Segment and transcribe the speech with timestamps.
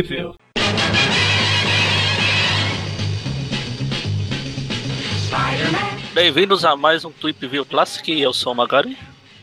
[0.00, 0.34] View.
[6.14, 8.18] Bem-vindos a mais um Tweep View Classic.
[8.18, 8.96] Eu sou o Magari.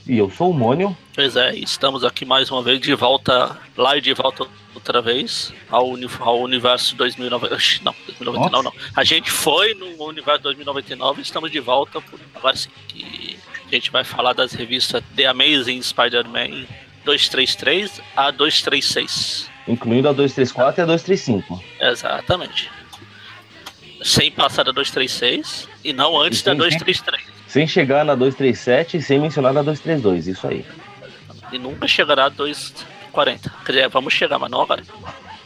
[0.07, 0.97] E eu sou o Mônio.
[1.13, 5.53] Pois é, estamos aqui mais uma vez de volta, lá e de volta outra vez
[5.69, 7.81] ao, uni ao universo 2099.
[7.83, 8.63] Não, 2099 Nossa.
[8.63, 8.73] não.
[8.95, 12.01] A gente foi no universo 2099 e estamos de volta.
[12.01, 12.19] Por...
[12.33, 13.37] Agora sim, que
[13.67, 16.65] a gente vai falar das revistas The Amazing Spider-Man
[17.05, 19.58] 233 a 236.
[19.69, 21.63] Incluindo a 234 e a 235.
[21.79, 22.71] Exatamente.
[24.03, 27.23] Sem passar da 236 e não antes e da 233.
[27.47, 30.65] Sem chegar na 237 e sem mencionar na 232, isso aí.
[31.51, 33.51] E nunca chegará a 240.
[33.65, 34.83] Quer dizer, vamos chegar, mas não agora.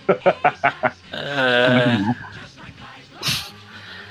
[1.12, 2.34] é...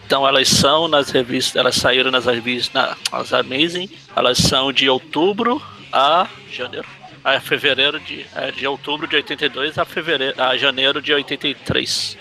[0.04, 5.62] Então elas são nas revistas, elas saíram nas revistas, nas Amazing, elas são de outubro
[5.90, 6.86] a janeiro.
[7.24, 12.18] A fevereiro de, é, de outubro de 82 a fevereiro a janeiro de 83.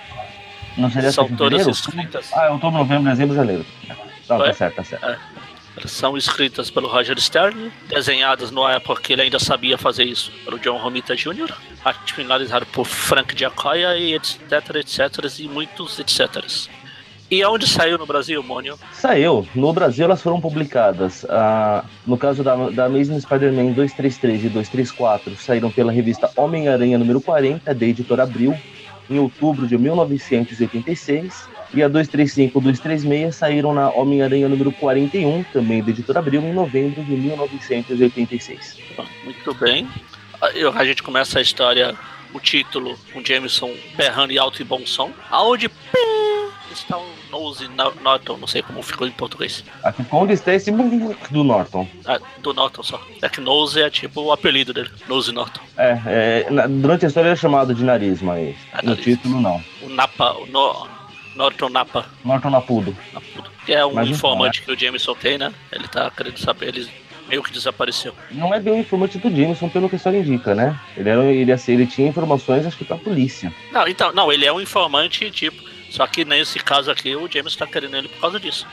[0.77, 2.31] Não seria São todas escritas.
[2.33, 3.65] Ah, é outubro, novembro, dezembro, janeiro.
[4.29, 5.05] Não, tá certo, tá certo.
[5.05, 5.17] É.
[5.85, 10.59] São escritas pelo Roger Stern, desenhadas na época que ele ainda sabia fazer isso, pelo
[10.59, 11.53] John Romita Jr.,
[12.05, 16.45] finalizado por Frank Giacoya e etc, etc, e muitos etc.
[17.31, 18.77] E aonde saiu no Brasil, Mônio?
[18.91, 19.47] Saiu.
[19.55, 21.25] No Brasil elas foram publicadas.
[21.29, 27.21] Ah, no caso da, da Amazing Spider-Man 233 e 234, saíram pela revista Homem-Aranha número
[27.21, 28.53] 40, da editora Abril,
[29.09, 31.49] em outubro de 1986.
[31.73, 36.51] E a 235 e 236 saíram na Homem-Aranha número 41, também da editora Abril, em
[36.51, 38.77] novembro de 1986.
[39.23, 39.87] Muito bem.
[40.75, 41.95] A gente começa a história,
[42.33, 45.11] o título, o Jameson berrando em alto e bom som.
[45.29, 46.40] Aonde está
[46.91, 47.69] o Nose
[48.01, 49.63] Norton, não sei como ficou em português.
[49.83, 51.87] Aqui, onde está esse do Norton?
[52.05, 53.01] Ah, do Norton só.
[53.21, 55.61] É que Nose é tipo o apelido dele, Nose Norton.
[55.77, 59.63] É, é durante a história ele é chamado de nariz, mas é no título não.
[59.81, 60.87] O Napa, o no,
[61.35, 62.05] Norton Napa.
[62.23, 62.95] Norton Napudo.
[63.13, 63.49] Napudo.
[63.65, 65.53] Que é um mas informante que o Jameson tem, né?
[65.71, 66.89] Ele tá querendo saber, ele
[67.31, 68.13] meio que desapareceu.
[68.31, 70.77] Não é bem o informante do Jameson, pelo que a história indica, né?
[70.97, 73.53] Ele, era, ele, assim, ele tinha informações, acho que pra polícia.
[73.71, 77.53] Não, então, não, ele é um informante, tipo, só que nesse caso aqui, o James
[77.53, 78.65] tá querendo ele por causa disso.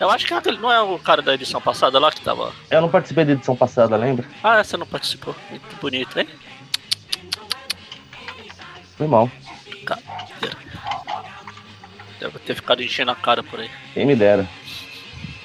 [0.00, 2.50] Eu acho que aquele não é o cara da edição passada lá que tava.
[2.70, 4.26] Eu não participei da edição passada, lembra?
[4.42, 5.36] Ah, você não participou.
[5.50, 6.26] Muito bonito, hein?
[8.96, 9.30] Foi mal.
[12.18, 13.70] Deve ter ficado enchendo a cara por aí.
[13.92, 14.48] Quem me dera.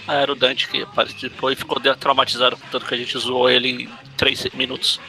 [0.07, 3.49] Ah, era o Dante que participou e ficou traumatizado com tanto que a gente zoou
[3.49, 5.01] ele em 3 minutos.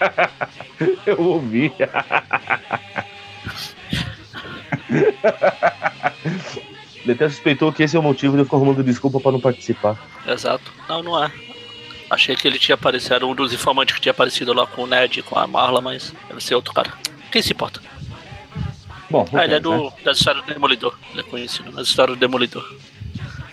[1.04, 1.70] Eu ouvi.
[7.02, 9.40] Ele até suspeitou que esse é o motivo de eu ficar arrumando desculpa para não
[9.40, 9.98] participar.
[10.26, 10.72] Exato.
[10.88, 11.32] Não, não é.
[12.08, 15.22] Achei que ele tinha aparecido, um dos informantes que tinha aparecido lá com o Ned,
[15.22, 16.92] com a Marla, mas deve ser outro cara.
[17.30, 17.80] Quem se importa?
[19.10, 19.92] Bom, ah, ele é do, né?
[20.04, 20.94] da história do Demolidor.
[21.10, 22.64] Ele é conhecido na história do Demolidor.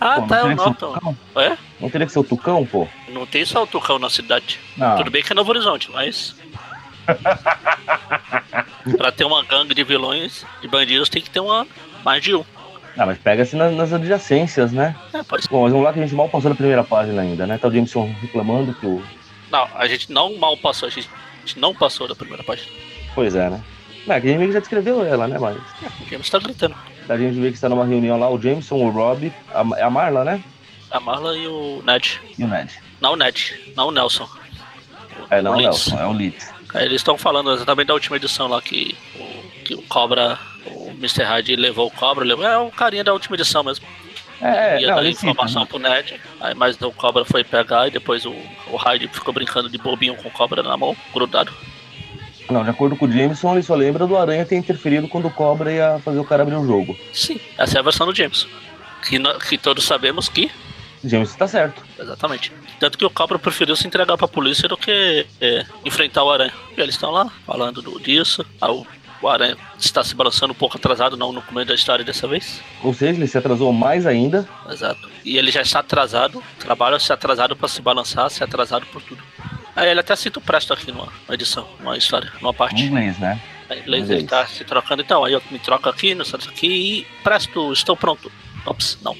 [0.00, 1.16] Ah, pô, tá, é o Norton.
[1.36, 1.58] É?
[1.80, 2.86] Não teria que ser o Tucão, pô?
[3.08, 4.60] Não tem só o Tucão na cidade.
[4.76, 4.96] Não.
[4.96, 6.36] Tudo bem que é Novo Horizonte, mas.
[8.96, 11.66] pra ter uma gangue de vilões, de bandidos, tem que ter uma
[12.04, 12.44] mais de um.
[12.96, 14.96] Ah, mas pega-se nas, nas, adjacências, né?
[15.12, 15.48] É, pode ser.
[15.48, 17.56] Bom, mas vamos lá que a gente mal passou na primeira página ainda, né?
[17.56, 19.02] Tá o Jameson reclamando que o.
[19.50, 21.08] Não, a gente não mal passou, a gente,
[21.42, 22.68] a gente não passou da primeira página.
[23.14, 23.62] Pois é, né?
[24.06, 25.56] Não, é que a gente já descreveu ela, né, mas.
[25.56, 26.74] É, o Jameson tá gritando.
[27.08, 29.90] A gente vê que está numa reunião lá, o Jameson, o Rob, a, é a
[29.90, 30.42] Marla, né?
[30.90, 32.20] A Marla e o Ned.
[32.38, 32.80] E o Ned.
[33.00, 34.28] Não o Ned, não o Nelson.
[35.30, 36.59] É, não o, o Nelson, é o Leeds.
[36.74, 41.24] Eles estão falando exatamente da última edição lá que o, que o Cobra, o Mr.
[41.24, 43.86] Hyde levou o Cobra, levou, é o carinha da última edição mesmo.
[44.40, 46.02] É, ia dar informação fica, né?
[46.02, 48.34] pro Ned, aí, mas o Cobra foi pegar e depois o,
[48.68, 51.52] o Hyde ficou brincando de bobinho com o Cobra na mão, grudado.
[52.50, 55.30] Não, de acordo com o Jameson, ele só lembra do Aranha ter interferido quando o
[55.30, 56.96] Cobra ia fazer o cara abrir o jogo.
[57.12, 58.48] Sim, essa é a versão do Jameson.
[59.06, 60.50] Que, que todos sabemos que
[61.04, 61.82] James está certo.
[61.98, 62.52] Exatamente.
[62.78, 66.30] Tanto que o Cobra preferiu se entregar para a polícia do que é, enfrentar o
[66.30, 66.52] Aranha.
[66.76, 68.44] E eles estão lá falando do, disso.
[68.60, 68.86] Ah, o,
[69.22, 72.60] o Aranha está se balançando um pouco atrasado, não no começo da história dessa vez.
[72.82, 74.48] Ou seja, ele se atrasou mais ainda.
[74.68, 75.08] Exato.
[75.24, 79.22] E ele já está atrasado, trabalha se atrasado para se balançar, se atrasado por tudo.
[79.74, 82.82] Aí ele até cita o Presto aqui numa, edição, numa história, numa parte.
[82.82, 83.40] Em inglês, né?
[83.70, 85.24] Em inglês ele está se trocando, então.
[85.24, 88.30] Aí eu me troco aqui, no aqui e Presto, estou pronto.
[88.66, 89.16] Ops, não.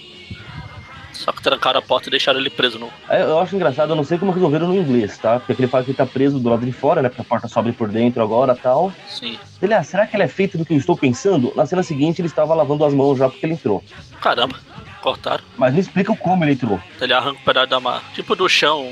[1.20, 2.90] Só que trancaram a porta e deixaram ele preso no.
[3.06, 5.38] É, eu acho engraçado, eu não sei como resolveram no inglês, tá?
[5.38, 7.10] Porque ele fala que ele tá preso do lado de fora, né?
[7.10, 8.90] Porque a porta sobe por dentro agora tal.
[9.06, 9.38] Sim.
[9.60, 11.52] Ele, ah, será que ele é feito do que eu estou pensando?
[11.54, 13.84] Na cena seguinte ele estava lavando as mãos já porque ele entrou.
[14.22, 14.58] Caramba,
[15.02, 15.44] cortaram.
[15.58, 16.80] Mas me explica como ele entrou.
[16.98, 18.02] Ele arranca um pedaço da mar.
[18.14, 18.90] Tipo do chão,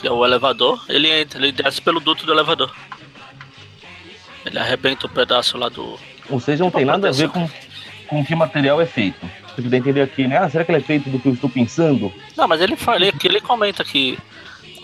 [0.00, 2.74] que é o elevador, ele entra, ele desce pelo duto do elevador.
[4.46, 5.98] Ele arrebenta o um pedaço lá do.
[6.30, 7.46] Ou seja, não tem nada a ver com,
[8.06, 9.43] com que material é feito.
[9.54, 10.38] Você pode entender aqui, né?
[10.38, 12.12] Ah, será que ele é feito do que eu estou pensando?
[12.36, 14.18] Não, mas ele fala que ele comenta que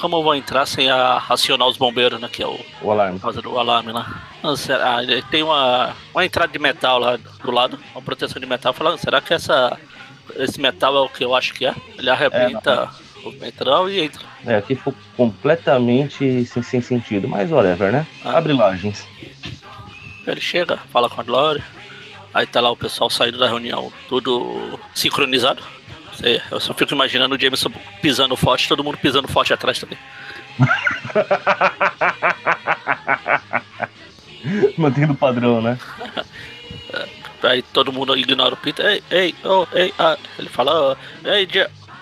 [0.01, 2.29] como eu vou entrar sem a, acionar os bombeiros, né?
[2.33, 3.19] Que é o, o alarme.
[3.19, 4.23] Do alarme lá.
[4.43, 8.41] Não, será, ah, ele tem uma, uma entrada de metal lá do lado, uma proteção
[8.41, 8.73] de metal.
[8.73, 9.79] Falando, será que essa,
[10.37, 11.75] esse metal é o que eu acho que é?
[11.99, 12.89] Ele arrebenta
[13.25, 14.23] é, o metal e entra.
[14.47, 18.07] É, aqui ficou completamente sem, sem sentido, mas whatever, né?
[18.25, 18.39] Ah.
[18.39, 19.07] Abre lagens.
[20.27, 21.63] Ele chega, fala com a Glória.
[22.33, 25.63] Aí tá lá o pessoal saindo da reunião, tudo sincronizado.
[26.51, 27.71] Eu só fico imaginando o Jameson
[28.03, 29.99] pisando forte, todo mundo pisando forte atrás também.
[34.77, 35.79] Mantendo o padrão, né?
[37.43, 38.85] Aí todo mundo ignora o Peter.
[38.85, 40.17] Ei, ei, oh, ei, ah.
[40.39, 41.49] ele fala, oh, ei,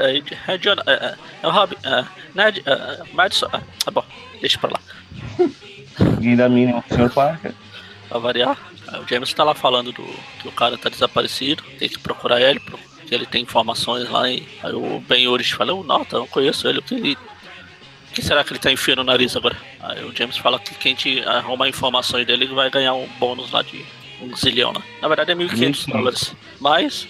[0.00, 2.04] ei, é John, é, é, é o Rob, é,
[2.34, 4.04] Ned, é, Madison, ah, tá bom,
[4.40, 4.80] deixa pra lá.
[6.16, 7.10] Ninguém dá mínimo pro Sr.
[7.10, 7.54] Parker.
[8.08, 8.56] Pra variar,
[9.02, 10.02] o James tá lá falando do
[10.40, 12.60] que o cara tá desaparecido, tem que procurar ele,
[13.06, 14.30] que ele tem informações lá.
[14.30, 16.78] E aí o Ben Urich fala, eu não, não conheço ele.
[16.78, 17.16] O que,
[18.14, 19.56] que será que ele tá enfiando o nariz agora?
[19.80, 23.62] Aí o James fala que quem te arruma informações dele vai ganhar um bônus lá
[23.62, 23.84] de
[24.22, 24.80] um zilhão, né?
[25.00, 26.34] Na verdade é 1.500 dólares.
[26.60, 27.06] Mas,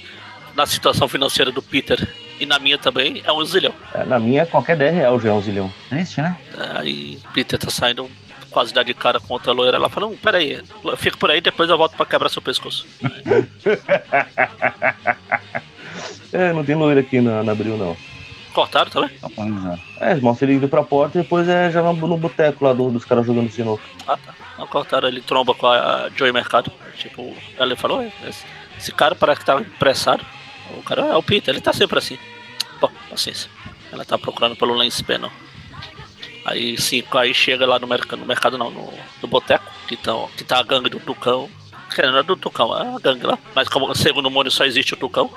[0.54, 2.08] na situação financeira do Peter
[2.38, 3.74] e na minha também, é um zilhão.
[3.94, 5.72] É, na minha, qualquer 10 reais já é um zilhão.
[5.88, 6.36] Triste, né?
[6.74, 8.10] Aí Peter tá saindo
[8.50, 9.76] quase dar de cara com outra loira.
[9.76, 10.62] Ela fala, não, peraí,
[10.96, 12.86] fica por aí, depois eu volto pra quebrar seu pescoço.
[16.32, 17.96] É, não tem loira aqui na, na Abril, não.
[18.52, 19.10] Cortaram também?
[20.00, 22.90] É, mostra ele indo pra porta e depois é já no, no boteco lá do,
[22.90, 23.82] dos caras jogando sinuca.
[24.06, 24.34] Ah, tá.
[24.58, 26.70] Não cortaram, ele tromba com a Joey Mercado.
[26.96, 28.44] Tipo, ela falou, esse,
[28.76, 30.24] esse cara parece que tá apressado.
[30.76, 32.18] O cara é o Peter, ele tá sempre assim.
[32.80, 33.50] Bom, paciência.
[33.92, 35.30] Ela tá procurando pelo Lance Panel.
[36.44, 38.92] Aí sim, aí chega lá no mercado, no mercado não, no,
[39.22, 41.48] no boteco, que, tão, que tá a gangue do Tucão.
[41.94, 43.38] Que não é do Tucão, é a gangue lá.
[43.54, 45.30] Mas como segundo o Mônio só existe o Tucão.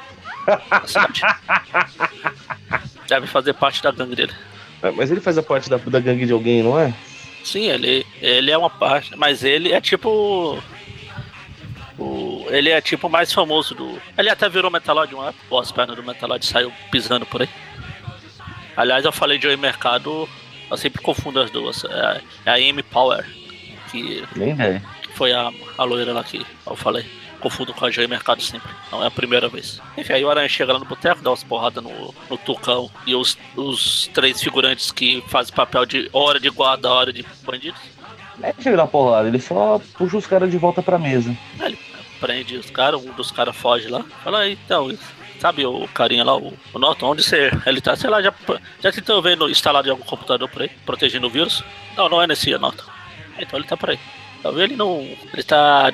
[3.07, 4.33] Deve fazer parte da gangue dele.
[4.81, 6.93] É, mas ele faz a parte da, da gangue de alguém, não é?
[7.43, 10.61] Sim, ele, ele é uma parte, mas ele é tipo.
[11.97, 14.01] O, ele é tipo mais famoso do.
[14.17, 17.49] Ele até virou Metalod um época, as pernas do Metalod saiu pisando por aí.
[18.75, 20.27] Aliás, eu falei de Oi Mercado,
[20.71, 21.83] eu sempre confundo as duas.
[21.85, 23.23] É, é a Amy Power,
[23.91, 24.23] que,
[24.59, 24.81] é.
[25.13, 27.05] foi a, a loira lá que eu falei
[27.41, 28.71] confundo com a Joy Mercado sempre.
[28.91, 29.81] Não é a primeira vez.
[29.97, 33.15] Enfim, aí o Aranha chega lá no boteco, dá umas porradas no, no Tucão e
[33.15, 37.81] os, os três figurantes que fazem papel de hora de guarda, hora de bandidos.
[38.37, 41.35] Não é chega na porrada, ele só puxa os caras de volta pra mesa.
[41.59, 41.79] Aí ele
[42.19, 44.03] prende os caras, um dos caras foge lá.
[44.23, 44.95] Fala aí, então,
[45.41, 48.31] sabe o carinha lá, o, o Norton, onde você, ele tá, sei lá, já,
[48.79, 51.63] já tentou ver no, instalado em algum computador por aí, protegendo o vírus?
[51.97, 52.83] Não, não é nesse Norton.
[53.39, 53.99] Então ele tá por aí.
[54.53, 54.99] Vi ele não.
[55.33, 55.91] Ele tá.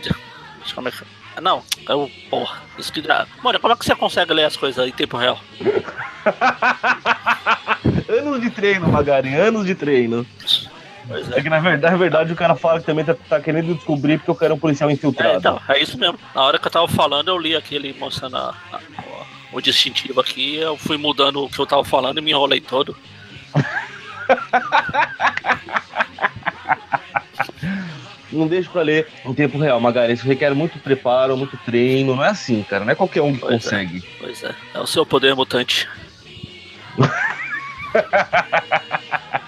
[0.76, 0.98] Como é que.
[1.42, 2.12] Não, eu.
[2.30, 3.02] Porra, isso que.
[3.42, 5.40] Mano, como é que você consegue ler as coisas em tempo real?
[8.10, 10.26] anos de treino, Magari, anos de treino.
[11.10, 11.40] É.
[11.40, 11.42] é.
[11.42, 14.32] que na verdade, na verdade o cara fala que também tá, tá, querendo descobrir porque
[14.32, 15.36] eu quero um policial infiltrado.
[15.36, 16.20] É, então, é isso mesmo.
[16.36, 18.80] Na hora que eu tava falando, eu li aquele mostrando a, a,
[19.52, 22.96] o distintivo aqui, eu fui mudando o que eu tava falando e me enrolei todo.
[28.32, 30.14] não deixa pra ler em tempo real, Magari.
[30.14, 32.16] Isso requer muito preparo, muito treino.
[32.16, 32.86] Não é assim, cara.
[32.86, 33.98] Não é qualquer um que pois é, consegue.
[33.98, 34.02] É.
[34.20, 34.56] Pois é.
[34.74, 35.88] É o seu poder mutante.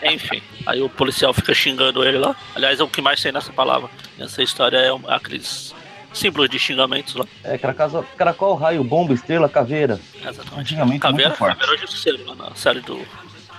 [0.04, 2.36] Enfim, aí o policial fica xingando ele lá.
[2.56, 3.90] Aliás, é o que mais tem nessa palavra.
[4.18, 5.76] Essa história é aqueles
[6.14, 7.26] símbolos de xingamentos lá.
[7.44, 10.00] É, caracol, caracol, raio, bomba, estrela, caveira.
[10.16, 10.60] Exatamente.
[10.60, 11.60] Antigamente caveira, muito forte.
[11.60, 13.00] Caveira hoje na série do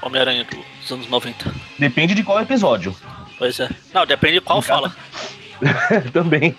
[0.03, 0.47] Homem-Aranha
[0.81, 1.53] dos anos 90.
[1.79, 2.95] Depende de qual episódio.
[3.39, 3.69] Pois é.
[3.95, 4.95] Não, depende de qual fala.
[6.13, 6.57] Também.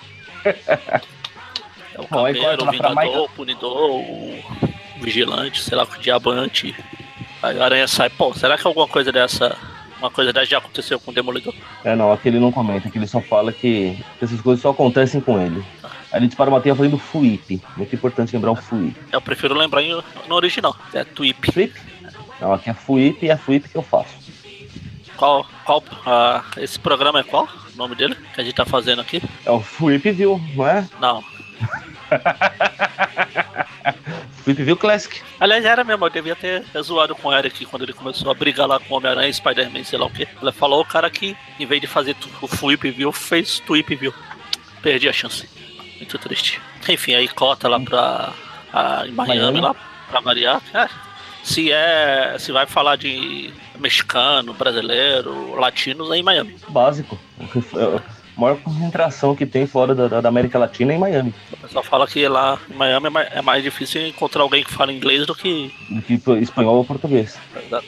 [1.94, 4.44] É o Caveiro, o Vingador, o Punidor, o
[5.02, 6.76] Vigilante, sei lá, o Diamante.
[7.42, 8.10] Aí a aranha sai.
[8.10, 9.58] Pô, será que alguma coisa dessa.
[10.00, 11.54] Uma coisa dessa já aconteceu com o Demolidor?
[11.84, 15.22] É, não, aqui ele não comenta, aqui ele só fala que essas coisas só acontecem
[15.22, 15.64] com ele.
[16.14, 17.62] Ele dispara uma teia fazendo FUIP.
[17.78, 18.96] Muito importante lembrar o FUIP.
[19.12, 19.82] Eu prefiro lembrar
[20.28, 21.52] no original, é TWIP.
[21.52, 21.80] FUIP?
[22.40, 24.20] Não, aqui é FUIP e é FUIP que eu faço.
[25.16, 27.48] Qual, qual uh, esse programa é qual?
[27.74, 29.22] O nome dele que a gente tá fazendo aqui?
[29.46, 30.88] É o Flip View, não é?
[31.00, 31.24] Não.
[34.44, 35.22] Flip View Classic.
[35.40, 38.68] Aliás, era mesmo, eu devia ter zoado com o Eric quando ele começou a brigar
[38.68, 40.28] lá com o Homem-Aranha e Spider-Man, sei lá o que.
[40.42, 44.14] Ele falou o cara que, em vez de fazer o Flip View, fez Tweep View.
[44.82, 45.48] Perdi a chance.
[46.02, 46.60] Muito triste.
[46.90, 48.34] Enfim, aí cota lá pra
[48.74, 49.76] a, em Miami, Miami, lá,
[50.10, 50.60] pra variar.
[50.74, 50.90] É,
[51.44, 52.36] se é.
[52.40, 56.56] Se vai falar de mexicano, brasileiro, latinos é em Miami.
[56.70, 57.20] Básico.
[58.36, 61.36] maior concentração que tem fora da, da América Latina é em Miami.
[61.52, 64.74] O pessoal fala que lá em Miami é mais, é mais difícil encontrar alguém que
[64.74, 65.72] fala inglês do que.
[65.88, 67.40] Do que espanhol ou português.
[67.56, 67.88] Exato.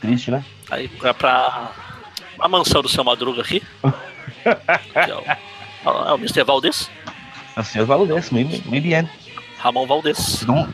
[0.00, 0.44] Triste, né?
[0.68, 1.70] Aí é pra
[2.40, 3.62] a mansão do seu Madruga aqui.
[4.42, 6.42] que é, o, é o Mr.
[6.42, 6.90] Valdez.
[7.56, 9.08] É o senhor Valdez, muito, muito bem.
[9.58, 10.44] Ramon Valdez.
[10.44, 10.68] Dom,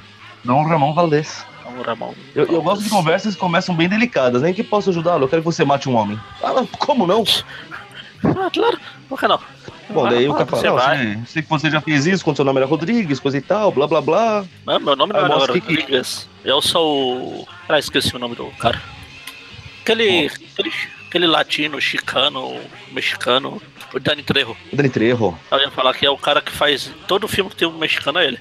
[0.45, 1.47] Dom Ramon Valdez.
[1.65, 2.13] Dom Ramon.
[2.35, 4.43] Eu, eu gosto de conversas que começam bem delicadas.
[4.43, 5.25] Nem que posso ajudá-lo.
[5.25, 6.19] Eu quero que você mate um homem.
[6.43, 7.25] Ah, como não?
[8.25, 8.79] Ah, claro.
[9.09, 9.41] Por que não?
[9.91, 12.59] Bom, daí o cara fala, não, sei, que você já fez isso quando seu nome
[12.59, 14.45] era Rodrigues, coisa e tal, blá blá blá.
[14.65, 16.29] Não, meu nome não era mostra que- Rodrigues.
[16.45, 17.49] Eu sou o...
[17.69, 18.81] Ah, esqueci o nome do cara.
[19.83, 20.27] Aquele...
[20.27, 20.73] Aquele,
[21.09, 22.59] aquele latino, chicano,
[22.91, 23.61] mexicano,
[23.95, 24.57] o Dani Trejo.
[24.73, 25.39] Dani Trejo.
[25.51, 28.19] Eu ia falar que é o cara que faz todo filme que tem um mexicano
[28.19, 28.39] é ele.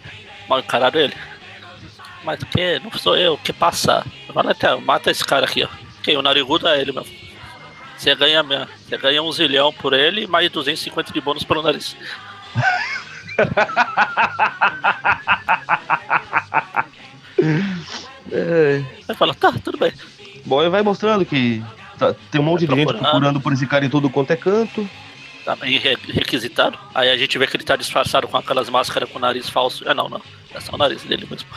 [0.48, 1.14] Mal encarado é ele.
[2.24, 4.06] Mas que não sou eu, que passa?
[4.34, 5.68] Fala até, mata esse cara aqui, ó.
[6.04, 6.18] Quem?
[6.18, 7.12] O narigudo é ele mesmo.
[7.98, 11.96] Você ganha, você ganha um zilhão por ele e mais 250 de bônus pelo nariz.
[18.32, 18.82] É.
[19.08, 19.92] Aí fala, tá, tudo bem.
[20.46, 21.62] Bom, ele vai mostrando que
[21.98, 23.02] tá- tem um monte de gente procurando.
[23.02, 24.88] procurando por esse cara em todo quanto é canto.
[25.46, 26.78] Tá bem re- requisitado.
[26.94, 29.88] Aí a gente vê que ele tá disfarçado com aquelas máscaras com o nariz falso.
[29.90, 30.22] É não, não.
[30.54, 31.48] É só o nariz dele mesmo.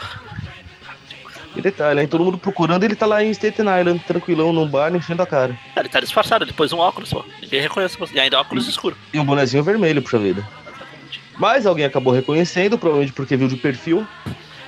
[1.57, 2.09] E detalhe, hein?
[2.09, 5.57] Todo mundo procurando, ele tá lá em Staten Island, tranquilão, num bar, enchendo a cara.
[5.76, 7.25] Ah, Ele tá disfarçado, ele pôs um óculos só.
[7.41, 8.14] Ninguém reconhece você.
[8.14, 8.97] E ainda óculos escuro.
[9.12, 10.45] E um bonezinho vermelho, puxa vida.
[10.67, 11.21] Exatamente.
[11.38, 14.05] Mas alguém acabou reconhecendo, provavelmente porque viu de perfil,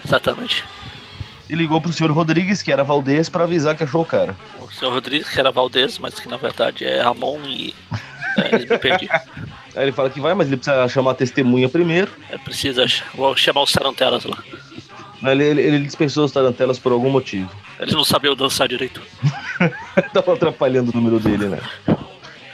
[0.04, 0.62] Exatamente.
[1.50, 4.36] e ligou pro senhor Rodrigues, que era Valdez, pra avisar que achou o cara.
[4.60, 7.74] O senhor Rodrigues, que era Valdez, mas que na verdade é Ramon e.
[8.36, 9.08] É, perdi.
[9.10, 12.10] Aí ele fala que vai, mas ele precisa chamar a testemunha primeiro.
[12.30, 12.84] É, precisa.
[13.14, 14.38] Vou chamar os tarantelas lá.
[15.22, 17.50] Ele, ele, ele dispensou os tarantelas por algum motivo.
[17.80, 19.00] Eles não sabiam dançar direito.
[20.12, 21.60] Tava atrapalhando o número dele, né?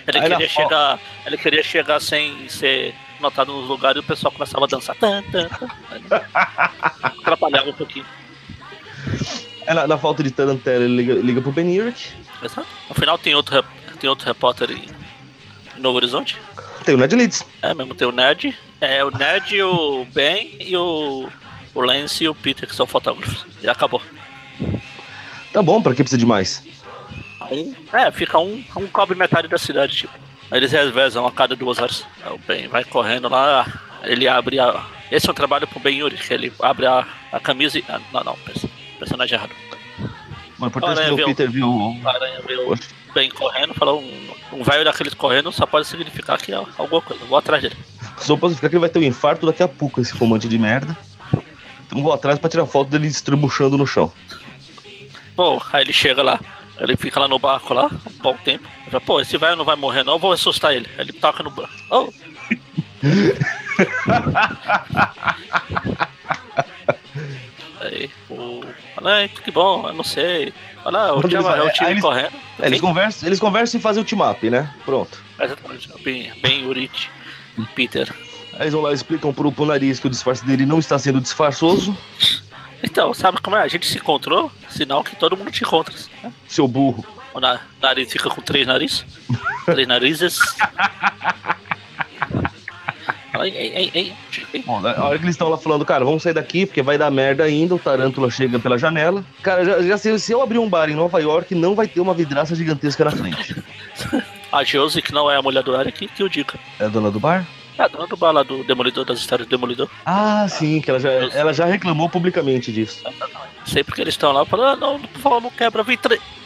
[0.07, 0.99] Ele Aí queria fo- chegar.
[1.27, 4.97] Ele queria chegar sem ser notado nos lugares e o pessoal começava a dançar.
[4.97, 5.69] Tan, tan, tan.
[5.91, 6.03] Aí,
[7.21, 8.05] Atrapalhava um pouquinho.
[9.67, 12.13] Aí na, na falta de tarantela, ele liga, liga pro Ben Urich.
[12.43, 12.67] Exato.
[12.89, 13.65] No final tem outro,
[14.01, 14.89] tem outro repórter em
[15.79, 16.37] Novo Horizonte.
[16.85, 17.45] Tem o Ned Leeds.
[17.63, 18.57] É mesmo, tem o Ned.
[18.81, 21.29] É o Ned, o Ben e o.
[21.75, 23.47] O Lance e o Peter, que são fotógrafos.
[23.63, 24.03] E acabou.
[25.53, 26.63] Tá bom, pra que precisa de mais?
[27.51, 30.13] Um, é, fica um, um cobre metade da cidade, tipo.
[30.51, 32.05] Aí eles revezam a cada duas horas.
[32.23, 33.67] Aí o Ben vai correndo lá,
[34.03, 34.85] ele abre a.
[35.11, 37.85] Esse é um trabalho pro Ben Yuri, que ele abre a, a camisa e.
[37.89, 39.53] ah, não, não, perso- personagem errado.
[40.59, 41.27] O importante é que o.
[41.27, 41.69] Peter viu.
[41.69, 46.53] o- O o Ben correndo, falou: um, um velho daqueles correndo só pode significar que
[46.53, 47.25] é alguma coisa.
[47.25, 47.77] Vou atrás dele.
[48.19, 50.59] Só posso ficar que ele vai ter um infarto daqui a pouco, esse fumante de
[50.59, 50.97] merda.
[51.87, 54.13] Então vou atrás pra tirar foto dele estrebuchando no chão.
[55.35, 56.39] Pô, aí ele chega lá,
[56.79, 58.67] ele fica lá no barco lá, um bom tempo.
[58.91, 60.89] Fala, Pô, esse velho não vai morrer não, eu vou assustar ele.
[60.99, 61.73] Ele toca no barco.
[61.91, 62.13] Oh.
[67.81, 68.63] aí, o.
[68.95, 70.53] Fala, "Ai, que bom, eu não sei.
[70.83, 72.33] Fala, o time, é eles- correndo.
[72.61, 74.73] É, eles, conversam, eles conversam e fazem o team-up, né?
[74.85, 75.19] Pronto.
[75.41, 77.09] Exatamente, bem, bem Urich,
[77.75, 78.13] Peter.
[78.55, 80.99] Aí eles vão lá e explicam pro, pro nariz que o disfarce dele não está
[80.99, 81.97] sendo disfarçoso.
[82.83, 83.63] Então, sabe como é?
[83.63, 85.95] A gente se encontrou, sinal que todo mundo te encontra.
[86.23, 86.33] né?
[86.49, 87.05] Seu burro.
[87.33, 89.07] O na- nariz fica com três narizes.
[89.65, 90.39] três narizes.
[93.41, 94.13] Ei, ei, ei.
[94.61, 97.11] Bom, na hora que eles estão lá falando, cara, vamos sair daqui porque vai dar
[97.11, 99.25] merda ainda, o Tarântula chega pela janela.
[99.43, 102.01] Cara, já, já sei, se eu abrir um bar em Nova York, não vai ter
[102.01, 103.57] uma vidraça gigantesca na frente.
[104.53, 106.55] A Josie, que não é a mulher do Eric, que o diga.
[106.79, 107.47] É a dona do bar?
[107.79, 109.89] É a dona do bar lá do Demolidor, das histórias do Demolidor.
[110.05, 113.03] Ah, sim, que ela já, ela já reclamou publicamente disso.
[113.65, 115.99] Sempre que eles estão lá, falam, ah, não, por favor, não quebra, vem.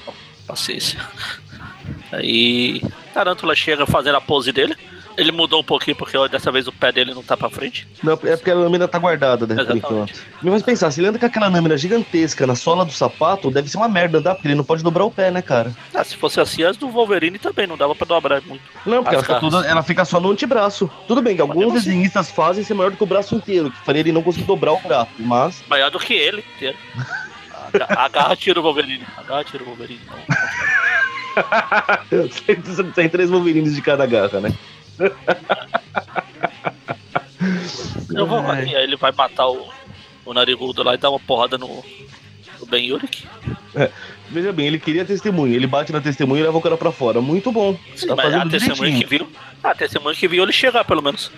[0.07, 0.15] Bom,
[0.47, 1.01] Paciência.
[2.13, 2.81] Aí,
[3.13, 4.77] Tarântula chega fazendo a pose dele.
[5.17, 7.89] Ele mudou um pouquinho, porque dessa vez o pé dele não tá pra frente.
[8.03, 10.13] Não, é porque a lâmina tá guardada, né, por enquanto.
[10.43, 13.69] Me faz pensar, se ele anda com aquela lâmina gigantesca na sola do sapato, deve
[13.71, 15.75] ser uma merda andar, porque ele não pode dobrar o pé, né, cara?
[15.95, 18.63] Ah, se fosse assim, as do Wolverine também, não dava pra dobrar muito.
[18.85, 20.91] Não, porque ela fica, toda, ela fica só no antebraço.
[21.09, 24.01] Tudo bem que alguns desenhistas fazem ser maior do que o braço inteiro, que faria
[24.01, 25.65] ele não conseguir dobrar o braço, mas...
[25.69, 26.77] Maior do que ele inteiro.
[27.73, 29.05] A ga- A garra tira o Wolverine.
[29.17, 30.01] A garra tira o Wolverine.
[30.07, 30.17] Não.
[32.95, 34.53] Tem três Wolverines de cada garra, né?
[38.15, 39.67] Eu vou aqui, aí ele vai matar o,
[40.25, 41.85] o narigudo lá e dar uma porrada no,
[42.59, 43.27] no Ben Yurik.
[44.31, 47.21] Veja bem, ele queria testemunha, ele bate na testemunha e leva o cara pra fora.
[47.21, 47.79] Muito bom.
[47.95, 49.29] Sim, tá mas a testemunha que viu.
[49.63, 51.31] A testemunha que viu ele chegar, pelo menos.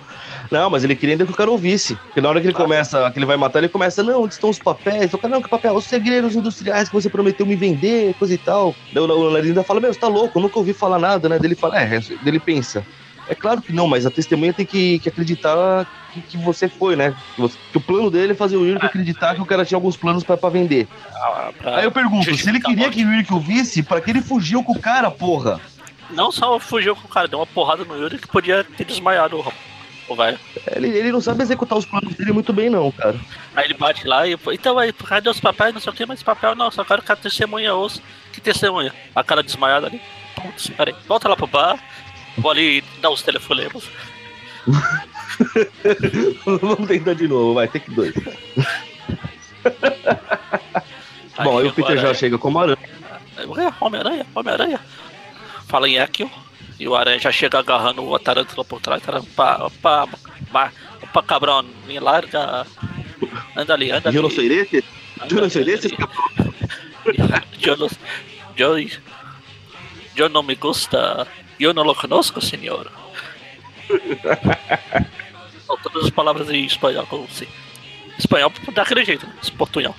[0.50, 1.94] Não, mas ele queria ainda que o cara ouvisse.
[1.96, 2.56] Porque na hora que ele Ah.
[2.56, 5.12] começa, que ele vai matar, ele começa, não, onde estão os papéis?
[5.12, 5.74] O cara, não, que papel?
[5.74, 8.74] Os segredos industriais que você prometeu me vender, coisa e tal.
[8.92, 11.38] Daí o ainda fala, meu, você tá louco, eu nunca ouvi falar nada, né?
[11.42, 12.84] Ele fala, é, ele pensa.
[13.28, 16.96] É claro que não, mas a testemunha tem que, que acreditar que, que você foi,
[16.96, 17.14] né?
[17.34, 19.76] Que, você- que o plano dele é fazer o Yurik acreditar que o cara tinha
[19.76, 20.88] alguns planos pra, pra vender.
[21.14, 24.10] Ah, pra Aí eu pergunto, se ele queria que o Yurik o visse, pra que
[24.10, 25.60] ele fugiu com o cara, porra?
[26.10, 29.44] Não só fugiu com o cara, deu uma porrada no Yuri que podia ter desmaiado
[30.08, 30.38] o, velho.
[30.74, 33.14] Ele, ele não sabe executar os planos dele muito bem, não, cara.
[33.54, 34.38] Aí ele bate lá e.
[34.52, 35.74] Então aí, cadê os papéis?
[35.74, 38.00] Não sei o que, mas papel não, só quero que a testemunha ouça.
[38.32, 38.90] Que testemunha?
[39.14, 40.00] A cara desmaiada ali.
[40.34, 40.94] Putz, peraí.
[41.06, 41.78] Volta lá pro bar.
[42.38, 43.84] Vou ali dar os telefonemas.
[46.44, 48.14] Vamos tentar de novo, vai, tem que dois.
[51.42, 52.14] Bom, aí o Peter já Aranha.
[52.14, 52.78] chega como aranha.
[53.36, 54.80] Aí, "Ué, Homem-Aranha, Homem-Aranha.
[55.68, 56.30] Fala em Ekio.
[56.80, 59.02] E o Aranha já chega agarrando a tarântula por trás.
[59.02, 62.66] Tarântula, opa, opa, opa, opa, cabrão, me larga.
[63.56, 64.16] Anda ali, anda ali.
[64.16, 64.84] Eu não sei desse?
[65.30, 65.96] Eu não sei desse?
[70.16, 71.26] eu não me gusta.
[71.58, 72.90] Eu não lo conozco, senhor.
[75.82, 77.48] Todas as palavras em espanhol, como se.
[78.18, 79.32] Espanhol daquele jeito, né?
[79.56, 79.94] Portunhol.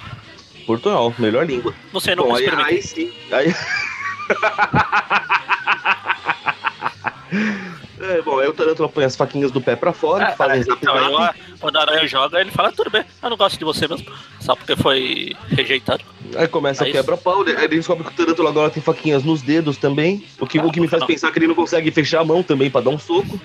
[0.66, 1.74] Portunhol, melhor língua.
[1.92, 3.12] Você não Bom, aí, aí sim.
[3.32, 3.48] Aí...
[8.02, 10.64] É, bom, aí o Tarântula põe as faquinhas do pé pra fora, É, fazem é,
[10.64, 11.14] zap então, zap.
[11.14, 14.08] ó, quando a aranha joga, ele fala, tudo bem, eu não gosto de você mesmo.
[14.40, 16.04] Só porque foi rejeitado.
[16.38, 17.56] Aí começa Aí- o quebra-pau, né?
[17.58, 20.24] aí ele descobre que o Tarântula agora tem faquinhas nos dedos também.
[20.40, 21.08] O que, Ah, o que me faz não.
[21.08, 23.40] pensar que ele não consegue fechar a mão também pra dar um soco.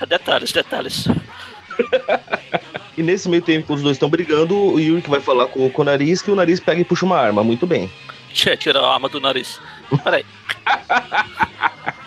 [0.00, 1.08] É detalhes, detalhes.
[2.98, 5.68] E nesse meio tempo que os dois estão brigando, o Yuri que vai falar com,
[5.68, 7.44] com o nariz, que o nariz pega e puxa uma arma.
[7.44, 7.92] Muito bem.
[8.32, 9.60] Tira, tira a arma do nariz.
[10.02, 10.24] Peraí.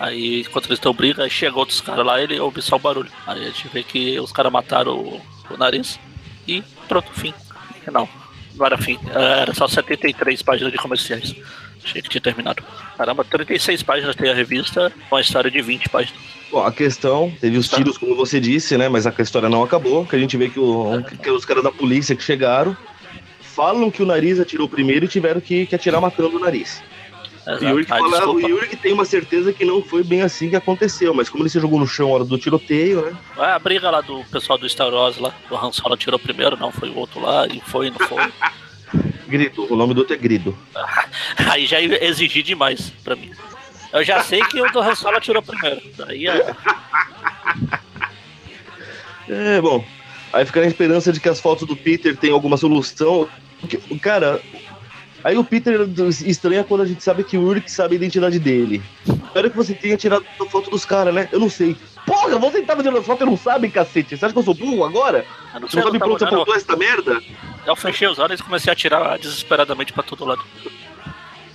[0.00, 3.10] Aí, enquanto eles estão brigando, aí chegam outros caras lá ele ouve só o barulho.
[3.26, 6.00] Aí a gente vê que os caras mataram o, o nariz
[6.48, 7.34] e pronto, fim.
[7.92, 8.08] Não,
[8.54, 8.98] não era fim.
[9.14, 11.34] Era só 73 páginas de comerciais.
[11.84, 12.62] Achei que tinha terminado.
[12.96, 16.18] Caramba, 36 páginas tem a revista, com uma história de 20 páginas.
[16.50, 17.76] Bom, a questão, teve os Tá.
[17.76, 18.88] tiros, como você disse, né?
[18.88, 20.04] Mas a história não acabou.
[20.06, 22.76] Que a gente vê que, o, que os caras da polícia que chegaram
[23.40, 26.82] falam que o nariz atirou primeiro e tiveram que, que atirar matando o nariz.
[27.50, 27.64] O Exato.
[27.64, 28.40] Yuri, que Aí, fala, o.
[28.40, 31.50] Yuri que tem uma certeza que não foi bem assim que aconteceu, mas como ele
[31.50, 33.16] se jogou no chão na hora do tiroteio, né?
[33.38, 35.34] É a briga lá do pessoal do Star Wars lá.
[35.50, 38.32] O Han Solo tirou primeiro, não foi o outro lá, e foi, não foi.
[39.28, 40.56] Grito, o nome do outro é Grido.
[41.50, 43.30] Aí já exigi demais pra mim.
[43.92, 45.80] Eu já sei que o do Han Solo tirou primeiro.
[45.96, 46.54] Daí é.
[49.28, 49.84] É, bom.
[50.32, 53.28] Aí fica na esperança de que as fotos do Peter tenham alguma solução.
[54.02, 54.40] Cara,
[55.24, 55.88] aí o Peter
[56.26, 58.82] estranha quando a gente sabe que o Ulrich sabe a identidade dele.
[59.06, 61.28] Espero que você tenha tirado a foto dos caras, né?
[61.32, 61.76] Eu não sei.
[62.06, 64.16] Porra, você tava tirando foto e não sabe, cacete.
[64.16, 65.24] Você acha que eu sou burro agora?
[65.54, 66.42] Eu não Você não sabe eu pra onde você tava olhando.
[66.42, 67.22] apontou essa merda?
[67.66, 70.42] Eu fechei os olhos e comecei a atirar desesperadamente pra todo lado.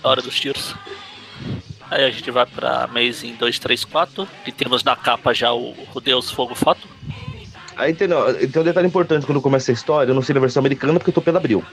[0.04, 0.75] Na hora dos tiros.
[1.89, 6.32] Aí a gente vai pra Amazing 234, e temos na capa já o, o Deus
[6.32, 6.88] Fogo Fato.
[7.78, 10.39] Aí tem, não, tem um detalhe importante quando começa a história, eu não sei na
[10.41, 11.63] versão americana porque eu tô pela abril.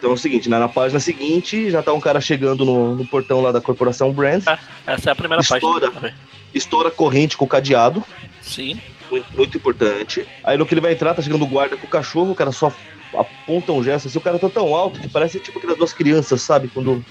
[0.00, 3.06] Então é o seguinte, né, na página seguinte já tá um cara chegando no, no
[3.06, 5.90] portão lá da corporação Brand, É, essa é a primeira Estoura.
[5.90, 6.14] página.
[6.54, 8.02] estoura a corrente com o cadeado,
[8.40, 8.80] Sim.
[9.10, 10.26] muito, muito importante.
[10.42, 12.50] Aí no que ele vai entrar, tá chegando o guarda com o cachorro, o cara
[12.50, 12.72] só
[13.12, 16.40] aponta um gesto assim, o cara tá tão alto que parece tipo aquelas duas crianças,
[16.40, 16.68] sabe?
[16.68, 17.04] Quando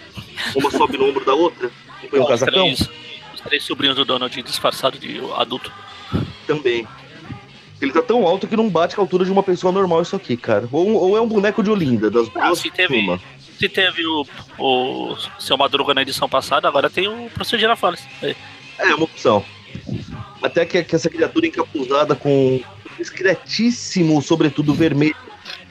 [0.55, 1.69] uma sobe no ombro da outra
[2.03, 2.63] e põe um os, casacão.
[2.63, 2.89] três,
[3.35, 5.71] os três sobrinhos do Donald disfarçado de adulto.
[6.47, 6.87] Também.
[7.81, 10.15] Ele tá tão alto que não bate com a altura de uma pessoa normal isso
[10.15, 10.67] aqui, cara.
[10.71, 13.19] Ou, ou é um boneco de Olinda, das Ah, duas se teve, uma.
[13.57, 14.25] se teve o,
[14.57, 18.05] o seu Madruga na edição passada, agora tem o Professor Girafales.
[18.21, 18.35] É,
[18.79, 19.43] É uma opção.
[20.41, 22.63] Até que, que essa criatura encapuzada com um
[22.97, 25.15] discretíssimo, sobretudo vermelho,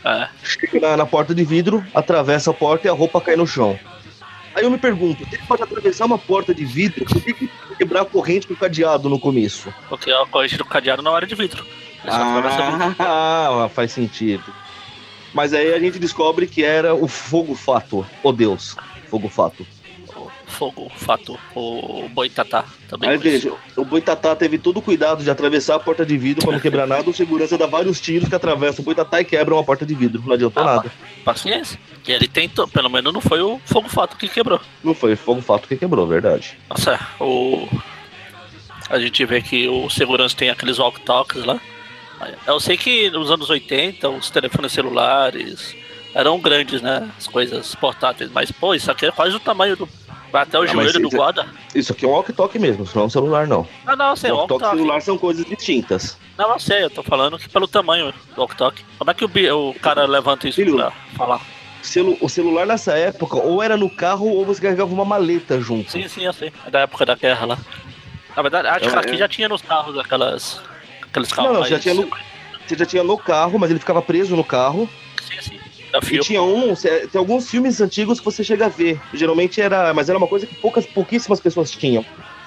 [0.05, 0.29] é.
[0.43, 3.79] chega na, na porta de vidro, atravessa a porta e a roupa cai no chão.
[4.55, 7.51] Aí eu me pergunto, se ele pode atravessar uma porta de vidro, por que, que
[7.77, 9.73] quebrar a corrente com o cadeado no começo?
[9.89, 11.65] Porque a corrente do cadeado não era de vidro.
[12.05, 12.97] Atravessa vidro.
[13.01, 14.45] Ah, faz sentido.
[15.35, 18.07] Mas aí a gente descobre que era o fogo fato.
[18.23, 18.77] Oh Deus,
[19.09, 19.67] fogo fato.
[20.17, 23.11] O Fogo, fato, o Boitatá também.
[23.11, 26.53] Aí veja, o Boitatá teve todo o cuidado de atravessar a porta de vidro pra
[26.53, 27.09] não quebrar nada.
[27.09, 30.23] O segurança dá vários tiros que atravessam o Boitatá e quebram a porta de vidro.
[30.27, 30.93] Não adiantou Ah, nada.
[31.25, 31.79] Paciência.
[32.07, 34.59] E ele tentou, pelo menos não foi o Fogo Fato que quebrou.
[34.83, 36.59] Não foi fogo fato que quebrou, verdade.
[36.71, 37.69] Nossa, o.
[38.89, 41.61] A gente vê que o segurança tem aqueles walk-talks lá.
[42.47, 45.75] Eu sei que nos anos 80 os telefones celulares
[46.15, 47.09] eram grandes, né?
[47.17, 49.89] As coisas portáteis, mas pô, isso aqui é quase o tamanho do.
[50.31, 51.47] Vai até o Ah, joelho do isso- guarda.
[51.75, 53.67] Isso aqui é um walk-talk mesmo, isso não é um celular, não.
[53.87, 54.77] Ah, não, sei, walk-talk e walk-talk.
[54.77, 56.19] celular são coisas distintas.
[56.37, 58.85] Não, eu sei, eu tô falando que pelo tamanho do walk-talk.
[58.99, 60.77] Como é que o, o cara levanta isso Filho.
[60.77, 61.41] pra falar?
[61.83, 65.93] Celu- o celular nessa época, ou era no carro, ou você carregava uma maleta junto.
[65.93, 66.53] Sim, sim, eu sei.
[66.67, 67.59] É da época da guerra lá.
[68.37, 70.61] Na verdade, acho Eu- que aqui eu- já tinha nos carros aquelas.
[71.19, 71.53] Aqueles carros.
[71.53, 74.89] Não, não, já tinha você já tinha no carro, mas ele ficava preso no carro.
[75.27, 75.59] Sim, sim.
[76.15, 79.01] E tinha um, tem alguns filmes antigos que você chega a ver.
[79.15, 82.05] Geralmente era, mas era uma coisa que poucas, pouquíssimas pessoas tinham.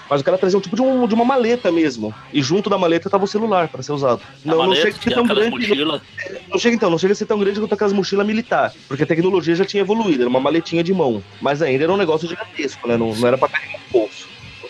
[0.08, 2.14] Mas o cara trazia um tipo de, um- de uma maleta mesmo.
[2.34, 4.22] E junto da maleta tava o celular para ser usado.
[4.46, 5.50] Não, não maleta, chega a ser tão grande.
[5.50, 6.02] mochilas.
[6.50, 8.74] Não chega então, não chega a ser tão grande quanto aquelas mochilas militar.
[8.90, 11.24] Porque a tecnologia já tinha evoluído, era uma maletinha de mão.
[11.42, 12.98] Mas ainda era um negócio gigantesco, né?
[12.98, 13.71] Não, não era pra carregar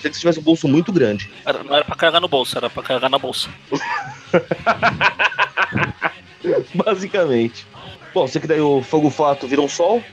[0.02, 1.30] ser que você tivesse um bolso muito grande.
[1.46, 3.50] Era- não era pra carregar no bolso, era pra carregar na bolsa.
[6.74, 7.66] Basicamente.
[8.14, 10.04] Bom, sei que daí o fogo fato vira um sol.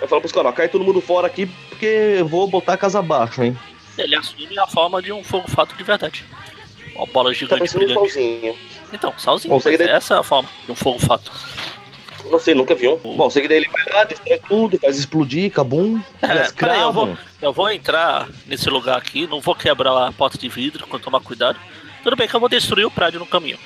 [0.00, 1.86] Eu falo pros caras, ó, cai todo mundo fora aqui porque
[2.18, 3.56] eu vou botar a casa abaixo, hein?
[3.98, 6.24] Ele assume a forma de um fogo fato de verdade.
[6.94, 7.94] Uma bola Tá gigante um brilhante.
[7.94, 8.56] solzinho.
[8.92, 9.12] Então,
[9.78, 11.30] daí- essa é a forma de um fogo fato.
[12.30, 12.96] Não sei, nunca vi um.
[12.96, 16.00] Bom, sei que daí ele vai lá, destrói tudo, faz explodir, cabum.
[16.22, 20.38] É, peraí, eu vou, eu vou entrar nesse lugar aqui, não vou quebrar a porta
[20.38, 21.58] de vidro, quando tomar cuidado.
[22.02, 23.58] Tudo bem que eu vou destruir o prédio no caminho.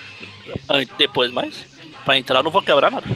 [0.68, 1.66] Antes- Depois mais.
[2.05, 3.07] Pra entrar, não vou quebrar nada.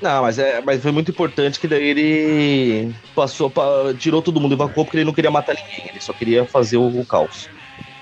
[0.00, 4.54] Não, mas, é, mas foi muito importante que daí ele passou, pa- tirou todo mundo,
[4.54, 7.48] evacuou porque ele não queria matar ninguém, ele só queria fazer o, o caos.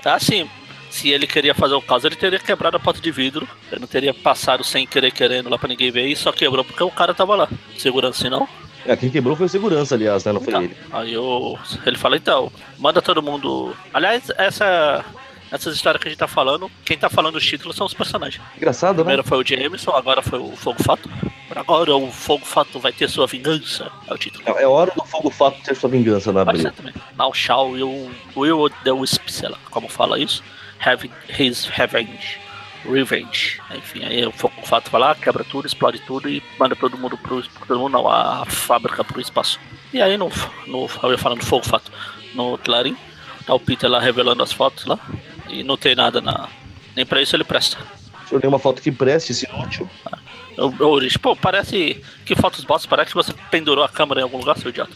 [0.02, 0.48] Tá assim.
[0.94, 3.48] Se ele queria fazer o caso, ele teria quebrado a porta de vidro.
[3.72, 6.84] Ele não teria passado sem querer querendo lá pra ninguém ver e só quebrou porque
[6.84, 7.48] o cara tava lá.
[7.76, 8.48] Segurança, não.
[8.86, 10.30] É, quem quebrou foi o segurança, aliás, né?
[10.32, 10.62] Não foi Tá.
[10.62, 10.76] ele.
[10.92, 13.74] Aí eu, ele fala, então, manda todo mundo.
[13.92, 15.04] Aliás, essa,
[15.50, 18.40] essas histórias que a gente tá falando, quem tá falando os títulos são os personagens.
[18.56, 19.02] Engraçado, né?
[19.02, 21.10] Primeiro foi o Jameson, agora foi o Fogo Fato.
[21.56, 24.44] Agora o Fogo Fato vai ter sua vingança, é o título.
[24.46, 26.70] É é hora do fogo fato ter sua vingança na Pode abril.
[26.72, 26.94] ser também.
[27.18, 27.70] Now shall
[28.36, 30.42] will the wisp, sei lá, como fala isso,
[30.78, 32.38] have his revenge.
[32.84, 33.60] Revenge.
[33.74, 37.42] Enfim, aí o Fato vai lá, quebra tudo, explode tudo e manda todo mundo pro.
[37.66, 39.58] Todo mundo não, a fábrica pro espaço.
[39.92, 40.30] E aí no.
[40.66, 41.90] no eu ia falando do Fogo Fato.
[42.34, 42.96] No Clarim,
[43.46, 44.98] tá o Peter lá revelando as fotos lá.
[45.48, 46.48] E não tem nada na.
[46.94, 47.78] Nem pra isso ele presta.
[48.26, 49.88] Se eu ler uma foto que preste, esse inútil.
[50.56, 52.02] Eu, eu, pô, parece.
[52.24, 54.92] Que fotos bosta, parece que você pendurou a câmera em algum lugar, seu idiota.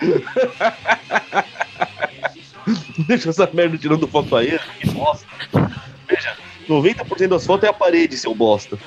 [3.06, 5.26] Deixa essa merda tirando foto aí, que bosta.
[6.08, 6.36] Veja,
[6.68, 8.78] 90% das fotos é a parede, seu bosta.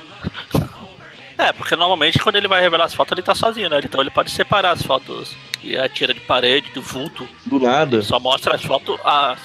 [1.38, 3.79] É, porque normalmente quando ele vai revelar as fotos ele tá sozinho, né?
[3.83, 7.27] Então ele pode separar as fotos e a tira de parede, do vulto.
[7.45, 8.01] Do nada.
[8.01, 9.35] Só mostra as fotos, a,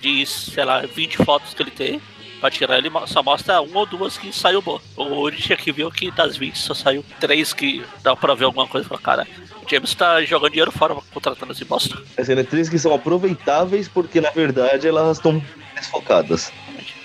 [0.00, 2.00] de, sei lá, 20 fotos que ele tem.
[2.40, 4.80] Pra tirar ele só mostra uma ou duas que saiu boa.
[4.96, 8.66] Hoje tinha que ver que das 20 só saiu três que dá pra ver alguma
[8.66, 9.26] coisa falar, cara,
[9.64, 12.00] o James tá jogando dinheiro fora contratando esse bosta.
[12.16, 15.42] As três que são aproveitáveis porque, na verdade, elas estão
[15.74, 16.52] desfocadas.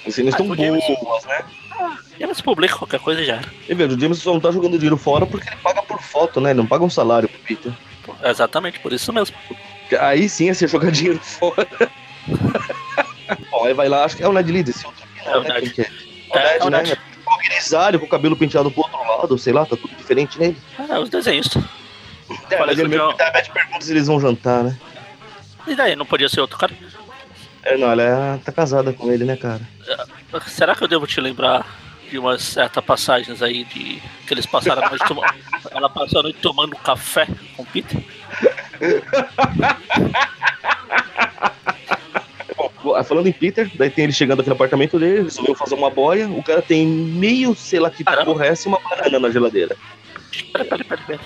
[0.05, 0.55] Assim, não Ah, estão o
[1.03, 1.43] boas, né?
[2.19, 3.41] James publica qualquer coisa já.
[3.67, 6.39] E veja, o James só não tá jogando dinheiro fora porque ele paga por foto,
[6.39, 6.51] né?
[6.51, 7.73] Ele não paga um salário pro Peter.
[8.23, 9.35] Exatamente, por isso mesmo.
[9.99, 11.67] Aí sim é você jogar dinheiro fora.
[13.49, 15.62] Bom, aí vai lá, acho que é o Ned Leeds, esse outro É o né?
[15.62, 15.89] Que é?
[16.33, 19.75] É, É, é o grisalho com o cabelo penteado pro outro lado, sei lá, tá
[19.77, 20.57] tudo diferente nele.
[20.89, 21.63] É, os desenhistas.
[22.49, 24.63] É, Falei mas ele que o mesmo John- tá, mete pergunta se eles vão jantar,
[24.63, 24.77] né?
[25.67, 26.73] E daí, não podia ser outro cara?
[27.63, 29.62] É, não, ela é- tá casada com ele, né, cara?
[30.47, 31.65] Será que eu devo te lembrar
[32.09, 35.33] de umas certas passagens aí de que eles passaram a noite tomando.
[35.71, 38.03] Ela passou a noite tomando café com o Peter?
[42.83, 45.89] Bom, falando em Peter, daí tem ele chegando aqui no apartamento dele, resolveu fazer uma
[45.89, 46.27] boia.
[46.27, 48.25] O cara tem meio, sei lá que Caramba.
[48.25, 49.77] porra é essa, uma banana na geladeira.
[50.51, 51.05] Peraí, peraí, peraí.
[51.05, 51.19] peraí.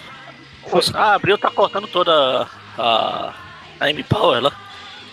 [0.94, 3.34] Ah, a Abril tá cortando toda a,
[3.80, 4.52] a Amy Power lá.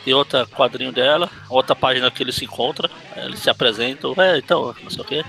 [0.07, 4.37] E outra quadrinho dela, outra página que eles se encontram, aí eles se apresentam, é,
[4.37, 5.25] então, não sei o quê.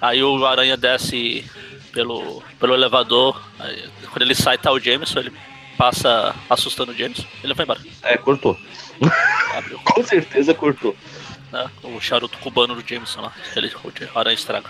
[0.00, 1.48] Aí o Aranha desce
[1.92, 5.32] pelo, pelo elevador, aí, quando ele sai tá o Jameson, ele
[5.78, 7.80] passa assustando o Jameson, ele vai embora.
[8.02, 8.58] É, cortou.
[9.84, 10.94] Com certeza cortou.
[11.52, 13.72] né, o charuto cubano do Jameson lá, ele,
[14.14, 14.68] o Aranha estraga.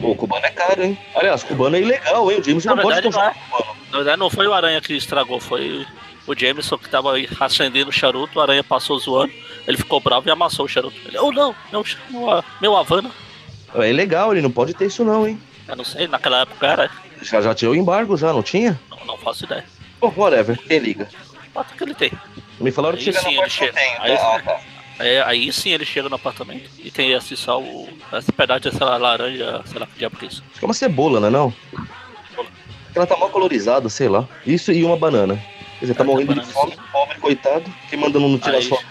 [0.00, 0.98] O cubano é caro, hein?
[1.14, 2.40] Aliás, cubano é ilegal, hein?
[2.40, 3.34] O James Na não pode verdade, ter um não é.
[3.50, 3.76] cubano.
[3.90, 5.86] Na verdade, não foi o Aranha que estragou, foi
[6.26, 9.32] o Jameson que tava acendendo o charuto, o Aranha passou zoando,
[9.68, 10.96] ele ficou bravo e amassou o charuto.
[11.06, 11.54] Ele, oh não,
[12.60, 13.10] meu, Havana.
[13.74, 15.40] É ilegal, ele não pode ter isso não, hein?
[15.68, 18.78] Eu não sei, naquela época era, Já, já tinha o embargo, já, não tinha?
[18.90, 19.64] não, não faço ideia.
[20.00, 21.08] Bom, whatever, quem liga?
[21.54, 22.12] Bota que ele tem.
[22.60, 23.78] Me falaram que chega sim, ele que chega.
[23.98, 24.34] Aí tá?
[24.34, 24.44] Ah, sim.
[24.44, 24.60] tá.
[24.98, 27.88] Aí, aí sim ele chega no apartamento e tem esse só o.
[28.12, 30.42] Esse pedaço dessa laranja, sei lá que diabo que é isso.
[30.50, 31.54] Acho que é uma cebola, não é não?
[32.94, 34.28] Ela tá mal colorizada, sei lá.
[34.46, 35.36] Isso e uma banana.
[35.78, 37.64] Quer dizer, tá É, morrendo de fome, pobre, coitado.
[37.90, 38.84] Quem manda não tirar Aí- foto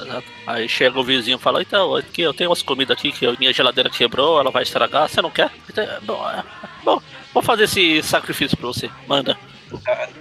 [0.00, 0.24] Exato.
[0.46, 3.52] Aí chega o vizinho e fala, então, aqui eu tenho umas comidas aqui que minha
[3.52, 5.50] geladeira quebrou, ela vai estragar, você não quer?
[5.68, 6.44] Então, é, Bom, é,
[6.84, 7.02] bom,
[7.34, 8.88] vou fazer esse sacrifício pra você.
[9.06, 9.36] Manda.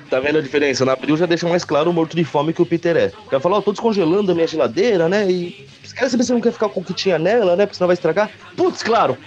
[0.10, 0.86] Tá vendo a diferença?
[0.86, 3.08] Na abril já deixa mais claro o morto de fome que o Peter é.
[3.26, 5.30] O cara fala, ó, tô descongelando a minha geladeira, né?
[5.30, 7.66] E quero saber se não quer ficar com o que tinha nela, né?
[7.66, 8.30] Porque senão vai estragar.
[8.56, 9.18] Putz, claro.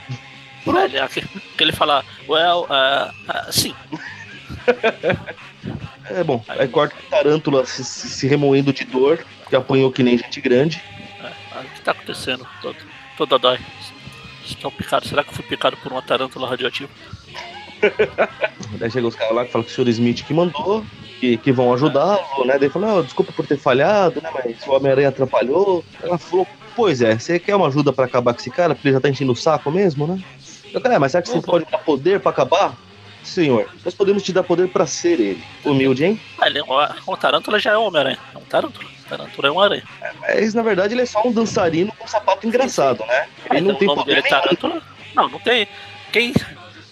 [0.66, 3.74] Ele, que ele fala, well, uh, uh, sim.
[6.10, 10.18] é bom, aí corta a tarântula se, se, remoendo de dor, que apanhou que nem
[10.18, 10.82] gente grande.
[11.22, 12.46] É, o que tá acontecendo?
[13.16, 13.58] Todo dói.
[14.44, 15.08] Estão picados.
[15.08, 16.90] Será que eu fui picado por uma tarântula radioativa?
[18.78, 20.84] Daí chega os caras lá que falam que o senhor Smith que mandou,
[21.18, 22.58] que, que vão ajudá-lo, né?
[22.58, 24.30] Daí fala, desculpa por ter falhado, né?
[24.32, 25.84] Mas o Homem-Aranha atrapalhou.
[26.02, 28.74] Ela falou, pois é, você quer uma ajuda para acabar com esse cara?
[28.74, 30.22] Porque ele já tá enchendo o saco mesmo, né?
[30.72, 32.76] Eu falei, é, mas será que você pode dar poder para acabar?
[33.22, 35.44] Senhor, nós podemos te dar poder para ser ele.
[35.64, 36.20] Humilde, hein?
[36.38, 38.18] Ah, ele, é o, o Tarântula já é um Homem-Aranha.
[38.34, 38.88] É um Tarântula.
[39.10, 39.82] Tarântula é um aranha.
[40.00, 43.26] É, mas na verdade ele é só um dançarino com um sapato engraçado, né?
[43.50, 44.14] Ele não tem poder.
[44.14, 44.82] Dele é Tarântula?
[45.14, 45.66] Não, não tem.
[46.12, 46.32] Quem,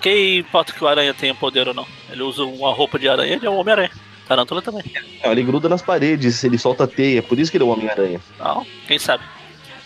[0.01, 1.87] quem importa que o aranha tenha poder ou não?
[2.11, 3.91] Ele usa uma roupa de aranha, ele é um Homem-Aranha.
[4.27, 4.85] Tarântula também.
[5.25, 8.21] Não, ele gruda nas paredes, ele solta teia, por isso que ele é o Homem-Aranha.
[8.39, 9.25] Não, quem sabe?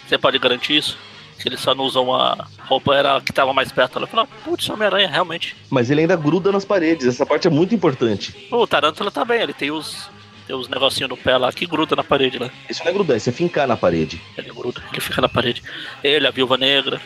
[0.06, 0.98] Você pode garantir isso?
[1.42, 3.98] que ele só não usou uma roupa era que tava mais perto.
[3.98, 5.56] Ela falou, putz, Homem-Aranha, realmente.
[5.68, 8.48] Mas ele ainda gruda nas paredes, essa parte é muito importante.
[8.50, 10.08] O Tarântula também, ele tem os.
[10.46, 12.50] Tem os negocinhos no pé lá que gruda na parede lá.
[12.68, 14.20] Isso não é grudar, isso é fincar na parede.
[14.36, 15.62] Ele gruda, ele fica na parede.
[16.02, 17.00] Ele, a Viúva Negra.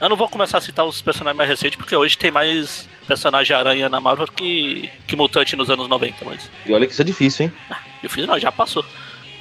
[0.00, 3.54] Eu não vou começar a citar os personagens mais recentes, porque hoje tem mais personagem
[3.54, 6.50] aranha na Marvel que, que mutante nos anos 90, mas.
[6.64, 7.52] E olha que isso é difícil, hein?
[7.70, 8.84] Ah, difícil não, já passou.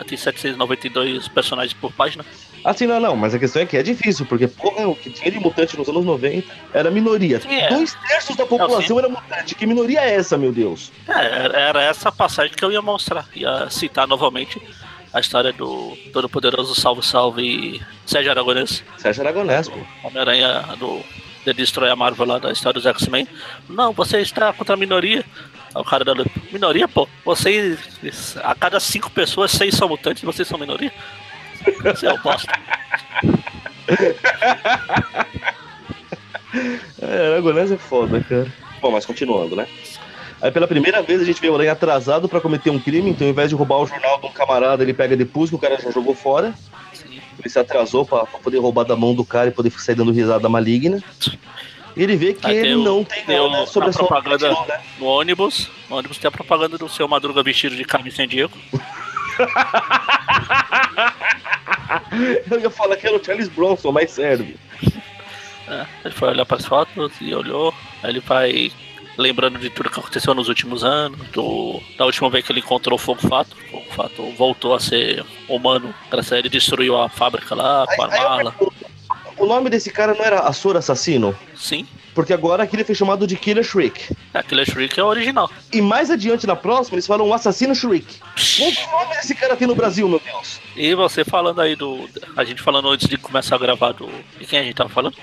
[0.05, 2.25] Tem 792 personagens por página.
[2.63, 5.31] Assim, não, não, mas a questão é que é difícil, porque, porra, o que tinha
[5.31, 7.39] de mutante nos anos 90 era minoria.
[7.39, 7.69] Sim, é.
[7.69, 9.55] Dois terços da população não, era mutante.
[9.55, 10.91] Que minoria é essa, meu Deus?
[11.07, 13.27] É, era essa passagem que eu ia mostrar.
[13.33, 14.61] Ia citar novamente
[15.13, 18.83] a história do Todo-Poderoso Salve Salve Sérgio Aragonês.
[18.97, 19.77] Sérgio Aragonês, pô.
[20.03, 21.01] Homem-Aranha do
[21.45, 23.27] The Destroy a Marvel lá da história dos X-Men.
[23.67, 25.25] Não, você está contra a minoria.
[25.75, 26.13] O cara da
[26.51, 27.07] minoria, pô.
[27.25, 30.91] Vocês, a cada cinco pessoas, seis são mutantes e vocês são minoria?
[31.83, 32.53] Você é o bosta.
[37.01, 38.51] é, Aragonés é foda, cara.
[38.81, 39.67] Bom, mas continuando, né?
[40.41, 43.27] Aí pela primeira vez a gente vê o Aranha atrasado para cometer um crime, então
[43.27, 45.79] ao invés de roubar o jornal de um camarada, ele pega depois que o cara
[45.79, 46.53] já jogou fora.
[47.37, 50.47] Ele se atrasou para poder roubar da mão do cara e poder sair dando risada
[50.49, 51.01] maligna.
[51.95, 54.81] E ele vê que Aí ele não tem nada sobre a propaganda né?
[54.97, 55.69] no ônibus.
[55.89, 58.57] No ônibus tem a propaganda do seu Madruga vestido de Carmen Sandiego.
[62.49, 64.57] Eu ia falar que era o Charles Bronson, mas serve.
[65.67, 67.73] É, ele foi olhar para as fotos e olhou.
[68.03, 68.71] Aí ele vai
[69.19, 72.95] lembrando de tudo que aconteceu nos últimos anos, do, da última vez que ele encontrou
[72.95, 73.53] o Fogo Fato.
[73.53, 78.01] O Fogo Fato voltou a ser humano, graças a ele destruiu a fábrica lá com
[78.01, 78.55] a mala.
[79.37, 81.35] O nome desse cara não era Açor Assassino?
[81.53, 81.85] Sim.
[82.15, 84.13] Porque agora aqui ele foi chamado de Killer Shriek.
[84.33, 85.49] É, Killer Shriek é o original.
[85.71, 88.17] E mais adiante na próxima, eles falam o Assassino Shriek.
[88.57, 90.59] Qual nome esse cara tem no Brasil, meu Deus?
[90.75, 92.09] E você falando aí do.
[92.35, 94.09] A gente falando antes de começar a gravar do.
[94.37, 95.15] De quem a gente tava falando?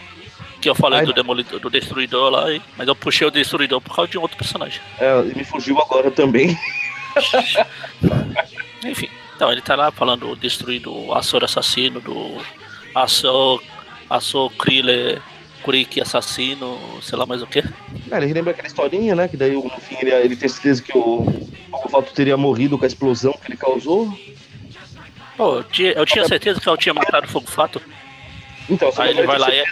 [0.61, 3.95] Que eu falei Ai, do Demolidor, do Destruidor lá, mas eu puxei o Destruidor por
[3.95, 4.81] causa de um outro personagem.
[4.99, 6.57] É, me fugiu agora também.
[8.85, 10.37] Enfim, então ele tá lá falando
[10.87, 12.38] o Açor Assassino, do
[12.95, 13.62] Açor,
[14.09, 15.21] Açor Kriller
[15.66, 17.59] Kurik assassino, sei lá mais o que.
[17.59, 19.27] É, ele lembra aquela historinha, né?
[19.27, 21.27] Que daí no fim ele, ele tem certeza que o,
[21.90, 24.16] Fato teria morrido com a explosão que ele causou.
[25.37, 27.83] Pô, eu tinha, eu tinha certeza que eu tinha matado o Fogo Fato.
[28.71, 29.64] Então, Aí ele vai lá e.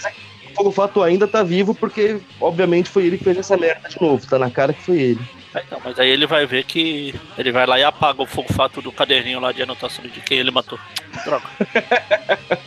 [0.54, 4.00] O Fogo Fato ainda tá vivo porque, obviamente, foi ele que fez essa merda de
[4.00, 4.24] novo.
[4.26, 5.20] Tá na cara que foi ele.
[5.52, 8.52] É, então, mas aí ele vai ver que ele vai lá e apaga o fogo
[8.52, 10.78] fato do caderninho lá de anotação de quem ele matou.
[11.24, 11.46] Droga.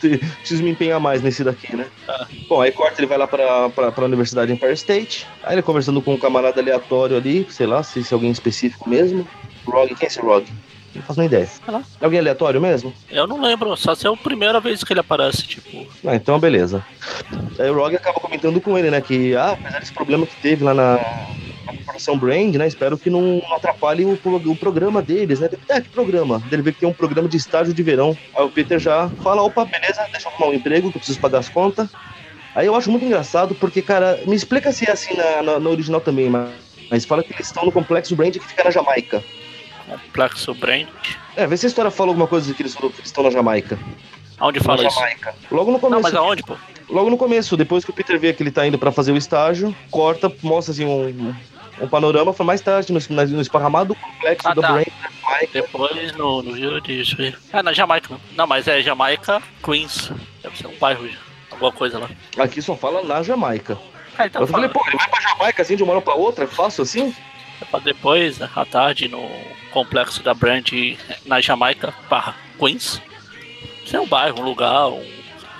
[0.00, 1.86] Preciso me empenhar mais nesse daqui, né?
[2.08, 2.26] Ah.
[2.48, 5.26] Bom, aí corta, ele vai lá pra, pra, pra Universidade Empire State.
[5.42, 8.88] Aí ele conversando com um camarada aleatório ali, sei lá, se, se é alguém específico
[8.88, 9.26] mesmo.
[9.66, 10.46] Rog, quem é esse Rog?
[10.94, 11.48] Não faço nem ideia.
[12.00, 12.92] É alguém aleatório mesmo?
[13.10, 15.86] Eu não lembro, só se é a primeira vez que ele aparece, tipo.
[16.06, 16.84] Ah, então beleza.
[17.58, 20.62] Aí o Rog acaba comentando com ele, né, que, ah, apesar desse problema que teve
[20.62, 20.94] lá na,
[21.64, 25.48] na corporação Brand, né, espero que não atrapalhe o, o programa deles, né.
[25.68, 26.42] É, que programa?
[26.50, 28.16] Ele vê que tem um programa de estágio de verão.
[28.36, 31.20] Aí o Peter já fala, opa, beleza, deixa eu arrumar um emprego, que eu preciso
[31.20, 31.88] pagar as contas.
[32.54, 35.70] Aí eu acho muito engraçado, porque, cara, me explica se é assim na, na, na
[35.70, 36.50] original também, mas,
[36.90, 39.24] mas fala que eles estão no complexo Brand que fica na Jamaica.
[39.86, 40.88] Complexo Brand.
[41.36, 43.78] É, vê se a história fala alguma coisa que eles, que estão na Jamaica.
[44.38, 44.98] Aonde fala na isso?
[44.98, 45.34] Jamaica.
[45.50, 46.02] Logo no começo.
[46.02, 46.56] Não, mas aonde, pô?
[46.88, 49.16] Logo no começo, depois que o Peter vê que ele tá indo para fazer o
[49.16, 51.34] estágio, corta, mostra assim um,
[51.80, 54.72] um panorama, foi mais tarde, no, no esparramado complexo ah, do tá.
[54.72, 54.86] Brand.
[55.52, 57.34] Depois no, no Rio disso aí.
[57.52, 58.14] É, na Jamaica.
[58.36, 60.12] Não, mas é Jamaica, Queens.
[60.42, 61.08] Deve ser um bairro,
[61.50, 62.10] alguma coisa lá.
[62.38, 63.78] Aqui só fala na Jamaica.
[64.18, 66.44] Ah, então eu falei, pô, ele vai pra Jamaica assim de uma hora pra outra?
[66.44, 67.14] É fácil assim?
[67.70, 69.30] Pra depois, à tarde, no
[69.72, 70.68] complexo da Brand
[71.26, 73.00] na Jamaica, barra Queens.
[73.84, 75.04] Isso é um bairro, um lugar, um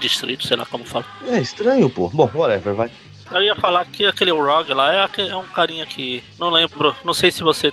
[0.00, 1.04] distrito, sei lá como fala.
[1.26, 2.08] É estranho, pô.
[2.08, 2.90] Bom, whatever, vai.
[3.30, 6.22] Eu ia falar que aquele Rogue lá é, é um carinha que.
[6.38, 6.94] Não lembro.
[7.04, 7.72] Não sei se você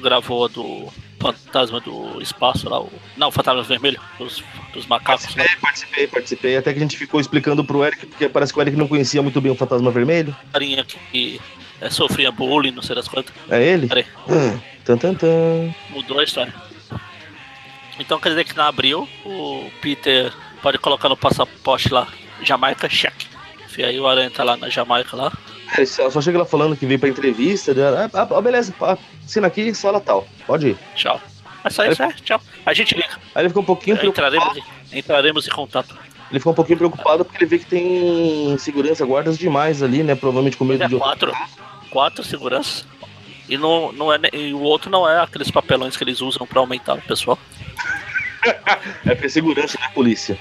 [0.00, 0.88] gravou a do
[1.20, 2.80] Fantasma do Espaço lá.
[2.80, 5.44] O, não, o Fantasma Vermelho, dos, dos macacos lá.
[5.44, 6.56] Participei, participei, participei.
[6.56, 9.22] Até que a gente ficou explicando pro Eric, porque parece que o Eric não conhecia
[9.22, 10.36] muito bem o Fantasma Vermelho.
[10.52, 11.40] carinha que
[11.82, 13.34] é, sofria bullying, não sei das quantas.
[13.50, 13.86] É ele?
[13.88, 15.74] Peraí, Hum, tan, tan, tan.
[15.90, 16.52] mudou a história.
[17.98, 22.08] Então quer dizer que na abril o Peter pode colocar no passaporte lá,
[22.42, 23.26] Jamaica, cheque.
[23.76, 25.32] E aí o Aranha tá lá na Jamaica lá.
[25.76, 27.72] Ele só só chega lá falando que veio pra entrevista.
[27.72, 28.10] né?
[28.12, 28.74] Ah, ah, ah, beleza,
[29.24, 30.26] assina aqui, sala tal.
[30.46, 30.76] Pode ir.
[30.94, 31.20] Tchau.
[31.64, 32.40] É só isso, é, tchau.
[32.66, 33.08] A gente liga.
[33.34, 34.34] Aí ele fica um pouquinho preocupado.
[34.36, 34.58] Entraremos,
[34.92, 35.96] em- entraremos em contato.
[36.30, 40.14] Ele fica um pouquinho preocupado porque ele vê que tem segurança, guardas demais ali, né?
[40.14, 40.96] Provavelmente com medo É de.
[40.96, 41.32] quatro,
[41.92, 42.86] quatro seguranças.
[43.48, 46.60] E, não, não é, e o outro não é aqueles papelões que eles usam pra
[46.60, 47.38] aumentar o pessoal.
[49.06, 50.36] É pra segurança da polícia.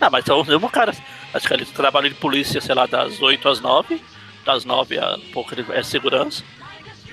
[0.00, 0.96] Ah, mas são os mesmos caras.
[1.34, 4.00] Acho que eles trabalham de polícia, sei lá, das 8 às 9.
[4.44, 6.42] Das 9 a pouco ele- é segurança.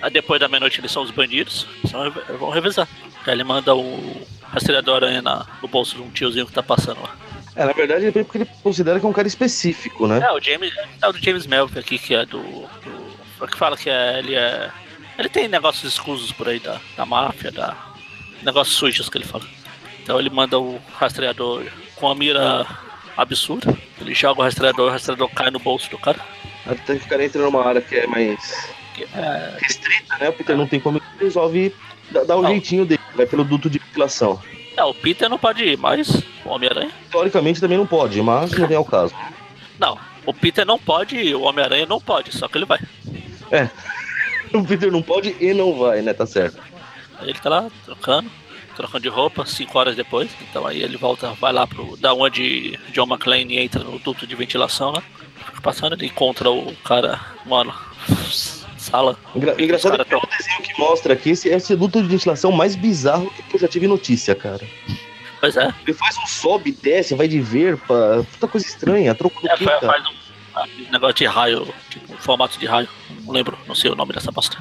[0.01, 1.67] Aí depois da meia-noite eles são os bandidos.
[1.89, 2.87] São, vão revezar.
[3.25, 7.01] Aí ele manda o rastreador aranha na, no bolso de um tiozinho que tá passando
[7.01, 7.13] lá.
[7.53, 10.21] É, na verdade, ele porque ele considera que é um cara específico, né?
[10.25, 10.71] É, o James.
[11.01, 12.39] É o James Melvin aqui, que é do.
[12.41, 13.06] do
[13.45, 14.19] que fala que é.
[14.19, 14.71] Ele é.
[15.17, 17.75] Ele tem negócios escusos por aí da, da máfia, da.
[18.41, 19.43] Negócios sujos que ele fala.
[20.01, 22.65] Então ele manda o rastreador com a mira
[23.17, 23.75] absurda.
[23.99, 26.19] Ele joga o rastreador, o rastreador cai no bolso do cara.
[26.65, 28.69] Até que o cara entra numa área que é mais
[29.15, 30.29] é, restrita, né?
[30.29, 31.75] O Peter não tem como ele resolve
[32.11, 32.49] dar, o Não.
[32.49, 33.01] jeitinho dele.
[33.15, 34.39] Vai pelo duto de ventilação.
[34.77, 36.91] é, o Peter não pode ir, mas o Homem-Aranha.
[37.09, 39.13] Teoricamente também não pode, mas não vem ao caso.
[39.79, 42.79] Não, o Peter não pode ir, o Homem-Aranha não pode, só que ele vai.
[44.53, 46.13] O Peter não pode e não vai, né?
[46.13, 46.57] Tá certo.
[47.19, 48.29] Aí ele tá lá trocando,
[48.75, 50.29] trocando de roupa, cinco horas depois.
[50.49, 51.97] Então aí ele volta, vai lá pro.
[51.97, 55.01] Da onde John McClane entra no duto de ventilação lá.
[55.45, 57.73] Fica passando, ele encontra o cara, mano,
[58.77, 59.17] sala.
[59.35, 62.51] Engra- engraçado é que caras o desenho que mostra aqui esse, esse duto de ventilação
[62.51, 64.65] mais bizarro que eu já tive notícia, cara.
[65.39, 69.47] Pois é, Ele faz um sobe, desce, vai de verpa, puta coisa estranha, troco do
[69.47, 69.93] é quê, faz, cara?
[69.93, 70.26] faz um
[70.91, 72.87] negócio de raio, tipo, formato de raio.
[73.25, 74.57] Não lembro, não sei o nome dessa bosta.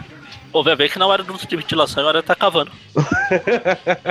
[0.53, 2.71] Pô, vai ver que não era duto de ventilação, era tá cavando.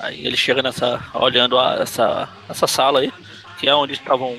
[0.00, 1.02] aí ele chega nessa.
[1.14, 3.12] olhando a- essa, essa sala aí,
[3.58, 4.36] que é onde estavam.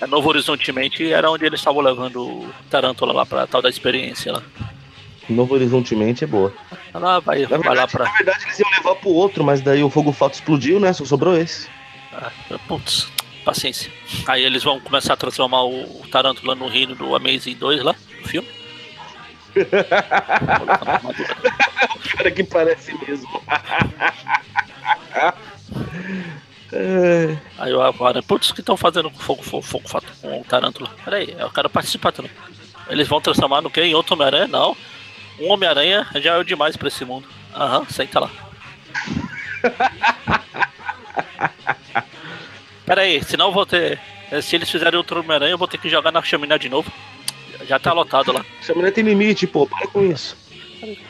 [0.00, 4.32] É Novo Horizontemente era onde eles estavam levando o Tarântula lá pra tal da experiência
[4.32, 4.42] lá.
[5.28, 6.52] Novo Horizontemente é boa.
[6.94, 8.04] Ela vai, Na vai lá verdade, pra.
[8.04, 10.92] na verdade, eles iam levar pro outro, mas daí o fogo fato explodiu, né?
[10.92, 11.68] Só sobrou esse.
[12.12, 12.30] Ah,
[12.68, 13.08] Putz,
[13.48, 13.90] paciência.
[14.26, 18.28] Aí eles vão começar a transformar o Tarântula no reino do Amazing 2 lá, no
[18.28, 18.46] filme.
[20.86, 21.34] Armadura.
[22.12, 23.42] Cara, que parece mesmo.
[27.58, 30.44] Aí o Aranha, putz, o que estão fazendo com fogo, fogo, fogo fato com o
[30.44, 30.90] Tarântula?
[31.02, 32.30] Peraí, eu quero participar também.
[32.90, 33.80] Eles vão transformar no quê?
[33.80, 34.46] Em outro Homem-Aranha?
[34.46, 34.76] Não.
[35.40, 37.26] Um Homem-Aranha já é o demais pra esse mundo.
[37.54, 38.30] Aham, senta lá.
[42.88, 44.00] Peraí, senão eu vou ter.
[44.42, 46.90] Se eles fizerem outro Homem-Aranha, eu vou ter que jogar na chaminé de novo.
[47.66, 48.42] Já tá lotado lá.
[48.62, 50.34] Chaminé tem limite, pô, para com isso.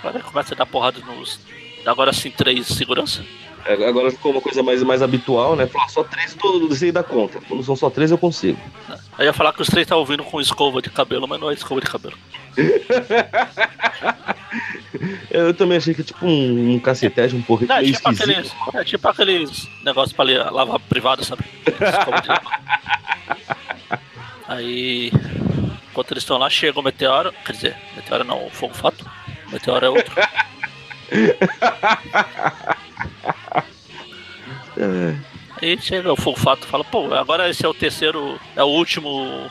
[0.03, 1.39] Agora começa a dar porrada nos.
[1.87, 3.25] Agora sim, três segurança.
[3.65, 5.69] É, Agora ficou uma coisa mais, mais habitual, né?
[5.69, 7.41] Falar só três, todo sei dar conta.
[7.47, 8.59] Quando são só três, eu consigo.
[9.17, 11.55] Aí ia falar que os três estavam vindo com escova de cabelo, mas não é
[11.55, 12.17] escova de cabelo.
[15.31, 18.85] Eu também achei que tipo um, um cacetete, um porrete Não, é tipo, aqueles, é
[18.85, 21.45] tipo aqueles negócios pra lavar privado, sabe?
[21.65, 21.79] De.
[24.49, 25.13] Aí,
[25.91, 27.33] enquanto eles estão lá, chega o meteoro.
[27.45, 29.09] Quer dizer, meteoro não, o fogo fato.
[29.47, 30.15] O meteoro é outro.
[34.81, 35.17] É,
[35.61, 38.69] Aí chega o fogo fato e fala: pô, agora esse é o terceiro, é o
[38.69, 39.51] último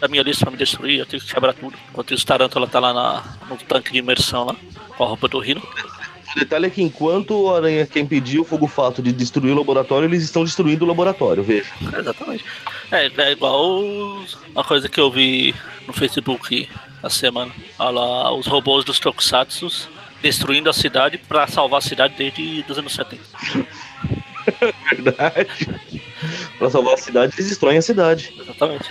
[0.00, 1.76] da minha lista pra me destruir, eu tenho que quebrar tudo.
[1.90, 4.56] Enquanto isso, Tarântula tá lá na, no tanque de imersão lá,
[4.96, 5.62] com a roupa do Rino.
[6.34, 9.56] O detalhe é que enquanto o Aranha quer impedir o fogo fato de destruir o
[9.56, 11.70] laboratório, eles estão destruindo o laboratório, veja.
[11.98, 12.44] Exatamente.
[12.92, 13.82] É, é igual
[14.54, 15.54] uma coisa que eu vi
[15.86, 16.68] no Facebook
[17.02, 17.52] essa semana.
[17.78, 19.88] Olha lá, os robôs dos Tokusatsu
[20.22, 23.22] destruindo a cidade pra salvar a cidade desde os anos 70.
[24.90, 25.70] Verdade.
[26.58, 28.34] pra salvar a cidade, eles destroem a cidade.
[28.38, 28.88] Exatamente.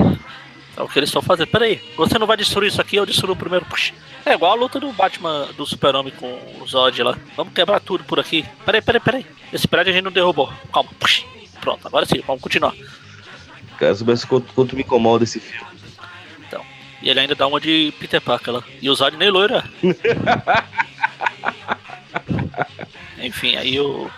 [0.78, 1.48] É o que eles estão fazendo.
[1.48, 3.66] Peraí, você não vai destruir isso aqui, eu destruo primeiro.
[3.66, 3.94] Puxa.
[4.24, 7.18] É igual a luta do Batman, do Super-Homem com o Zod lá.
[7.36, 8.46] Vamos quebrar tudo por aqui.
[8.64, 9.26] Peraí, peraí, peraí.
[9.52, 10.54] Esse prédio a gente não derrubou.
[10.72, 10.90] Calma.
[11.00, 11.24] Puxa.
[11.60, 12.76] Pronto, agora sim, vamos continuar.
[13.80, 15.78] Cara, se soubesse quanto, quanto me incomoda esse filme.
[17.02, 18.64] E ele ainda dá uma de Peter Parker lá.
[18.82, 19.64] E o Zod nem loiro é.
[23.26, 24.10] Enfim, aí o.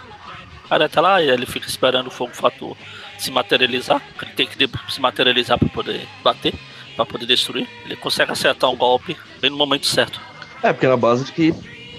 [0.70, 2.78] Aí tá lá e ele fica esperando o fogo fator
[3.24, 4.02] se materializar.
[4.22, 6.54] Ele tem que se materializar para poder bater,
[6.96, 7.68] para poder destruir.
[7.86, 10.20] Ele consegue acertar um golpe bem no momento certo.
[10.62, 11.54] É, porque na base de que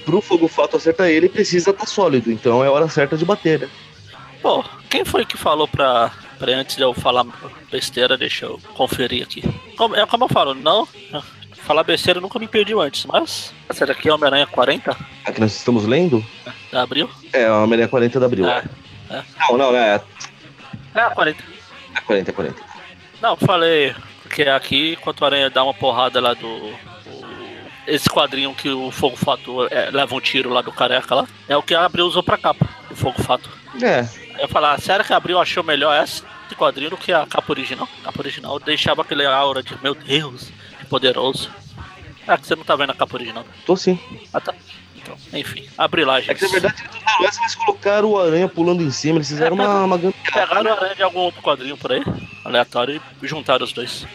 [0.04, 2.30] pro fogo fato acertar ele, precisa estar tá sólido.
[2.30, 3.68] Então é a hora certa de bater, né?
[4.42, 7.26] Pô, quem foi que falou pra, pra antes de eu falar
[7.70, 9.42] besteira, deixa eu conferir aqui.
[9.76, 10.88] Como, é como eu falo, não.
[11.52, 13.52] Falar besteira nunca me pediu antes, mas.
[13.68, 14.96] Essa daqui é Homem-Aranha 40?
[15.24, 16.24] A que nós estamos lendo?
[16.72, 17.08] Da Abril?
[17.32, 18.48] É, a Homem-Aranha 40 da Abril.
[18.48, 18.64] É,
[19.10, 19.22] é.
[19.38, 20.00] Não, não, é.
[20.94, 21.42] É a 40.
[21.94, 22.62] É 40, 40.
[23.20, 23.94] Não, falei
[24.30, 26.72] que aqui, enquanto o Aranha dá uma porrada lá do.
[27.86, 31.56] esse quadrinho que o Fogo Fato é, leva um tiro lá do careca lá, é
[31.56, 33.50] o que a Abril usou pra capa, o Fogo Fato.
[33.82, 34.06] É,
[34.42, 36.24] eu falar, sério que abriu achou melhor esse
[36.56, 37.88] quadrinho do que a capa original?
[38.00, 41.50] A capa original deixava aquele aura de, meu Deus, que poderoso.
[42.26, 43.44] Ah, que você não tá vendo a capa original.
[43.66, 43.98] Tô sim.
[44.32, 44.54] Ah, tá.
[45.02, 46.30] Então, enfim, abre lá, gente.
[46.30, 46.84] É que na verdade
[47.24, 50.72] essa, mas colocaram o aranha pulando em cima, eles fizeram é, uma, uma Pegaram o
[50.72, 52.02] aranha de algum outro quadrinho por aí,
[52.44, 54.06] aleatório, e juntaram os dois.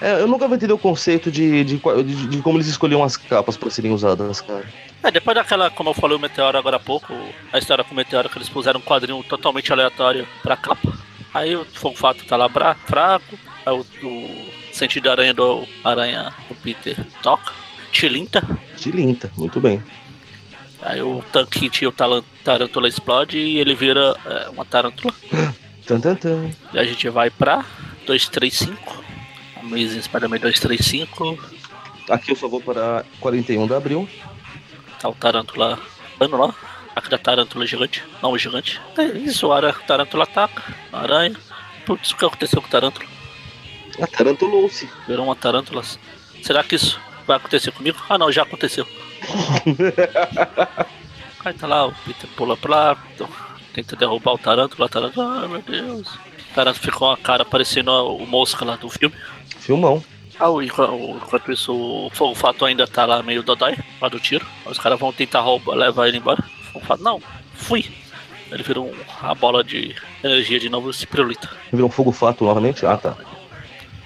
[0.00, 3.16] É, eu nunca vou entender o conceito de, de, de, de como eles escolhiam as
[3.16, 4.64] capas para serem usadas, cara.
[5.02, 7.12] É, depois daquela, como eu falei, o Meteoro agora há pouco,
[7.52, 10.92] a história com o Meteoro, que eles puseram um quadrinho totalmente aleatório pra capa.
[11.32, 11.64] Aí o
[11.94, 17.52] Fato tá lá bra, fraco, aí o, o sentido aranha do aranha do Peter toca,
[17.90, 18.42] tilinta.
[18.76, 19.82] Tilinta, muito bem.
[20.82, 21.92] Aí o tanque e o
[22.44, 25.14] tarântula explode e ele vira é, uma tarântula.
[26.72, 27.64] E a gente vai pra
[28.06, 29.04] 235.
[29.60, 31.38] Amazing Spider-Man 235.
[32.08, 34.08] Aqui eu só vou para 41 de abril.
[35.00, 35.78] Tá o Tarântula
[36.18, 36.54] dando lá.
[36.94, 38.02] Aquela Tarântula gigante.
[38.22, 38.80] Não, o gigante.
[38.96, 40.62] É isso, a Tarântula ataca.
[40.92, 41.36] Aranha.
[41.86, 43.08] Putz, o que aconteceu com o Tarântula?
[44.00, 44.88] A Tarantulou-se.
[45.06, 45.82] Virou uma Tarântula.
[46.42, 47.98] Será que isso vai acontecer comigo?
[48.08, 48.86] Ah, não, já aconteceu.
[51.44, 52.96] Aí tá lá, o Peter pula pra lá.
[53.72, 54.86] Tenta derrubar o Tarântula.
[54.86, 56.06] O Tarântula, ah, meu Deus.
[56.06, 59.14] O Tarântula ficou uma cara parecendo o Mosca lá do filme.
[59.58, 60.02] Filmão.
[60.38, 64.46] Ah, enquanto isso, o Fogo Fato ainda tá lá meio dodói, lá do tiro.
[64.66, 66.42] Os caras vão tentar roubar, levar ele embora.
[66.74, 67.20] O Fato, não,
[67.54, 67.90] fui.
[68.50, 71.48] Ele virou um, a bola de energia de novo e se pirulita.
[71.72, 72.84] Virou um Fogo Fato novamente?
[72.84, 73.16] Ah, tá.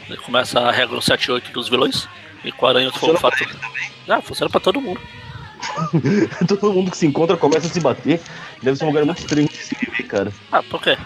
[0.09, 2.09] Ele começa a regra 7-8 dos vilões.
[2.45, 3.45] E com aranha do Fogo Fato.
[4.09, 5.01] Ah, funciona pra todo mundo.
[6.47, 8.21] todo mundo que se encontra começa a se bater.
[8.63, 10.33] Deve ser um lugar muito estranho de se viver, cara.
[10.53, 10.97] Ah, por quê?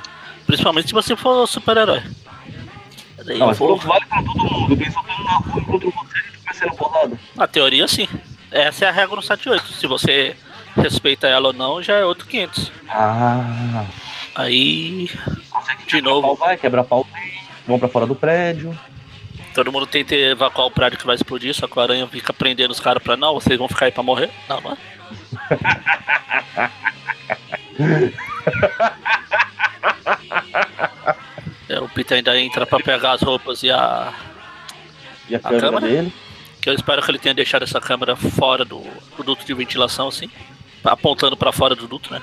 [0.47, 2.03] Principalmente se você for super-herói.
[3.27, 3.77] Não, mas vou...
[3.77, 4.77] vale pra todo mundo.
[4.77, 7.19] Quem só na rua encontra você e vai sendo porrada.
[7.37, 8.09] Na teoria, sim.
[8.51, 9.73] Essa é a regra no 78.
[9.73, 10.37] Se você
[10.77, 12.73] respeita ela ou não, já é outro 500.
[12.89, 13.85] Ah.
[14.35, 15.11] Aí.
[15.87, 16.23] De novo.
[16.23, 17.07] Pau vai, quebra pau,
[17.67, 18.77] vão pra fora do prédio.
[19.55, 22.71] Todo mundo tenta evacuar o prédio que vai explodir, só que o aranha fica prendendo
[22.71, 24.31] os caras pra não, vocês vão ficar aí pra morrer.
[24.49, 24.77] Não, não é.
[31.69, 34.13] É, o Peter ainda entra pra pegar as roupas e a.
[35.29, 36.13] E a, a câmera, câmera, dele?
[36.61, 38.81] Que eu espero que ele tenha deixado essa câmera fora do,
[39.17, 40.29] do duto de ventilação, assim.
[40.85, 42.21] Apontando pra fora do duto, né?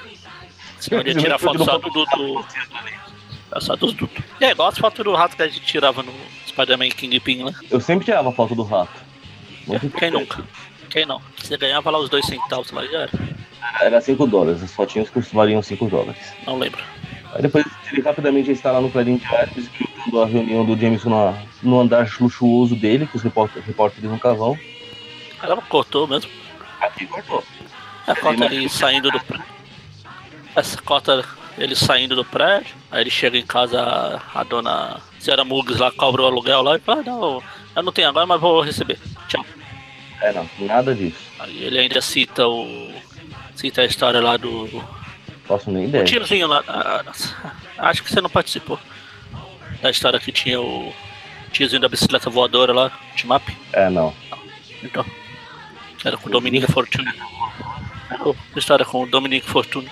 [0.80, 2.46] Senão ele ia tirar foto só do duto.
[3.50, 4.22] É só dos dutos.
[4.42, 6.12] É igual as fotos do rato que a gente tirava no
[6.58, 7.54] Spider-Man Kingpin, né?
[7.70, 9.06] Eu sempre tirava foto do rato.
[9.68, 10.44] Muito Quem nunca?
[10.90, 11.22] Quem não?
[11.38, 13.12] Você ganhava lá os dois centavos lá já era.
[13.82, 16.34] Era 5 dólares, as fotinhas custariam 5 dólares.
[16.48, 16.82] Não lembro.
[17.34, 21.38] Aí depois ele rapidamente está lá no Clarim Diário, executando a reunião do Jameson no,
[21.62, 24.58] no andar luxuoso dele, que os repórteres, repórteres nunca vão.
[25.40, 26.32] Caramba, cortou mesmo.
[26.80, 27.44] Aqui cortou.
[28.08, 29.46] A corta ele saindo do prédio.
[30.56, 31.24] Essa corta
[31.58, 32.74] ele saindo do prédio.
[32.90, 36.80] Aí ele chega em casa, a dona Senhora Mugs lá cobra o aluguel lá e
[36.80, 37.44] fala: ah, Não,
[37.76, 38.98] eu não tenho agora, mas vou receber.
[39.28, 39.46] Tchau.
[40.22, 41.18] É, não, nada disso.
[41.38, 42.90] Aí ele ainda cita o.
[43.54, 44.70] Cita a história lá do
[45.46, 46.04] Posso nem ideia.
[46.04, 46.64] O tirozinho lá.
[46.66, 47.04] Ah,
[47.90, 48.80] acho que você não participou.
[49.82, 50.94] Da história que tinha o
[51.52, 53.44] tiozinho da bicicleta voadora lá, Timap.
[53.74, 54.14] É, não.
[54.82, 55.06] Então.
[56.06, 57.12] Era com o Dominique Fortune.
[58.56, 59.90] História com o Dominique Fortune.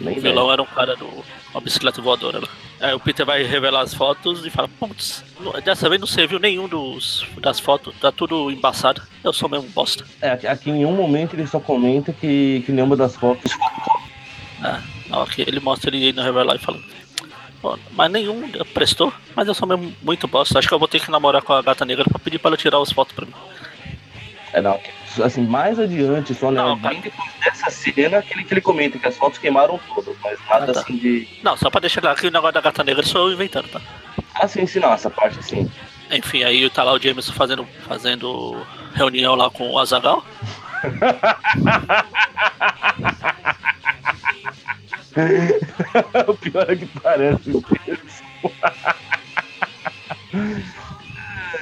[0.00, 2.48] Nem o vilão era um cara do uma bicicleta voadora lá.
[2.80, 5.24] Aí o Peter vai revelar as fotos e fala, putz,
[5.64, 9.02] dessa vez não serviu nenhum dos, das fotos, tá tudo embaçado.
[9.24, 10.04] Eu sou mesmo bosta.
[10.20, 13.52] É, aqui em um momento ele só comenta que, que nenhuma das fotos
[14.62, 16.80] ah, ok, ele mostra ele no Revelar e fala.
[17.92, 20.58] Mas nenhum prestou, mas eu sou mesmo muito bosta.
[20.58, 22.56] Acho que eu vou ter que namorar com a gata negra pra pedir pra ela
[22.56, 23.32] tirar as fotos pra mim.
[24.52, 24.78] É, não.
[25.22, 28.98] Assim, mais adiante, só né, não, bem depois dessa cena que ele, que ele comenta
[28.98, 30.80] que as fotos queimaram todas, mas nada ah, tá.
[30.80, 31.28] assim de.
[31.42, 33.80] Não, só pra deixar claro que o negócio da gata negra sou eu inventando, tá?
[34.34, 35.70] Ah, sim, sim, não, essa parte sim.
[36.10, 40.24] Enfim, aí tá lá o Jameson fazendo, fazendo reunião lá com o Azagal.
[46.28, 47.64] o pior é que parece mesmo.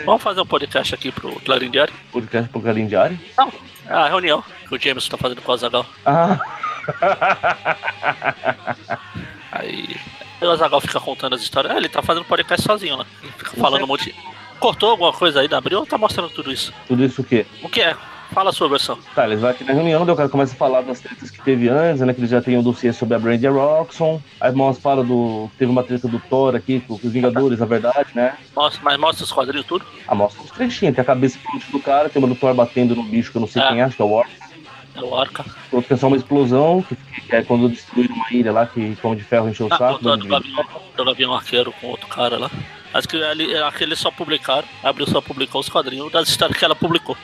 [0.07, 1.93] Vamos fazer um podcast aqui pro Clarim Diário?
[2.13, 3.19] Podcast pro Clarim Diário?
[3.37, 3.53] Não,
[3.89, 5.85] é a reunião que o James tá fazendo com o Azagal.
[6.07, 6.39] Ah.
[9.51, 9.97] Aí
[10.41, 11.75] o Azagal fica contando as histórias.
[11.75, 13.07] É, ele tá fazendo podcast sozinho lá.
[13.21, 14.15] Ele fica falando um monte.
[14.61, 16.73] Cortou alguma coisa aí da Abril ou tá mostrando tudo isso?
[16.87, 17.45] Tudo isso o quê?
[17.63, 17.97] O que é?
[18.37, 18.99] Fala a sua versão.
[19.15, 21.41] Tá, eles vão aqui na reunião, daí o cara começa a falar das tretas que
[21.43, 22.13] teve antes, né?
[22.13, 24.21] Que eles já tem um dossiê sobre a Brandy Roxxon.
[24.39, 25.51] Aí mostra, fala do.
[25.57, 28.37] Teve uma treta do Thor aqui com os Vingadores, na verdade, né?
[28.55, 29.87] Mostra, mas mostra os quadrinhos tudo?
[30.07, 30.95] Ah, mostra uns trechinhos.
[30.95, 31.39] Tem a cabeça
[31.73, 33.69] do cara, tem uma do Thor batendo no bicho que eu não sei É.
[33.69, 34.31] quem é, acho que é o Orc.
[34.97, 35.43] É o Orca.
[35.73, 36.95] Outro que é só uma explosão, que,
[37.35, 40.03] é quando destruíram uma ilha lá, que como de ferro encheu o Ah, saco.
[40.03, 40.65] do, né, do, Gavião,
[40.95, 42.51] do Gavião Arqueiro com outro cara lá.
[42.93, 44.69] Acho que ali, aqueles só publicaram.
[44.83, 47.17] A Abril só publicou os quadrinhos das histórias que ela publicou.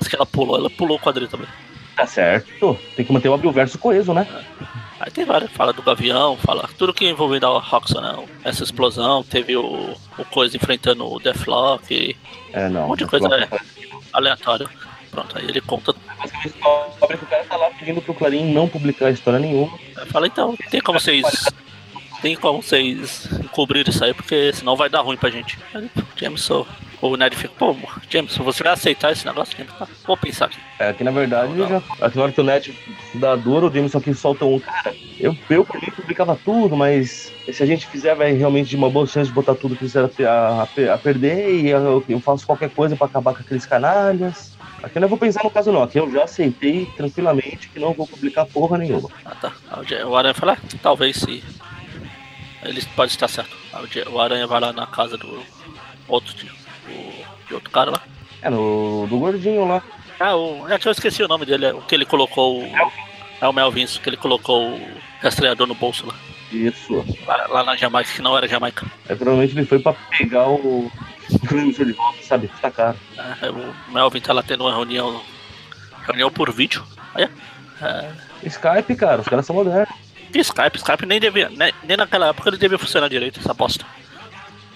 [0.00, 1.48] As que ela pulou, ela pulou o quadrinho também.
[1.96, 2.78] Tá certo.
[2.96, 4.26] Tem que manter o abril verso coeso, né?
[4.98, 8.26] Aí tem várias, fala do Gavião, fala tudo que envolvendo a Roxxon, né?
[8.44, 12.16] Essa explosão, teve o, o coisa enfrentando o Deathlock,
[12.52, 12.84] É, não.
[12.84, 13.48] um monte de coisa é,
[14.12, 14.68] aleatória.
[15.10, 15.94] Pronto, aí ele conta.
[16.42, 19.76] Descobre que o cara tá lá pedindo pro Clarim não publicar história nenhuma.
[20.06, 21.46] Fala, então, tem como vocês.
[22.22, 25.58] Tem como vocês cobrir isso aí, porque senão vai dar ruim pra gente.
[25.74, 26.66] Aí, Jameson,
[27.00, 27.74] o Ned fica, pô,
[28.08, 29.56] Jameson, você vai aceitar esse negócio?
[29.56, 30.58] Jameson, tá, vou pensar aqui.
[30.78, 31.82] É, aqui na verdade, já,
[32.14, 32.76] na hora que o Net
[33.14, 34.58] dá dor, o Jameson aqui solta um.
[34.58, 38.76] Cara, eu, eu por mim publicava tudo, mas se a gente fizer, vai realmente de
[38.76, 42.20] uma boa chance de botar tudo que fizer a, a, a perder e eu, eu
[42.20, 44.52] faço qualquer coisa pra acabar com aqueles canalhas.
[44.82, 47.92] Aqui eu não vou pensar no caso não, aqui eu já aceitei tranquilamente que não
[47.92, 49.10] vou publicar porra nenhuma.
[49.24, 49.52] Ah, tá.
[50.06, 51.42] O Aranha fala, ah, talvez se.
[52.62, 53.56] Ele pode estar certo.
[54.10, 55.42] O Aranha vai lá na casa do
[56.08, 56.52] outro tio,
[57.50, 58.02] de outro cara lá.
[58.40, 59.82] É, no do gordinho lá.
[60.18, 62.62] Ah, o, é que eu esqueci o nome dele, é o que ele colocou.
[63.40, 64.80] É o Melvin, que ele colocou o
[65.20, 66.14] rastreador no bolso lá.
[66.52, 67.04] Isso.
[67.26, 68.86] Lá, lá na Jamaica, que não era Jamaica.
[69.08, 70.90] É, provavelmente ele foi pra pegar o.
[71.30, 72.50] O de volta, sabe?
[72.60, 72.96] Tá caro.
[73.16, 75.22] É, o Melvin tá lá tendo uma reunião.
[76.06, 76.84] Reunião por vídeo.
[77.14, 77.28] Aí,
[77.82, 78.10] é,
[78.44, 79.94] Skype, cara, os caras são modernos.
[80.34, 81.48] e Skype, Skype nem devia.
[81.50, 83.84] Nem, nem naquela época ele devia funcionar direito, essa bosta.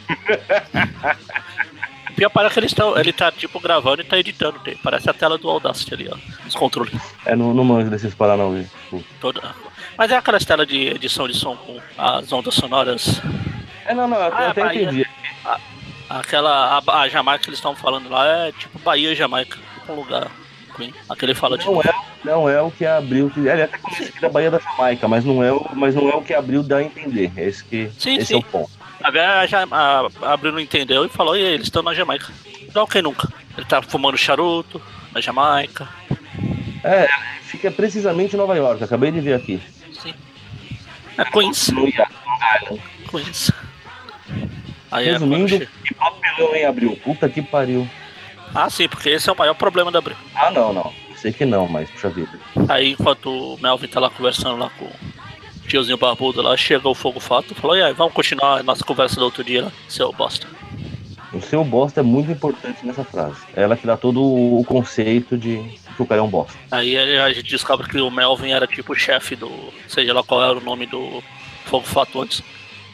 [2.15, 4.59] Pior para que ele está, ele tá tipo gravando e tá editando.
[4.61, 6.17] Tem, parece a tela do Audacity ali, ó.
[6.47, 6.95] Os controles.
[7.25, 8.65] É, não, não manjo desses paranauê.
[8.85, 9.41] Tipo, Toda.
[9.97, 13.21] Mas é aquelas telas de edição de som com as ondas sonoras.
[13.87, 14.83] É, não, não, eu, Ah, eu até Bahia.
[14.85, 15.07] entendi.
[16.09, 16.83] Aquela.
[16.87, 19.59] A, a Jamaica que eles estão falando lá é tipo Bahia Jamaica.
[19.81, 20.31] Tipo um lugar.
[21.09, 21.65] Aquele fala de.
[21.67, 21.95] Não é,
[22.25, 23.31] não é o que abriu.
[23.31, 26.09] Que, ele até começa aqui da Bahia da Jamaica, mas não é o, mas não
[26.11, 27.33] é o que abriu dá a entender.
[27.37, 28.35] É esse, que, Sim, esse sim.
[28.35, 28.71] é o ponto.
[29.05, 29.11] A,
[29.71, 32.33] a, a, não entendeu e falou, e aí, eles estão na Jamaica.
[32.75, 33.29] Não, quem nunca?
[33.57, 34.81] Ele tá fumando charuto
[35.13, 35.87] na Jamaica.
[36.83, 37.07] É,
[37.43, 39.61] fica precisamente em Nova York, acabei de ver aqui.
[39.93, 40.15] Sim.
[41.17, 41.71] É Queens.
[43.11, 43.53] Queens.
[44.91, 46.99] Aí é Resumindo, che- que papelão em abril.
[47.05, 47.89] Puta que pariu.
[48.55, 50.17] Ah, sim, porque esse é o maior problema da Abril.
[50.35, 50.93] Ah, não, não.
[51.17, 52.39] Sei que não, mas puxa vida.
[52.69, 54.89] Aí enquanto o Melvin tá lá conversando lá com
[55.67, 58.85] tiozinho barbudo lá, chega o fogo fato e falou, e aí, vamos continuar a nossa
[58.85, 60.47] conversa do outro dia lá, seu bosta.
[61.33, 63.41] O seu bosta é muito importante nessa frase.
[63.57, 65.59] É Ela que dá todo o conceito de
[65.97, 66.57] que o cara é um bosta.
[66.71, 69.51] Aí a gente descobre que o Melvin era tipo o chefe do.
[69.89, 71.23] seja lá qual era o nome do
[71.65, 72.41] Fogo Fato antes.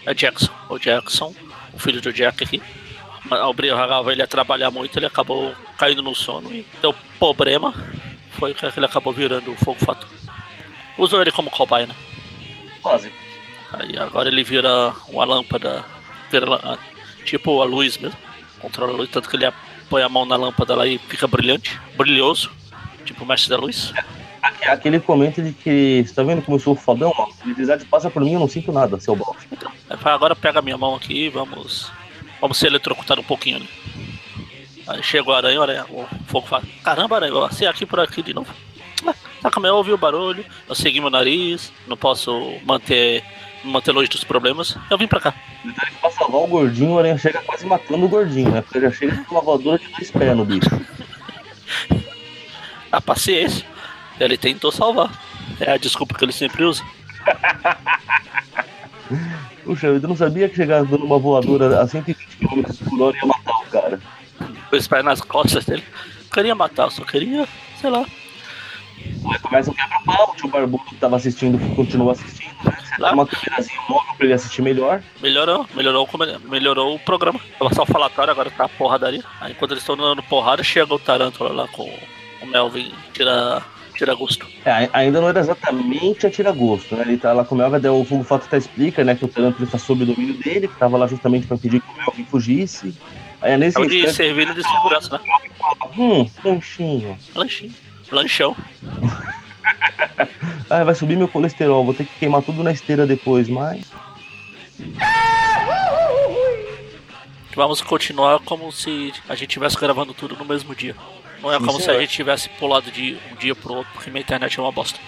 [0.07, 0.51] É Jackson.
[0.71, 1.35] O Jackson,
[1.75, 2.63] o filho do Jack aqui.
[3.47, 7.75] Obrigava ele a trabalhar muito, ele acabou caindo no sono e deu problema.
[8.31, 10.07] Foi que ele acabou virando o Fogo Fato.
[10.97, 11.95] Usou ele como cobaia, né?
[12.83, 13.13] Quase.
[13.73, 15.85] Aí agora ele vira uma lâmpada.
[16.31, 16.79] Vira
[17.25, 18.19] tipo a luz mesmo.
[18.61, 19.51] Controla a luz, tanto que ele
[19.89, 22.51] põe a mão na lâmpada lá e fica brilhante, brilhoso.
[23.05, 23.93] Tipo o mestre da luz.
[24.43, 26.05] Aqui, aqui ele comenta de que.
[26.07, 27.13] Você tá vendo como eu sou fodão?
[27.17, 29.45] Ó, a eletricidade passa por mim eu não sinto nada, seu bosta.
[29.51, 29.71] Então,
[30.05, 31.91] agora pega a minha mão aqui e vamos.
[32.41, 33.69] Vamos se eletrocutar um pouquinho ali.
[34.87, 38.23] Aí chega o aranha, o aranha, o fogo fala, caramba aranha, você aqui por aqui
[38.23, 38.53] de novo.
[39.41, 43.23] Ah, Tá como eu ouvi o barulho, eu segui meu nariz, não posso manter.
[43.65, 44.77] manter longe dos problemas.
[44.91, 45.35] Eu vim pra cá.
[45.65, 48.61] Detalhe pra salvar o gordinho, o aranha chega quase matando o gordinho, né?
[48.63, 50.71] Porque ele já chega com uma voadora de dois pés no bicho.
[52.93, 53.65] A paciência.
[54.19, 55.11] Ele tentou salvar.
[55.61, 56.83] É a desculpa que ele sempre usa.
[59.65, 63.27] Puxa, eu não sabia que chegar dando uma voadora a 120 km por hora ia
[63.27, 64.01] matar o cara.
[64.73, 65.85] Os pés nas costas dele.
[66.25, 67.47] Eu queria matar, eu só queria,
[67.81, 68.05] sei lá.
[69.31, 72.55] Aí começa o quebra-pau, o tio Barbudo que tava assistindo continua assistindo.
[72.65, 72.77] Né?
[72.83, 75.03] Você dá uma câmerazinha móvel pra ele assistir melhor.
[75.21, 76.09] Melhorou, melhorou,
[76.45, 77.41] melhorou o programa.
[77.59, 79.23] Tava só falatório, agora tá porradaria.
[79.41, 81.91] Aí enquanto eles estão dando porrada, chega o Tarântula lá com
[82.43, 83.63] o Melvin, tira,
[83.95, 84.47] tira gosto.
[84.65, 87.05] É, ainda não era exatamente a tira gosto, né?
[87.07, 89.65] Ele tá lá com o Melga, o Fogo Fato até explica, né, que o Tarântula
[89.65, 92.95] está sob o domínio dele, que tava lá justamente para pedir que o Melvin fugisse.
[93.43, 95.21] Aí é nesse é o de servindo de segurança, né?
[95.97, 97.19] Hum, lanchinho.
[97.35, 97.73] Lanchinho.
[98.11, 98.57] Lanchão.
[100.69, 103.91] ah, vai subir meu colesterol, vou ter que queimar tudo na esteira depois, mas.
[107.55, 110.95] Vamos continuar como se a gente estivesse gravando tudo no mesmo dia.
[111.43, 111.97] Não é como Isso se é.
[111.97, 114.99] a gente tivesse pulado de um dia pro outro, porque minha internet é uma bosta.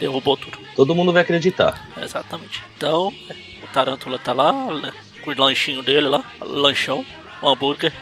[0.00, 0.58] Derrubou tudo.
[0.74, 1.88] Todo mundo vai acreditar.
[1.96, 2.62] Exatamente.
[2.76, 3.08] Então,
[3.62, 4.92] o Tarântula tá lá, né,
[5.22, 7.04] com o lanchinho dele lá, lanchão,
[7.42, 7.92] um hambúrguer.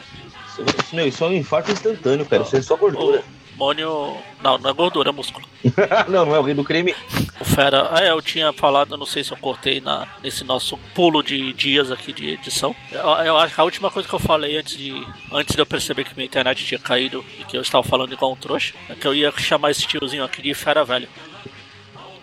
[0.47, 2.43] Isso, meu, isso é um infarto instantâneo, cara.
[2.43, 3.19] Isso é só gordura.
[3.19, 4.17] O Mônio.
[4.43, 5.47] Não, não é gordura, é músculo.
[6.09, 6.95] não, não é o rei do creme.
[7.39, 7.91] O Fera.
[8.01, 11.93] É, eu tinha falado, não sei se eu cortei na, nesse nosso pulo de dias
[11.93, 12.75] aqui de edição.
[12.91, 15.07] Eu, eu acho que a última coisa que eu falei antes de.
[15.31, 18.33] Antes de eu perceber que minha internet tinha caído e que eu estava falando igual
[18.33, 21.09] um trouxa, é que eu ia chamar esse tiozinho aqui de Fera Velho.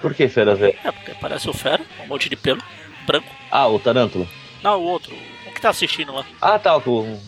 [0.01, 0.75] Por que Fera Velho?
[0.83, 2.63] É, porque parece o Fera, um monte de pelo,
[3.05, 3.27] branco.
[3.51, 4.27] Ah, o Tarântula?
[4.63, 5.15] Não, o outro.
[5.45, 6.25] O que tá assistindo lá.
[6.41, 7.19] Ah, tá, o.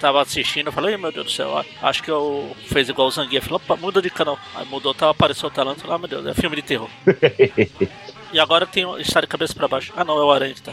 [0.00, 3.42] tava assistindo, eu falei, meu Deus do céu, acho que eu fez igual o Zanguia,
[3.42, 4.38] falou, opa, muda de canal.
[4.54, 6.88] Aí mudou, tava, apareceu o talento, lá, ah, meu Deus, é filme de terror.
[8.32, 9.92] e agora tem está de cabeça para baixo.
[9.96, 10.72] Ah não, é o Aranha que tá.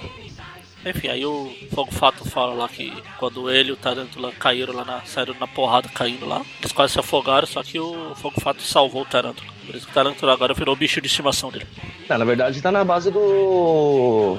[0.86, 4.86] Enfim, aí o Fogo Fato fala lá que quando ele e o Tarântula caíram lá
[4.86, 5.02] na.
[5.02, 9.02] saíram na porrada caindo lá, eles quase se afogaram, só que o Fogo Fato salvou
[9.02, 9.52] o Tarântula.
[9.66, 11.66] Por isso que o Tarântula agora virou o bicho de estimação dele.
[12.08, 14.38] É, na verdade tá na base do.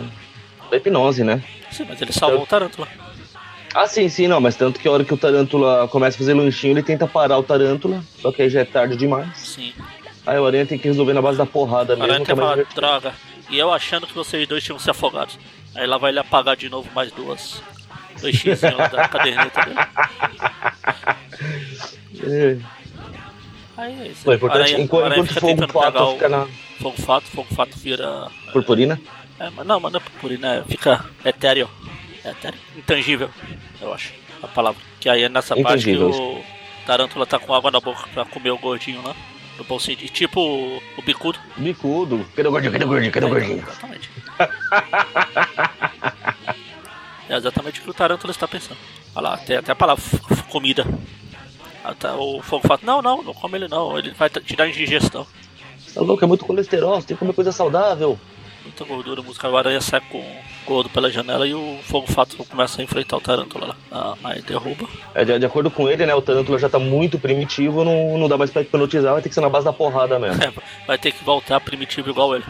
[0.70, 1.42] da hipnose, né?
[1.72, 2.44] Sim, mas ele salvou então...
[2.44, 2.88] o Tarântula.
[3.76, 6.32] Ah, sim, sim, não, mas tanto que a hora que o Tarântula começa a fazer
[6.32, 9.36] lanchinho, ele tenta parar o Tarântula, só que aí já é tarde demais.
[9.36, 9.74] Sim.
[10.26, 12.04] Aí o Aranha tem que resolver na base da porrada mesmo.
[12.04, 13.12] Aranha tem que falar, droga.
[13.50, 15.34] E eu achando que vocês dois tinham se afogado.
[15.74, 17.62] Aí lá vai ele apagar de novo mais duas.
[18.18, 19.78] Dois X da caderneta dele.
[22.24, 22.56] É.
[23.76, 24.22] Aí é isso.
[24.24, 24.62] Foi importante.
[24.72, 26.46] Aranha, enquanto, Aranha enquanto fogo fato fica na.
[26.80, 28.28] Fogo fato, fogo fato vira.
[28.54, 28.98] Purpurina?
[29.38, 31.68] É, mas não, mas não é purpurina, é, fica etéreo.
[32.26, 32.34] É.
[32.76, 33.30] Intangível
[33.80, 34.12] eu acho,
[34.42, 34.80] a palavra.
[34.98, 36.42] Que aí é nessa parte que o
[36.84, 39.14] Tarântula tá com água na boca pra comer o gordinho lá.
[39.56, 40.10] No bom sentido.
[40.10, 41.38] Tipo o, bicudo.
[41.56, 42.26] Bicudo.
[42.34, 42.72] Cadê o gordinho?
[42.72, 43.12] Cadê o gordinho?
[43.12, 43.58] Cadê o gordinho?
[43.58, 44.10] Exatamente.
[47.30, 48.78] é exatamente o que o Tarântula está pensando.
[49.14, 50.04] Olha lá, até, até a palavra
[50.50, 50.84] comida.
[51.82, 55.26] Até o fogo fala, não, não, não come ele não, ele vai tirar indigestão.
[55.94, 58.18] Tá louco, é muito colesterol, você tem que comer coisa saudável
[58.66, 60.22] muita gordura, música agora ia sair com
[60.66, 63.76] gordo pela janela e o fogo fato começa a enfrentar o tarântula lá.
[63.90, 64.86] Ah, aí derruba.
[65.14, 68.28] É, de, de, acordo com ele, né, o tarântula já tá muito primitivo, não, não
[68.28, 70.42] dá mais pra hipnotizar, vai ter que ser na base da porrada mesmo.
[70.42, 70.52] É,
[70.86, 72.44] vai ter que voltar primitivo igual ele.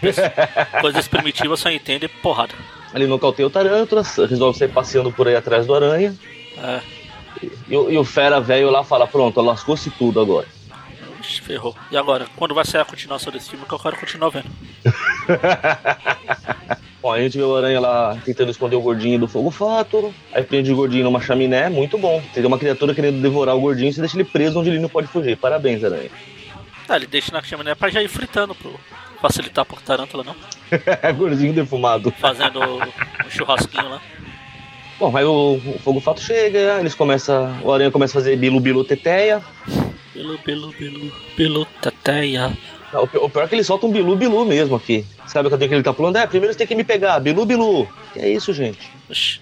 [0.80, 2.54] Coisas primitivas só entende porrada.
[2.94, 6.14] Ali nocauteia o tarântula, resolve sair passeando por aí atrás do aranha.
[6.56, 6.80] É.
[7.42, 10.46] E, e, o fera velho lá fala, pronto, lascou-se tudo agora.
[11.42, 11.74] Ferrou.
[11.90, 12.26] E agora?
[12.36, 14.48] Quando vai sair a continuação desse filme que eu quero continuar vendo?
[17.06, 20.12] Bom, a gente vê o Aranha lá tentando esconder o gordinho do fogo fato.
[20.32, 22.20] Aí prende o gordinho numa chaminé, muito bom.
[22.34, 25.06] Tem uma criatura querendo devorar o gordinho você deixa ele preso onde ele não pode
[25.06, 25.36] fugir.
[25.36, 26.10] Parabéns, Aranha.
[26.88, 28.74] Ah, ele deixa na chaminé pra já ir fritando pro
[29.22, 30.34] facilitar pro tarântula, não?
[31.14, 32.10] gordinho defumado.
[32.10, 34.02] Fazendo um churrasquinho lá.
[34.98, 37.56] Bom, aí o, o fogo fato chega, eles começam.
[37.62, 39.40] O aranha começa a fazer bilu bilu teteia.
[40.12, 42.52] Bilu bilu bilu bilu teteia.
[42.98, 45.04] O pior é que ele solta um bilu bilu mesmo aqui.
[45.26, 46.16] Sabe o que ele tá falando?
[46.16, 47.88] É, primeiro você tem que me pegar, bilu bilu.
[48.12, 48.90] Que é isso, gente?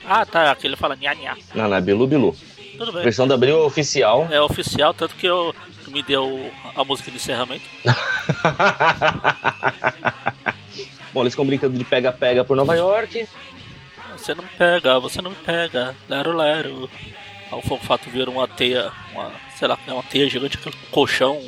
[0.04, 1.36] Ah, tá, aqui ele fala nha nha.
[1.54, 2.34] Não, não, é bilu bilu.
[2.76, 3.02] Tudo bem.
[3.02, 4.28] Versão da Abril é oficial.
[4.30, 5.54] É oficial, tanto que eu
[5.88, 7.64] me deu a música de encerramento.
[11.12, 13.28] Bom, eles ficam brincando de pega-pega por Nova York.
[14.16, 16.90] Você não me pega, você não me pega, lero lero.
[17.52, 21.40] Aí o Fofato vira uma teia, uma, sei lá, é uma teia gigante, um colchão.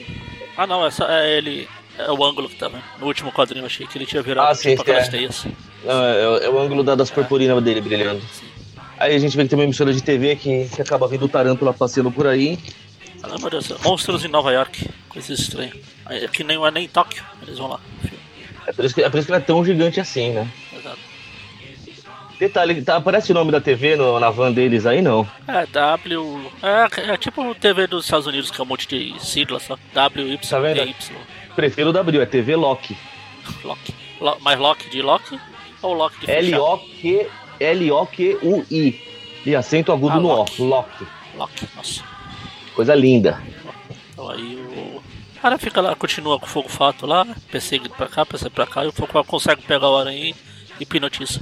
[0.56, 1.68] Ah não, essa é ele.
[1.98, 2.82] É o ângulo que tá vendo.
[2.98, 5.08] No último quadrinho eu achei que ele tinha virado ah, sim, tipo é.
[5.08, 5.46] teias.
[5.84, 7.60] Não, é, é, o ângulo da, das purpurinas é.
[7.60, 8.20] dele brilhando.
[8.32, 8.46] Sim.
[8.98, 11.28] Aí a gente vê que tem uma emissora de TV que, que acaba vendo o
[11.28, 12.58] Tarântula passeando por aí.
[13.22, 14.88] Ah, meu Deus, monstros em Nova York.
[15.08, 15.72] Coisa estranha.
[16.24, 17.80] Aqui nem é nem em Tóquio, eles vão lá.
[18.66, 20.48] É por, isso que, é por isso que é tão gigante assim, né?
[20.72, 20.98] Exato.
[22.38, 25.26] Detalhe, tá, aparece o nome da TV no, na van deles aí, não?
[25.48, 26.52] É, W.
[26.62, 29.78] É, é tipo TV dos Estados Unidos, que é um monte de siglas, só.
[29.94, 30.82] W, Y, tá vendo?
[30.82, 31.16] Y.
[31.56, 32.94] Prefiro o W, é TV Lock.
[33.64, 33.94] Lock.
[34.20, 35.40] Lo, mas Lock de Lock?
[35.80, 37.28] Ou Lock de L-O-Q,
[37.58, 39.00] L-O-Q-U-I.
[39.46, 40.62] E acento agudo ah, no Lock.
[40.62, 40.64] O.
[40.66, 41.06] Lock.
[41.34, 42.04] Lock, nossa.
[42.74, 43.42] Coisa linda.
[44.12, 45.02] Então aí o.
[45.40, 48.84] Cara fica lá, continua com o fogo fato lá, persegue pra cá, persegue pra cá,
[48.84, 50.34] e o fogo consegue pegar o aranha e
[50.80, 51.40] hipnotiza.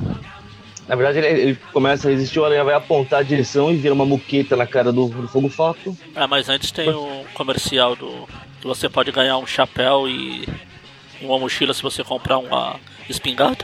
[0.86, 3.94] Na verdade, ele, ele, começa a resistir, o aranha vai apontar a direção e vira
[3.94, 5.96] uma muqueta na cara do, do fogo fato.
[6.14, 8.28] Ah, mas antes tem o comercial do.
[8.64, 10.48] Que você pode ganhar um chapéu e
[11.20, 13.62] uma mochila se você comprar uma espingarda.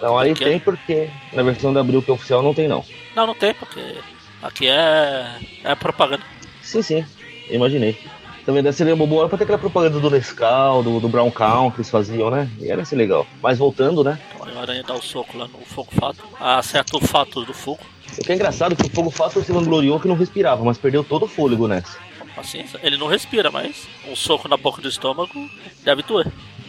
[0.00, 0.44] Não, aí porque...
[0.44, 2.82] tem porque na versão da Abril que é oficial não tem não.
[3.14, 3.96] Não, não tem, porque
[4.42, 6.22] aqui é, é propaganda.
[6.62, 7.04] Sim, sim,
[7.50, 7.98] imaginei.
[8.46, 11.70] Também deve ser uma boa pra ter aquela propaganda do Nescau, do, do Brown Cow
[11.70, 12.48] que eles faziam, né?
[12.58, 13.26] E era ser legal.
[13.42, 14.18] Mas voltando, né?
[14.34, 16.24] Então, a aranha dá o soco lá no fogo fato.
[16.40, 17.80] Acerta o fato do fogo.
[18.18, 20.78] O que é engraçado é que o fogo fato se vangloriou que não respirava, mas
[20.78, 21.98] perdeu todo o fôlego nessa.
[22.34, 22.80] Paciência.
[22.82, 25.50] Ele não respira, mas um soco na boca do estômago
[25.82, 26.26] deve doer.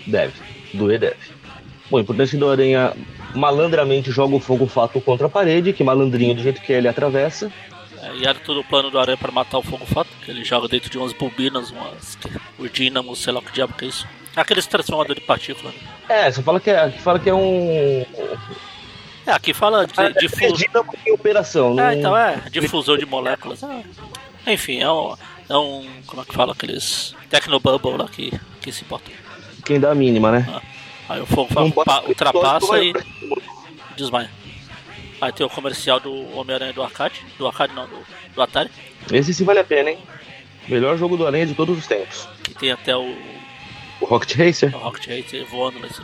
[0.07, 0.33] Deve.
[0.73, 1.17] Doer deve.
[1.89, 2.93] Bom, importante do Aranha
[3.35, 7.51] malandramente joga o fogo fato contra a parede, que malandrinho do jeito que ele atravessa.
[8.01, 10.43] É, e era todo o plano do Aranha para matar o fogo fato, que ele
[10.43, 12.17] joga dentro de umas bobinas, umas
[12.57, 14.07] o dínamo, sei lá o que diabo que é isso.
[14.35, 15.71] Aqueles transformadores de partícula.
[15.71, 15.77] Né?
[16.09, 18.05] É, você fala que é, fala que é um.
[19.25, 20.85] É, aqui fala de, é, difusor.
[21.05, 21.79] em operação.
[21.79, 23.61] É, então é, difusor de moléculas.
[23.61, 24.53] É.
[24.53, 25.13] Enfim, é um,
[25.51, 25.85] é um.
[26.07, 26.53] Como é que fala?
[26.53, 27.15] Aqueles.
[27.29, 28.31] Tecnobubble lá que,
[28.61, 29.11] que se importa.
[29.65, 30.47] Quem dá a mínima, né?
[30.49, 30.61] Ah.
[31.09, 31.49] Aí o fogo
[32.07, 32.93] ultrapassa e
[33.97, 34.29] desmaia.
[35.19, 37.23] Aí tem o comercial do Homem-Aranha do arcade.
[37.37, 37.97] Do arcade não, do,
[38.33, 38.71] do Atari.
[39.11, 39.99] Esse sim vale a pena, hein?
[40.67, 42.27] Melhor jogo do Aranha de todos os tempos.
[42.43, 43.15] Que tem até o.
[43.99, 44.75] O Rocket Racer?
[44.75, 46.01] O Rocket Racer voando nesse.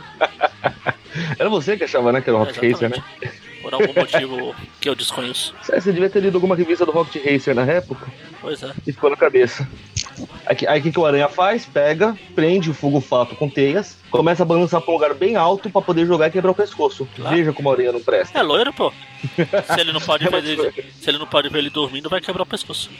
[1.38, 2.20] Era você que achava, né?
[2.20, 3.02] Que era o Rocket Racer, né?
[3.68, 5.54] Por algum motivo que eu desconheço.
[5.62, 8.06] Você devia ter lido alguma revista do Rocket Racer na época.
[8.40, 8.72] Pois é.
[8.86, 9.68] E ficou na cabeça.
[10.46, 11.66] Aí o que, que o Aranha faz?
[11.66, 15.68] Pega, prende o fogo fato com teias, começa a balançar pra um lugar bem alto
[15.68, 17.06] pra poder jogar e quebrar o pescoço.
[17.14, 17.36] Claro.
[17.36, 18.38] Veja como a Aranha não presta.
[18.38, 18.90] É loiro, pô.
[19.20, 22.44] se ele não pode ver ele, se ele não pode ver ele dormindo, vai quebrar
[22.44, 22.90] o pescoço.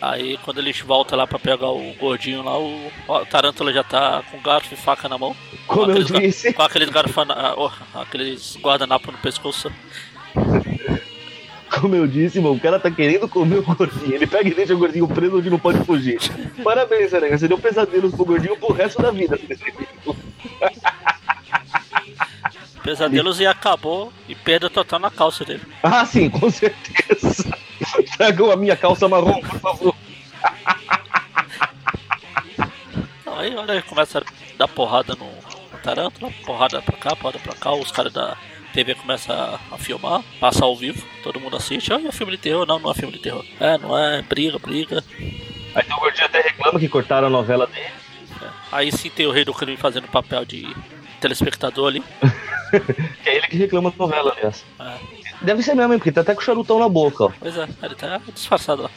[0.00, 2.90] Aí quando ele volta lá pra pegar o gordinho lá, o,
[3.28, 5.34] Tarântula já tá com garfo e faca na mão.
[5.66, 6.52] Como com eu disse.
[6.52, 9.72] Com aqueles garfana, oh, aqueles guardanapos no pescoço.
[11.80, 14.14] Como eu disse, mano, o cara tá querendo comer o gordinho.
[14.14, 16.18] Ele pega e deixa o gordinho preso onde não pode fugir.
[16.64, 17.36] Parabéns, Aranha.
[17.36, 19.38] Você deu pesadelos pro gordinho pro resto da vida.
[22.82, 25.62] Pesadelos e acabou e perda total na calça dele.
[25.82, 27.57] Ah, sim, com certeza.
[28.18, 29.94] Tragam a minha calça marrom, por favor.
[33.36, 34.22] aí olha aí começa a
[34.58, 38.36] dar porrada no, no Tarântula, porrada pra cá, porrada pra cá, os caras da
[38.74, 41.92] TV começa a, a, filmar, passa ao vivo, todo mundo assiste.
[41.92, 42.66] Ah, é filme de terror?
[42.66, 43.44] Não, não é filme de terror.
[43.60, 45.02] É, não é, briga, briga.
[45.74, 47.86] Aí o Gordinho até reclama que cortaram a novela dele.
[48.42, 48.48] É.
[48.72, 50.66] Aí sim tem o Rei do Crime fazendo papel de
[51.20, 52.02] telespectador ali.
[53.22, 54.64] que é ele que reclama da novela, aliás.
[54.80, 55.18] É.
[55.40, 57.32] Deve ser mesmo, porque tá até com o charutão na boca, ó.
[57.38, 58.90] Pois é, ele tá disfarçado lá.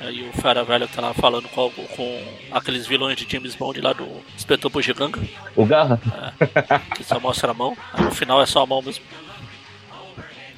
[0.00, 2.22] Aí o Fera Velho tá lá falando com, com
[2.52, 4.06] aqueles vilões de James Bond lá do
[4.36, 5.20] Inspetor Bugiganga.
[5.56, 6.00] O Garra?
[6.40, 7.76] É, que só mostra a mão.
[7.92, 9.04] Aí no final é só a mão mesmo.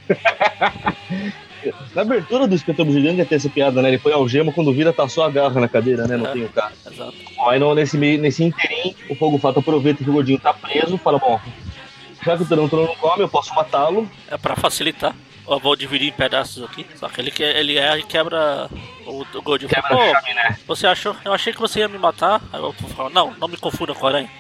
[1.95, 3.89] Na abertura do Inspetor Bugiganga tem essa piada, né?
[3.89, 6.17] Ele põe algema quando vira tá só a garra na cadeira, né?
[6.17, 6.75] Não é, tem o carro.
[6.87, 7.15] Exato.
[7.47, 11.19] Aí no, nesse, nesse interim, o Fogo Fato aproveita que o gordinho tá preso fala,
[11.19, 11.41] bom,
[12.29, 14.11] já que o Tarantula não come, eu posso matá-lo.
[14.31, 15.15] É pra facilitar.
[15.49, 16.85] Eu vou dividir em pedaços aqui.
[16.97, 18.69] Só que ele, ele é e quebra
[19.07, 19.71] o, o Goldinho.
[19.71, 20.59] Quebra Pô, chave, né?
[20.67, 21.17] você achou?
[21.25, 22.43] Eu achei que você ia me matar.
[22.53, 24.31] Aí eu falo, não, não me confunda com a aranha.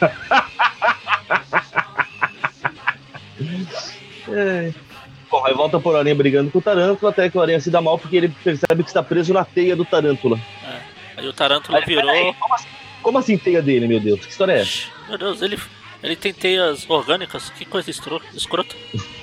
[4.28, 4.72] é.
[5.28, 7.80] Bom, aí volta por Aranha brigando com o Tarântula, até que o Aranha se dá
[7.80, 10.38] mal porque ele percebe que está preso na teia do Tarântula.
[10.64, 10.78] É.
[11.16, 12.08] Aí o Tarântula aí, virou.
[12.08, 12.68] Aí, como, assim,
[13.02, 14.24] como assim teia dele, meu Deus?
[14.24, 14.86] Que história é essa?
[15.08, 15.58] Meu Deus, ele,
[16.02, 18.74] ele tem teias orgânicas, que coisa escrota.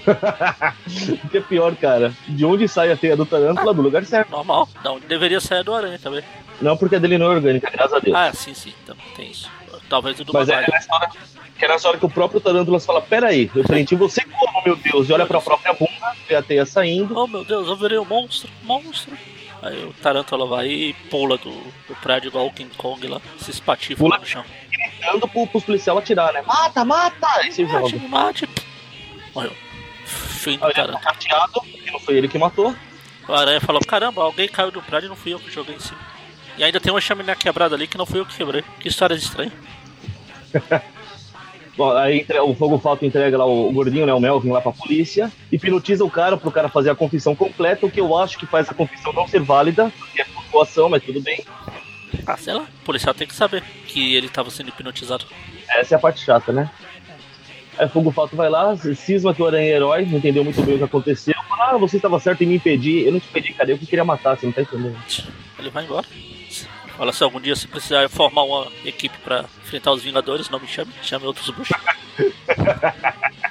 [1.24, 2.14] o que é pior, cara?
[2.28, 3.72] De onde sai a teia do tarântula?
[3.72, 4.32] Ah, do lugar certo.
[4.32, 4.68] Normal.
[4.84, 6.24] Não, deveria sair do aranha também.
[6.62, 8.16] Não, porque a dele não é orgânica, graças a Deus.
[8.16, 8.74] Ah, sim, sim.
[8.84, 9.50] Então, tem isso.
[9.90, 11.10] Talvez o do Mas é nessa, hora,
[11.58, 14.64] que é nessa hora que o próprio Tarântula fala: Pera aí, eu prendi você como,
[14.66, 15.10] meu Deus?
[15.10, 17.18] E olha pra própria bunda, vê a teia saindo.
[17.18, 19.16] Oh, meu Deus, eu virei um monstro, monstro.
[19.62, 23.52] Aí o Tarântula vai e pula do, do prédio igual o King Kong lá, se
[23.52, 24.44] espatifa pula no chão.
[25.04, 26.42] Gritando pro, pros policiais atirar, né?
[26.42, 27.28] Mata, mata!
[27.36, 28.08] Aí se mate, joga.
[28.08, 28.50] Mate,
[29.36, 29.52] Morreu.
[30.06, 31.00] Fim do Tarântula.
[31.00, 32.74] Tá chateado, porque não foi ele que matou.
[33.28, 35.80] O Aranha falou, caramba, alguém caiu do prédio e não fui eu que joguei em
[35.80, 36.00] cima.
[36.58, 38.64] E ainda tem uma chaminé quebrada ali que não fui eu que quebrei.
[38.80, 39.52] Que história estranha.
[41.76, 45.32] Bom, aí o Fogo Falta entrega lá o gordinho, né, o Melvin, lá pra polícia,
[45.52, 48.70] hipnotiza o cara pro cara fazer a confissão completa, o que eu acho que faz
[48.70, 51.44] a confissão não ser válida, porque é flutuação, mas tudo bem.
[52.26, 55.26] Ah, sei lá, o policial tem que saber que ele tava sendo hipnotizado.
[55.70, 56.70] Essa é a parte chata, né?
[57.78, 60.76] Aí Fogo Falta vai lá, cisma que o Aranha é herói, não entendeu muito bem
[60.76, 61.34] o que aconteceu.
[61.60, 63.06] Ah, você estava certo em me impedir.
[63.06, 64.98] Eu não te impedi, cara, eu que queria matar, você não tá entendendo.
[65.58, 66.06] Ele vai embora.
[66.96, 70.68] Fala se algum dia você precisar formar uma equipe para enfrentar os Vingadores, não me
[70.68, 71.76] chame, chame outros bruxos.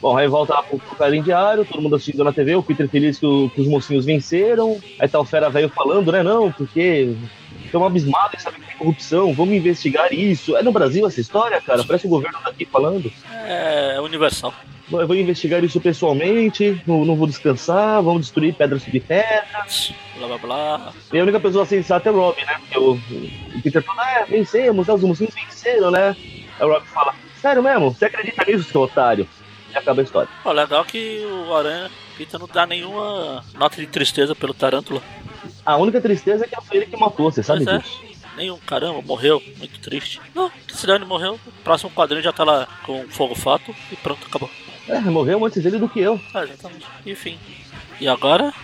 [0.00, 3.18] Bom, aí volta lá pro carinho diário, todo mundo assistindo na TV, o Peter feliz
[3.18, 4.78] que, o, que os mocinhos venceram.
[4.98, 6.22] Aí tá o Fera Velho falando, né?
[6.22, 7.16] Não, porque
[7.64, 10.56] estão abismados em saber que tem corrupção, vamos investigar isso.
[10.56, 11.82] É no Brasil essa história, cara?
[11.82, 13.10] Parece o governo daqui falando.
[13.44, 14.54] É universal.
[14.90, 19.66] Eu vou investigar isso pessoalmente, não, não vou descansar, vamos destruir pedra sobre pedra.
[20.16, 20.92] Blá blá blá.
[21.12, 22.56] E a única pessoa sensata é o Rob, né?
[22.60, 24.94] Porque o, o Peter fala, é, vencemos, né?
[24.94, 26.16] os mocinhos venceram, né?
[26.58, 27.90] Aí o Rob fala, sério mesmo?
[27.90, 29.28] Você acredita nisso, seu otário?
[29.72, 30.28] E acaba a história.
[30.42, 35.02] Pô, legal que o Aranha Peter não dá nenhuma nota de tristeza pelo Tarântula.
[35.64, 37.78] A única tristeza é que foi ele que matou, você sabe Pois é.
[37.80, 38.00] disso?
[38.36, 40.20] Nenhum, caramba, morreu, muito triste.
[40.34, 41.38] Não, que se dane, morreu.
[41.46, 44.48] O próximo quadrinho já tá lá com fogo fato e pronto, acabou.
[44.88, 46.20] É, morreu antes ele do que eu.
[46.32, 46.86] Ah, exatamente.
[47.04, 47.36] Enfim.
[48.00, 48.54] E agora?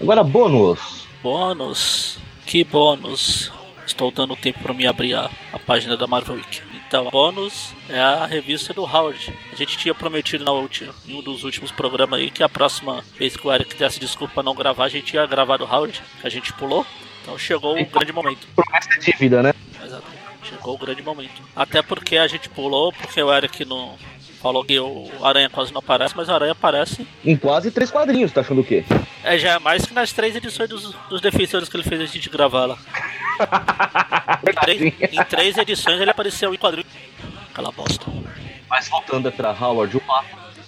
[0.00, 1.06] Agora, bônus.
[1.22, 2.18] Bônus.
[2.46, 3.52] Que bônus?
[3.86, 6.62] Estou dando tempo para me abrir a, a página da Marvel Wiki.
[6.94, 9.36] Então, bônus é a revista do Howard.
[9.52, 13.02] A gente tinha prometido na última, em um dos últimos programas aí que a próxima
[13.18, 16.28] vez que o Eric desse desculpa não gravar, a gente ia gravar do Howard, a
[16.28, 16.86] gente pulou.
[17.20, 18.46] Então chegou o grande momento.
[18.54, 19.52] Promessa é dívida, né?
[19.84, 20.22] Exatamente.
[20.44, 21.42] Chegou o grande momento.
[21.56, 23.98] Até porque a gente pulou, porque o Eric não
[24.44, 27.06] falou que o Aranha quase não aparece, mas o Aranha aparece.
[27.24, 28.84] Em quase três quadrinhos, tá achando o quê?
[29.22, 32.04] É, já é mais que nas três edições dos, dos defensores que ele fez a
[32.04, 32.78] gente gravar lá.
[34.46, 34.80] Em três,
[35.12, 36.86] em três edições ele apareceu em quadrinho.
[37.50, 38.04] Aquela bosta.
[38.68, 40.02] Mas voltando pra Howard, o.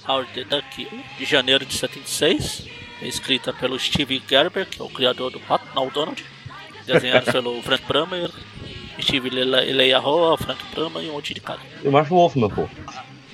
[0.08, 2.66] Howard the Duck, de janeiro de 76.
[3.02, 6.24] É escrita pelo Steve Gerber, que é o criador do Pato, não o Donald.
[6.86, 8.30] Desenhado pelo Frank Bramer,
[9.00, 11.60] Steve Leia Roa, Frank Bramer e um monte de cara.
[11.84, 12.68] E o Marshall Wolfman, pô.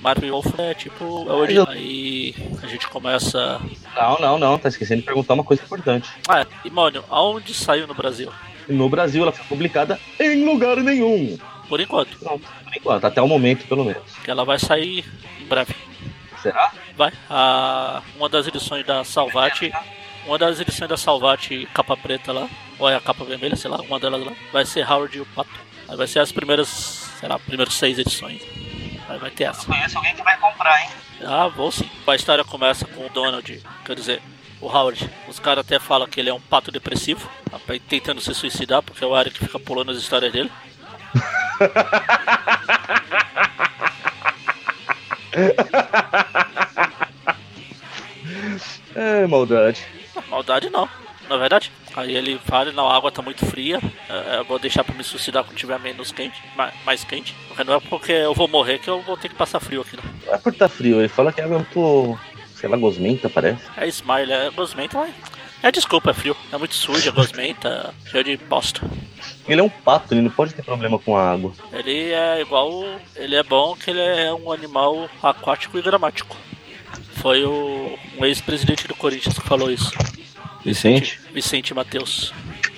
[0.03, 1.25] Marvel Wolf é tipo.
[1.29, 1.69] É original.
[1.69, 3.61] Aí a gente começa.
[3.95, 6.09] Não, não, não, tá esquecendo de perguntar uma coisa importante.
[6.27, 6.47] Ah, é.
[6.65, 8.29] E, mano, aonde saiu no Brasil?
[8.67, 11.37] No Brasil ela foi publicada em lugar nenhum.
[11.69, 12.17] Por enquanto.
[12.21, 14.03] Não, por enquanto, até o momento, pelo menos.
[14.23, 15.05] Que ela vai sair
[15.39, 15.73] em breve.
[16.41, 16.73] Será?
[16.97, 17.13] Vai.
[17.29, 19.71] A, uma das edições da Salvati.
[20.25, 22.49] Uma das edições da Salvati capa preta lá,
[22.79, 25.25] ou é a capa vermelha, sei lá, uma delas lá, vai ser Howard e o
[25.25, 25.49] Pato.
[25.87, 26.69] Aí vai ser as primeiras,
[27.19, 28.41] sei lá, primeiras seis edições.
[29.13, 29.67] Aí vai ter essa.
[29.67, 30.89] Conheço alguém que vai comprar, hein?
[31.23, 31.87] Ah, vou sim.
[32.07, 34.21] A história começa com o Donald, quer dizer,
[34.59, 35.07] o Howard.
[35.27, 37.29] Os caras até falam que ele é um pato depressivo,
[37.87, 40.51] tentando se suicidar, porque é o Eric que fica pulando as histórias dele.
[48.95, 49.83] É, maldade.
[50.29, 50.87] Maldade não,
[51.27, 51.71] na verdade.
[51.95, 53.79] Aí ele fala, não, a água tá muito fria,
[54.09, 56.41] é, eu vou deixar pra me suicidar quando tiver menos quente,
[56.85, 57.35] mais, quente.
[57.47, 59.95] Porque não é porque eu vou morrer que eu vou ter que passar frio aqui,
[59.95, 60.03] não.
[60.25, 62.17] Não é por tá frio, ele fala que é muito,
[62.55, 63.61] sei lá, gosmenta, parece.
[63.77, 65.13] É smile, é gosmenta, mas...
[65.61, 66.35] É desculpa, é frio.
[66.51, 68.81] É muito sujo, é gosmenta, cheio de bosta.
[69.47, 71.53] Ele é um pato, ele não pode ter problema com a água.
[71.71, 72.83] Ele é igual.
[73.15, 76.35] Ele é bom que ele é um animal aquático e gramático.
[77.15, 79.93] Foi o um ex-presidente do Corinthians que falou isso.
[80.63, 81.19] Vicente?
[81.33, 82.33] Vicente Matheus.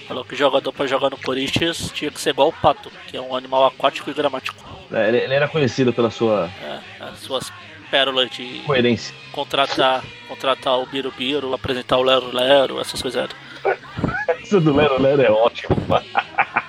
[0.07, 3.21] Falou que jogador pra jogar no Corinthians tinha que ser igual o pato, que é
[3.21, 4.55] um animal aquático e gramático.
[4.91, 7.51] É, ele, ele era conhecido pela sua É, as suas
[7.89, 9.15] pérolas de coerência.
[9.31, 13.29] contratar, contratar o Birubiru, apresentar o Lero Lero, essas coisas.
[14.43, 15.75] Isso do Lero Lero é ótimo.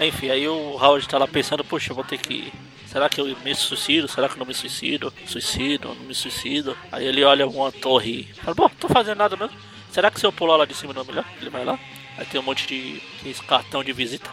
[0.00, 2.52] Enfim, aí o Howard tá lá pensando, poxa, eu vou ter que.
[2.86, 4.08] Será que eu me suicido?
[4.08, 5.12] Será que eu não me suicido?
[5.26, 6.76] Suicido, não me suicido?
[6.90, 9.54] Aí ele olha uma torre e fala, bom, tô fazendo nada mesmo.
[9.90, 11.24] Será que se eu pular lá de cima não é melhor?
[11.40, 11.78] Ele vai lá.
[12.18, 14.28] Aí tem um monte de cartão de visita.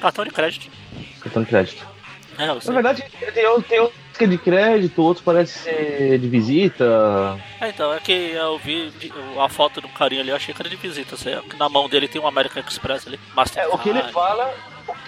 [0.00, 0.68] Cartão de crédito.
[1.20, 1.86] Cartão de crédito.
[2.38, 3.46] É, eu Na verdade, tem, tem
[3.80, 6.84] outros que é de crédito, outros parecem ser de visita.
[7.60, 8.92] É, então, é que eu vi
[9.40, 11.16] a foto do carinha ali, eu achei que era de visita.
[11.56, 13.16] Na mão dele tem um American Express ali.
[13.16, 13.74] É, Mastercard.
[13.76, 14.54] o que ele fala,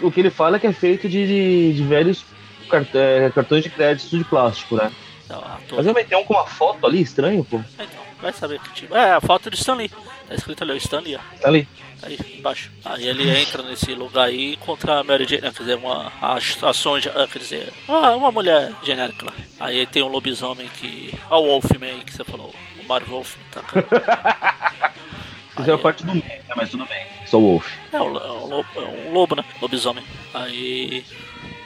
[0.01, 2.25] o que ele fala é que é feito de, de, de velhos
[2.69, 4.91] cart- é, cartões de crédito de plástico, né?
[5.73, 7.57] Mas eu meti um com uma foto ali, estranho, pô.
[7.79, 8.95] É, Então, vai saber que tipo.
[8.97, 9.89] É, a foto de Stanley.
[9.89, 11.21] Tá escrito ali, o Stanley, ó.
[11.41, 11.69] Tá ali.
[12.03, 12.71] Aí embaixo.
[12.85, 16.37] Aí ele entra nesse lugar aí e encontra a Mary Jane, quer dizer, uma a,
[16.37, 19.33] a Sonja, ah, quer dizer, uma, uma mulher genérica lá.
[19.59, 21.13] Aí tem um lobisomem que.
[21.31, 23.63] Ó, o Wolfman aí que você falou, o Mario Wolfman, tá?
[23.63, 24.95] cara?
[25.57, 26.41] Fizeram Aí- parte do meio, né?
[26.57, 27.07] Mas tudo bem.
[27.27, 27.67] Sou Wolf.
[27.93, 29.45] É um, é lobo, é um lobo, né?
[29.61, 30.03] Lobisomem.
[30.33, 31.05] Aí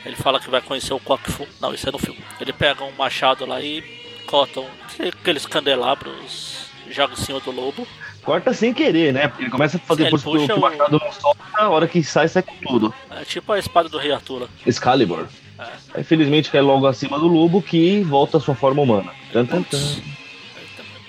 [0.04, 1.46] ele fala que vai conhecer o Fu.
[1.60, 2.20] Não, isso é no filme.
[2.40, 3.82] Ele pega um machado lá e
[4.26, 4.66] corta um,
[5.08, 7.86] aqueles candelabros, joga em cima do lobo.
[8.22, 9.28] Corta sem querer, né?
[9.28, 11.86] Porque ele começa a fazer Sim, ele que o o machado não solta, a hora
[11.86, 12.94] que sai, sai com tudo.
[13.10, 14.48] É tipo a espada do Rei Arthur.
[14.66, 15.26] Excalibur.
[15.58, 16.00] É.
[16.00, 19.12] Infelizmente cai logo acima do lobo que volta à sua forma humana.
[19.32, 19.78] Tan, tan, tan.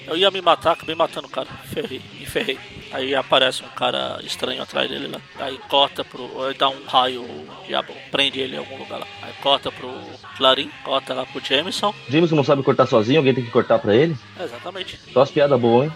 [0.08, 1.48] Eu ia me matar, acabei matando o cara.
[1.74, 2.60] Ferrei, me ferrei.
[2.92, 5.20] Aí aparece um cara estranho atrás dele lá.
[5.40, 6.44] Aí corta pro.
[6.44, 7.26] Aí dá um raio,
[7.68, 9.08] diabo prende ele em algum lugar lá.
[9.22, 9.92] Aí corta pro
[10.38, 11.94] Clarim, corta lá pro Jameson.
[12.08, 14.16] Jameson não sabe cortar sozinho, alguém tem que cortar pra ele?
[14.40, 15.00] Exatamente.
[15.12, 15.94] Só as piadas boas, hein?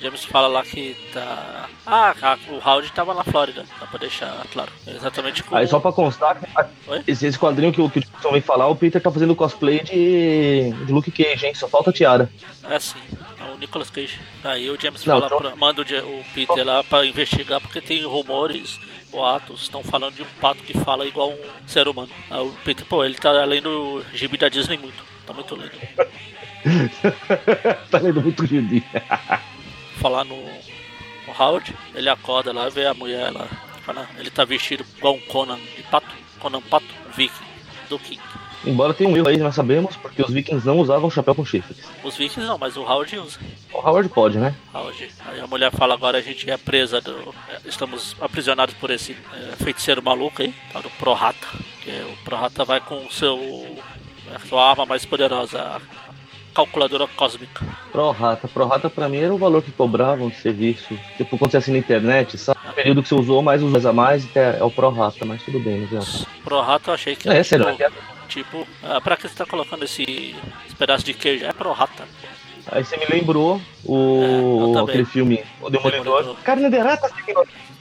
[0.00, 1.68] James fala lá que tá.
[1.86, 4.72] Ah, a- o Howard tava na Flórida, só pra deixar claro.
[4.86, 5.56] Exatamente como.
[5.60, 6.38] Aí só pra constar,
[6.86, 7.02] Oi?
[7.06, 9.80] esse, esse quadrinho que, o- que o Jameson vem falar, o Peter tá fazendo cosplay
[9.82, 11.54] de, de Luke Cage, hein?
[11.54, 12.30] Só falta a tiara.
[12.64, 12.98] É assim,
[13.38, 14.18] é o Nicolas Cage.
[14.42, 17.80] Aí o James Não, fala então- pra- manda o, o Peter lá pra investigar, porque
[17.82, 18.80] tem rumores,
[19.10, 22.08] boatos, estão falando de um pato que fala igual um ser humano.
[22.30, 25.02] Aí o Peter, pô, ele tá lendo o gibi da Disney muito.
[25.26, 25.70] Tá muito lindo.
[27.90, 28.82] tá lendo muito gibi.
[30.00, 33.46] Falar no, no Howard, ele acorda lá, vê a mulher lá.
[33.84, 36.08] Fala, ele tá vestido igual um Conan de pato.
[36.38, 37.44] Conan Pato, Viking,
[37.88, 38.20] do King.
[38.64, 41.78] Embora tenha um erro aí, nós sabemos, porque os vikings não usavam chapéu com chifres.
[42.04, 43.38] Os Vikings não, mas o Howard usa.
[43.72, 44.54] O Howard pode, né?
[44.74, 45.10] Howard.
[45.26, 47.34] Aí a mulher fala agora a gente é presa do.
[47.48, 51.46] é, Estamos aprisionados por esse é, feiticeiro maluco aí, tá do Prohata.
[51.82, 53.38] Que é, o Prohata vai com o seu.
[54.34, 55.80] a sua arma mais poderosa,
[56.54, 57.64] calculadora cósmica.
[57.92, 58.48] Pro rata.
[58.48, 60.98] Pro rata pra mim era o valor que cobravam de serviço.
[61.16, 62.58] Tipo, quando você assina na internet, sabe?
[62.68, 65.42] O período que você usou, mais usa a mais, é, é o pro rata, mas
[65.42, 66.26] tudo bem, não adianta.
[66.44, 67.92] Prohata eu achei que É, era sério, tipo,
[68.28, 70.02] tipo ah, pra que você tá colocando esse,
[70.66, 71.44] esse pedaço de queijo?
[71.44, 72.04] É Prohata.
[72.72, 74.82] Aí você me lembrou É, o também.
[74.90, 76.04] aquele filme O Demolidor.
[76.04, 76.36] Demolidor.
[76.44, 77.10] Carne de rata.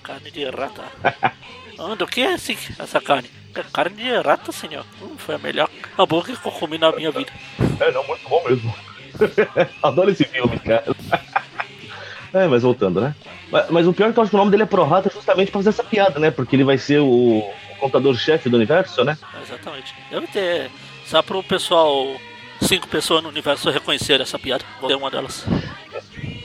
[0.04, 0.84] Carne de rata.
[1.82, 3.30] Ah, do que é esse, essa carne?
[3.56, 4.86] É carne de rata, senhor.
[5.02, 7.32] Hum, foi a melhor hambúrguer que eu comi na minha vida.
[7.80, 8.74] É, não, muito bom mesmo.
[9.84, 10.86] Adoro esse filme, cara.
[12.34, 13.16] É, mas voltando, né?
[13.52, 15.10] Mas, mas o pior é que eu acho que o nome dele é Pro Rata
[15.14, 16.30] justamente pra fazer essa piada, né?
[16.30, 19.18] Porque ele vai ser o, o contador-chefe do universo, né?
[19.42, 19.94] Exatamente.
[20.12, 20.70] Deve ter.
[21.06, 22.16] Só pro pessoal.
[22.62, 24.66] Cinco pessoas no universo reconhecer essa piada.
[24.82, 25.46] Vou ter uma delas.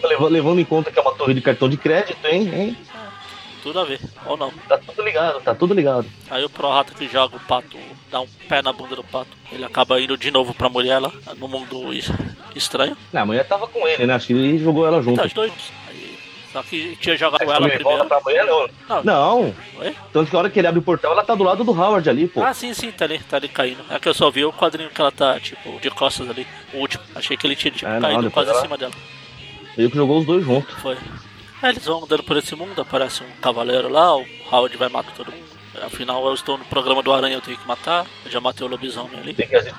[0.05, 2.49] Levando, levando em conta que é uma torre de cartão de crédito, hein?
[2.55, 2.77] hein?
[3.65, 3.99] Tudo a ver.
[4.27, 4.53] Ou não.
[4.69, 6.07] Tá tudo ligado, tá tudo ligado.
[6.31, 7.77] Aí o Pro Rato que joga o pato,
[8.13, 9.31] dá um pé na bunda do pato.
[9.51, 12.11] Ele acaba indo de novo pra mulher lá, no mundo es-
[12.55, 12.97] estranho.
[13.13, 14.15] Não, a mulher tava com ele, né?
[14.15, 15.17] Acho que ele jogou ela junto.
[15.19, 15.51] Tá, os dois.
[15.89, 16.19] Aí,
[16.53, 18.05] só que tinha jogado Mas ela primeiro.
[18.07, 18.69] pra mulher, não.
[18.89, 19.03] Não.
[19.03, 19.55] Não.
[19.81, 19.97] Oi?
[20.13, 22.09] Tanto que a hora que ele abre o portal, ela tá do lado do Howard
[22.11, 22.43] ali, pô.
[22.43, 23.83] Ah, sim, sim, tá ali, tá ali caindo.
[23.91, 26.79] É que eu só vi o quadrinho que ela tá, tipo, de costas ali, o
[26.81, 27.03] último.
[27.15, 28.93] Achei que ele tinha, tipo, É, não, caído quase ela- em cima dela.
[29.77, 30.73] Ele que jogou os dois juntos.
[30.83, 30.97] Foi.
[31.65, 35.15] Aí eles vão andando por esse mundo, aparece um cavaleiro lá, o Howard vai matar
[35.15, 35.45] todo mundo.
[35.83, 38.07] Afinal, eu estou no programa do Aranha, eu tenho que matar.
[38.25, 39.33] Eu já matei o lobisomem ali.
[39.33, 39.75] Tem que agir,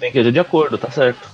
[0.00, 1.28] tem que agir de acordo, tá certo.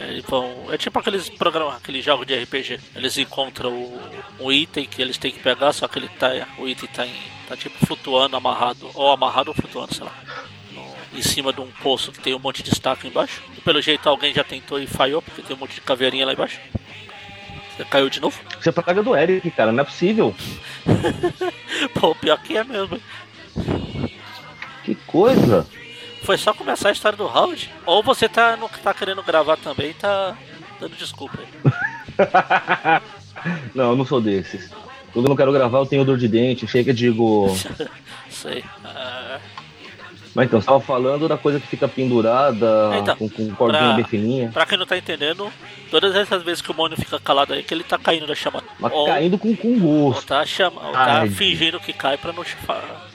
[0.00, 0.66] Aí Eles vão.
[0.72, 2.80] É tipo aqueles programas, aqueles jogos de RPG.
[2.96, 4.00] Eles encontram o,
[4.40, 6.30] um item que eles têm que pegar, só que ele tá.
[6.58, 7.14] O item tá, em,
[7.46, 8.90] tá tipo flutuando, amarrado.
[8.94, 10.12] Ou amarrado ou flutuando, sei lá.
[10.72, 13.42] no- em cima de um poço que tem um monte de estaca embaixo.
[13.56, 16.32] E pelo jeito alguém já tentou e falhou, porque tem um monte de caveirinha lá
[16.32, 16.58] embaixo.
[17.90, 18.38] Caiu de novo?
[18.58, 20.34] Isso é praga do Eric, cara, não é possível.
[21.98, 23.00] Pô, pior que é mesmo.
[24.84, 25.66] Que coisa.
[26.22, 27.70] Foi só começar a história do Howard?
[27.84, 30.36] Ou você tá, não tá querendo gravar também e tá
[30.80, 31.48] dando desculpa aí.
[33.74, 34.70] não, eu não sou desses.
[35.12, 37.48] Quando eu não quero gravar, eu tenho dor de dente, chega e digo.
[38.30, 38.64] Sei.
[38.84, 39.38] Ah,
[40.34, 43.92] Mas então, você tava falando da coisa que fica pendurada, Então, com, com cordinha pra-
[43.94, 44.50] bem fininha.
[44.50, 45.52] pra quem não tá entendendo,
[45.90, 48.34] todas essas vezes que o Mônio fica calado aí, é que ele tá caindo da
[48.34, 48.64] chamada.
[48.80, 50.26] Mas Ou, caindo com, com ou gosto.
[50.26, 52.42] tá, chama, ou tá fingindo que cai pra não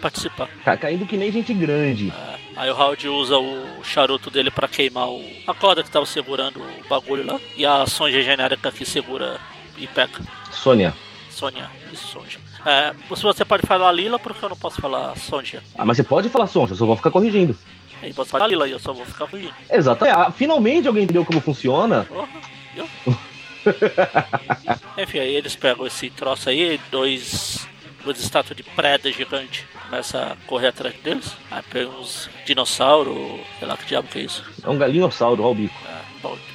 [0.01, 0.47] participar.
[0.63, 2.13] Tá caindo que nem gente grande.
[2.15, 6.05] Ah, aí o Howard usa o charuto dele pra queimar o, a corda que tava
[6.05, 7.39] segurando o bagulho lá.
[7.55, 9.39] E a Sonja genérica que segura
[9.77, 10.19] e pega.
[10.51, 10.93] Sônia.
[11.29, 12.39] Sônia e Sonja.
[12.67, 15.63] É, se você pode falar Lila, por que eu não posso falar Sonja?
[15.77, 17.57] Ah, mas você pode falar Sonja, eu só vou ficar corrigindo.
[18.01, 19.53] Aí posso falar Lila e eu só vou ficar fugindo.
[19.71, 20.17] Exatamente.
[20.17, 22.05] Ah, finalmente alguém entendeu como funciona.
[22.75, 22.85] Viu?
[24.97, 27.65] Enfim, aí eles pegam esse troço aí, dois,
[28.03, 31.37] duas estátuas de preda gigante, começa a correr atrás deles.
[31.49, 34.43] Aí pega uns dinossauros, sei lá que diabo que é isso.
[34.61, 35.75] É um galinhossauro, olha o bico.
[35.87, 35.96] Ah,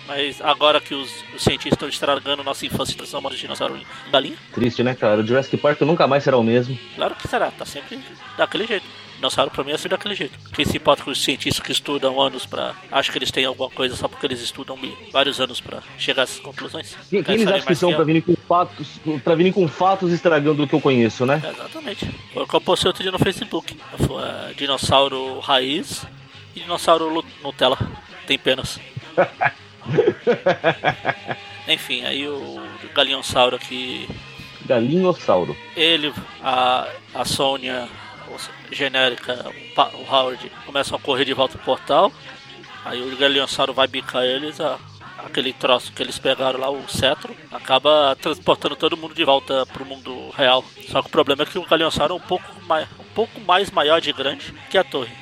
[0.07, 4.11] mas agora que os, os cientistas estão estragando nossa infância e transformando os dinossauros em
[4.11, 5.21] galinha, Triste, né, cara?
[5.21, 6.79] O Jurassic Park nunca mais será o mesmo.
[6.97, 7.99] claro que será, tá sempre
[8.37, 8.87] daquele jeito.
[9.23, 10.37] Dinossauro pra mim é sempre daquele jeito.
[10.53, 12.75] Quem se importa com os cientistas que estudam anos pra.
[12.91, 14.77] Acho que eles têm alguma coisa só porque eles estudam
[15.13, 16.97] vários anos pra chegar a essas conclusões.
[17.09, 17.97] Quem, quem eles acham que são eu?
[17.97, 18.89] pra virem com fatos,
[19.23, 21.41] pra virem com fatos estragando o que eu conheço, né?
[21.41, 22.11] Exatamente.
[22.35, 23.77] Foi o que eu postei outro dia no Facebook.
[24.05, 26.05] Foi é, dinossauro raiz
[26.57, 27.79] e dinossauro Nutella.
[28.27, 28.81] Tem penas.
[31.69, 32.63] Enfim, aí o
[32.95, 34.09] galinhossauro aqui.
[34.67, 35.57] Galinhossauro.
[35.77, 37.89] Ele, a, a Sônia,
[38.71, 39.45] genérica,
[39.77, 42.13] o, Howard começam a correr de volta pro portal.
[42.85, 44.61] Aí o galinhossauro vai bicar eles.
[44.61, 44.79] A,
[45.25, 49.85] aquele troço que eles pegaram lá, o cetro, acaba transportando todo mundo de volta pro
[49.85, 50.65] mundo real.
[50.89, 53.71] Só que o problema é que o Galeonssauro é um pouco mais, um pouco mais
[53.71, 55.13] maior de grande que a torre.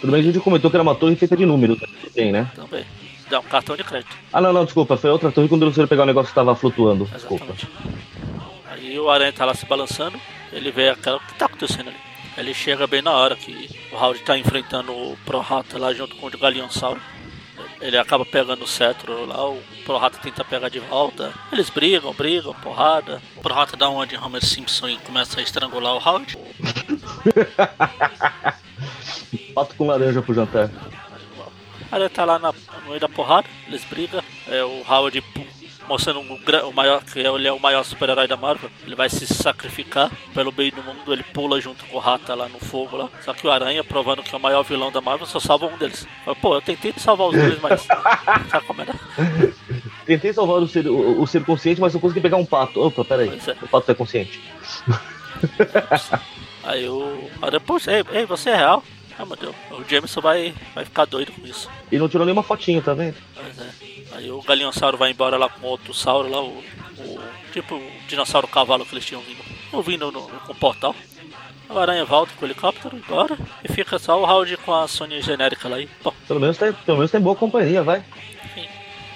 [0.00, 1.78] Tudo bem que a gente comentou que era uma torre feita de números,
[2.14, 2.50] tem, né?
[2.54, 2.84] Também.
[3.38, 4.16] Um cartão de crédito.
[4.32, 4.96] Ah, não, não, desculpa.
[4.96, 7.04] Foi outra torre quando você pegar o negócio que tava flutuando.
[7.06, 7.44] Desculpa.
[7.44, 7.68] Exatamente.
[8.70, 10.18] Aí o aranha tá lá se balançando,
[10.52, 11.18] ele vê aquela.
[11.18, 11.96] O que tá acontecendo ali?
[12.36, 16.26] Ele chega bem na hora que o Howard tá enfrentando o Pro-Rata lá junto com
[16.26, 17.00] o Galeonsauro.
[17.80, 21.32] Ele acaba pegando o cetro lá, o Pro-Rata tenta pegar de volta.
[21.50, 23.20] Eles brigam, brigam, porrada.
[23.36, 26.36] O Pro-Rata dá uma de Homer Simpson e começa a estrangular o Howard.
[29.54, 30.70] Pato com laranja pro jantar.
[31.90, 34.22] Aí ele tá lá na, no meio da porrada, eles brigam.
[34.48, 35.22] É, o Howard
[35.90, 36.38] mostrando um,
[36.68, 38.70] o maior, que ele é o maior super-herói da Marvel.
[38.86, 42.48] Ele vai se sacrificar pelo bem do mundo, ele pula junto com o Rata lá
[42.48, 43.08] no fogo lá.
[43.24, 45.76] Só que o Aranha, provando que é o maior vilão da Marvel, só salva um
[45.76, 46.06] deles.
[46.40, 47.82] Pô, eu tentei salvar os dois, mas.
[48.48, 48.84] Sabe como?
[50.06, 52.80] Tentei salvar o ser, o, o ser consciente, mas eu consegui pegar um pato.
[52.80, 53.28] Opa, peraí.
[53.28, 53.64] É.
[53.64, 54.40] O pato é consciente.
[56.62, 58.84] Aí o Aranha, poxa, ei, ei, você é real?
[59.20, 61.68] Ah, meu Deus, o Jameson vai, vai ficar doido com isso.
[61.92, 63.16] E não tirou nenhuma fotinho, tá vendo?
[63.34, 63.70] Pois é.
[64.12, 66.48] Aí o Galinhossauro vai embora lá com outro sauro lá, o,
[66.98, 67.20] o
[67.52, 70.96] tipo o dinossauro cavalo que eles tinham vindo, vindo no, com o portal.
[71.68, 75.20] O Aranha volta com o helicóptero embora e fica só o Howard com a Sony
[75.20, 78.02] genérica lá e, bom, Pelo menos, tá, pelo menos tem boa companhia, vai.
[78.56, 78.68] enfim.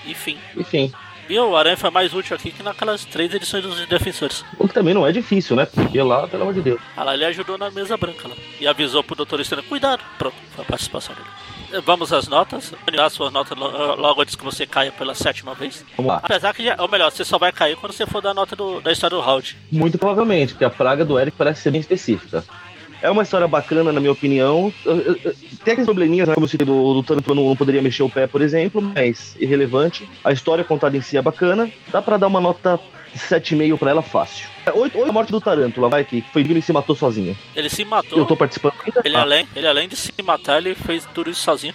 [0.04, 0.38] Enfim.
[0.54, 0.92] Enfim.
[1.28, 4.44] E o Aranha foi mais útil aqui que naquelas três edições dos Defensores.
[4.58, 5.66] O que também não é difícil, né?
[5.66, 6.80] Porque lá, pelo amor de Deus.
[6.96, 8.34] Ah, lá ele ajudou na mesa branca lá.
[8.60, 9.40] E avisou pro Dr.
[9.40, 10.02] Estranho, cuidado.
[10.18, 11.26] Pronto, foi a participação dele.
[11.72, 12.72] Eh, Vamos às notas.
[12.98, 15.84] As suas notas lo- logo antes que você caia pela sétima vez.
[15.96, 16.20] Vamos lá.
[16.22, 18.54] Apesar que, já, ou melhor, você só vai cair quando você for dar a nota
[18.54, 19.56] do- da história do Howard.
[19.72, 22.44] Muito provavelmente, porque a praga do Eric parece ser bem específica.
[23.04, 24.72] É uma história bacana, na minha opinião.
[25.62, 28.08] Tem aqueles probleminhas, né, como eu citei, do, do Tarantino não, não poderia mexer o
[28.08, 30.08] pé, por exemplo, mas irrelevante.
[30.24, 31.70] A história contada em si é bacana.
[31.92, 32.80] Dá pra dar uma nota
[33.14, 34.48] 7,5 pra ela fácil.
[34.64, 37.36] É, Oito, oito a morte do Tarântula, vai que foi digno e se matou sozinho.
[37.54, 38.18] Ele se matou.
[38.18, 38.72] Eu tô participando?
[39.04, 41.74] Ele, Ah, além, ele além de se matar, ele fez tudo isso sozinho.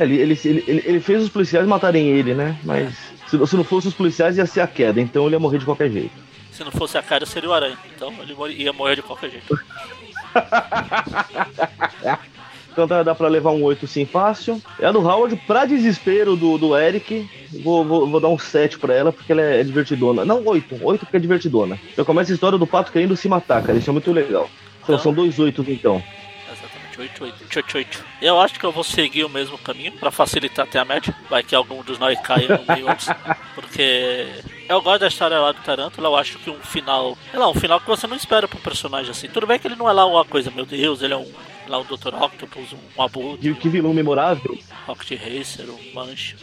[0.00, 2.56] ele, ele, ele, ele- ele fez os policiais matarem ele, né?
[2.64, 2.94] Mas
[3.28, 5.66] se, se não fosse os policiais, ia ser a queda, então ele ia morrer de
[5.66, 6.10] qualquer jeito.
[6.50, 7.76] Se não fosse a cara, seria o Aranha.
[7.94, 9.54] Então ele ia morrer de qualquer jeito.
[12.72, 14.60] Então dá, dá pra levar um 8 sim fácil.
[14.80, 17.28] É a do Howard, pra desespero do, do Eric,
[17.62, 20.24] vou, vou, vou dar um 7 pra ela, porque ela é divertidona.
[20.24, 20.78] Não, 8.
[20.82, 21.78] 8 porque é divertidona.
[21.94, 23.76] Já começa a história do pato querendo se matar, cara.
[23.78, 24.48] Isso é muito legal.
[24.82, 26.02] Então- são dois 8 então.
[26.50, 28.04] Exatamente, 8, 8, 8, 8.
[28.22, 31.14] Eu acho que eu vou seguir o mesmo caminho pra facilitar até a média.
[31.28, 33.06] Vai que algum dos nós caia no meio antes.
[33.54, 34.28] Porque
[34.72, 36.08] eu gosto da história lá do Tarântula.
[36.08, 37.16] Eu acho que um final.
[37.30, 39.28] Sei lá, um final que você não espera pra um personagem assim.
[39.28, 41.30] Tudo bem que ele não é lá uma coisa, meu Deus, ele é um.
[41.68, 42.12] Lá um Dr.
[42.20, 44.58] Octopus, um, abutre, Que, que vilão memorável.
[44.84, 46.36] Rocket Racer, um Mancha.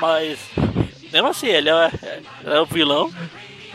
[0.00, 0.38] Mas,
[1.12, 3.12] mesmo assim, ele é, é, é o vilão.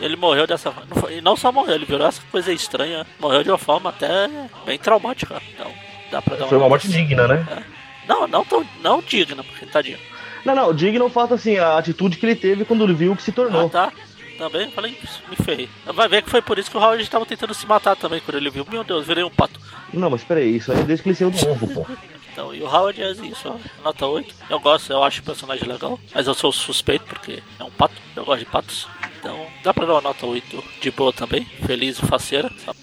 [0.00, 1.10] Ele morreu dessa forma.
[1.10, 3.06] E não só morreu, ele virou essa coisa estranha.
[3.18, 4.28] Morreu de uma forma até
[4.66, 5.40] bem traumática.
[5.54, 5.72] Então,
[6.10, 7.64] dá pra dar Foi uma morte digna, né?
[8.08, 9.98] Não, não tão não digna, porque tadinho.
[10.44, 13.22] Não, não, digno fato assim, a atitude que ele teve quando ele viu o que
[13.22, 13.70] se Ah, tornou.
[13.70, 13.92] tá.
[14.36, 14.98] Também falei,
[15.30, 15.68] me ferrei.
[15.86, 18.36] Vai ver que foi por isso que o Howard estava tentando se matar também, quando
[18.36, 18.66] ele viu.
[18.68, 19.60] Meu Deus, virei um pato.
[19.92, 21.86] Não, mas peraí, isso aí é desde que ele saiu do ovo, pô.
[22.32, 24.34] Então, e o Howard é isso, ó, nota 8.
[24.50, 27.94] Eu gosto, eu acho o personagem legal, mas eu sou suspeito porque é um pato,
[28.16, 28.88] eu gosto de patos.
[29.20, 32.50] Então, dá pra dar uma nota 8 de boa também, feliz e faceira.
[32.66, 32.78] sabe?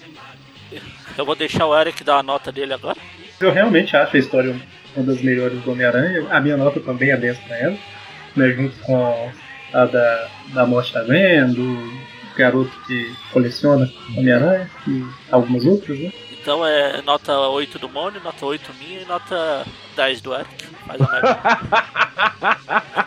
[1.18, 2.98] Eu vou deixar o Eric dar a nota dele agora.
[3.42, 4.56] Eu realmente acho a história
[4.96, 6.26] uma das melhores do Homem-Aranha.
[6.30, 7.78] A minha nota também é 10 pra ela,
[8.36, 9.32] né, junto com
[9.74, 12.02] a da, da Morte da Gwen, do
[12.36, 16.12] garoto que coleciona Homem-Aranha e algumas outras, né?
[16.42, 19.64] Então é nota 8 do Mônio, nota 8 minha e nota
[19.96, 20.50] 10 do Eric.
[20.88, 22.92] Faz a média.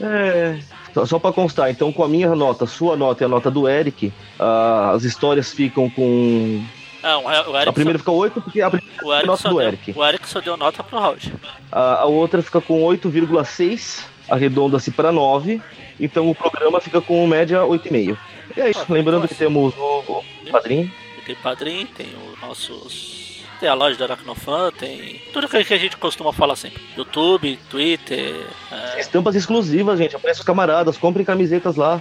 [0.00, 0.58] É.
[0.94, 3.68] Só- Só pra constar, então com a minha nota, sua nota e a nota do
[3.68, 6.62] Eric, ah, as histórias ficam com.
[7.10, 9.66] Eric, A primeira fica 8, porque a, primeira só, o, Eric nota só do deu,
[9.68, 9.92] Eric.
[9.96, 11.32] o Eric só deu nota pro Howard.
[11.72, 15.60] a, a outra fica com 8,6, arredonda-se para 9,
[16.00, 18.16] então o programa fica com média 8,5.
[18.56, 19.28] E é isso, Ah, lembrando nossa.
[19.34, 20.90] que temos o, o padrinho.
[21.24, 23.26] Tem padrinho, tem os nossos.
[23.58, 26.80] Tem a loja do Aracnofan, tem tudo que a gente costuma falar sempre.
[26.96, 28.46] YouTube, Twitter.
[28.70, 30.14] É, Estampas exclusivas, gente.
[30.14, 32.00] Aparece os camaradas, comprem camisetas lá.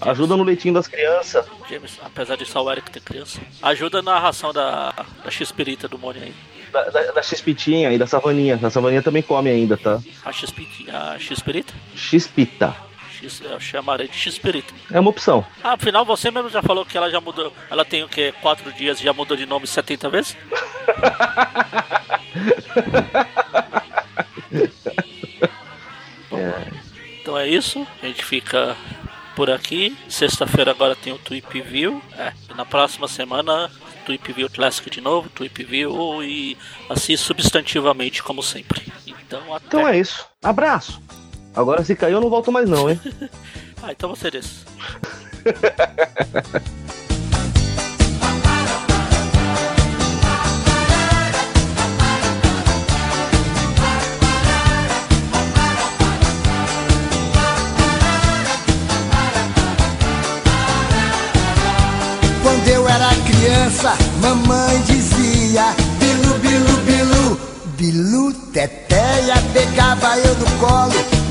[0.00, 1.46] Ajuda no leitinho das crianças.
[1.68, 3.40] James, apesar de só o Eric ter criança.
[3.62, 4.92] Ajuda na ração da,
[5.24, 6.34] da X-Pirita do Mônio aí.
[6.72, 8.58] Da, da, da X-Pitinha e da Savaninha.
[8.62, 10.00] A Savaninha também come ainda, tá?
[10.24, 10.98] A X-Pirita?
[10.98, 11.74] A X-Pirita?
[11.94, 12.86] X-Pita.
[13.16, 14.74] X, eu chamarei de X-Pirita.
[14.92, 15.44] É uma opção.
[15.62, 17.52] Ah, afinal, você mesmo já falou que ela já mudou.
[17.70, 18.34] Ela tem o quê?
[18.42, 20.36] Quatro dias e já mudou de nome 70 vezes?
[26.32, 26.52] é.
[27.20, 27.86] Então é isso.
[28.02, 28.76] A gente fica
[29.36, 29.96] por aqui.
[30.08, 32.02] Sexta-feira agora tem o Tweep View.
[32.18, 32.32] É.
[32.56, 33.70] Na próxima semana,
[34.06, 36.56] Tweep View Classic de novo, Tweep View e
[36.88, 38.90] assim substantivamente, como sempre.
[39.06, 39.66] Então, até.
[39.66, 40.26] então é isso.
[40.42, 41.00] Abraço.
[41.54, 42.98] Agora se caiu eu não volto mais não, hein?
[43.82, 44.64] ah, então você desse.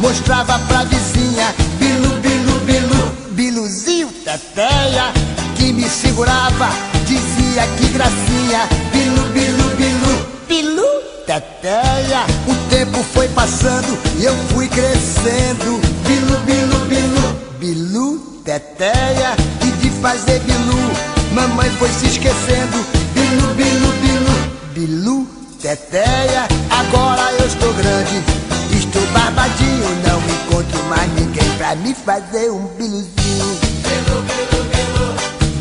[0.05, 5.11] mostrava pra vizinha Bilu, bilu, bilu, biluzinho, teteia
[5.55, 6.69] Que me segurava,
[7.07, 10.87] dizia que gracinha Bilu, bilu, bilu, bilu,
[11.25, 19.71] teteia O tempo foi passando e eu fui crescendo Bilu, bilu, bilu, bilu, teteia E
[19.81, 20.91] de fazer bilu
[21.33, 24.35] Mamãe foi se esquecendo Bilu, bilu, bilu,
[24.73, 25.27] bilu,
[25.59, 28.23] teteia Agora eu estou grande,
[28.71, 29.64] estou barbadinho
[30.07, 33.59] Não encontro mais ninguém pra me fazer um biluzinho.
[33.85, 35.07] Bilu, bilu, bilu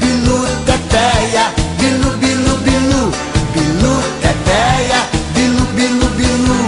[0.00, 1.52] Bilu, teteia.
[1.78, 3.12] Bilu, bilu, bilu.
[3.54, 5.00] Bilu, teteia.
[5.34, 6.58] Bilu, bilu, bilu.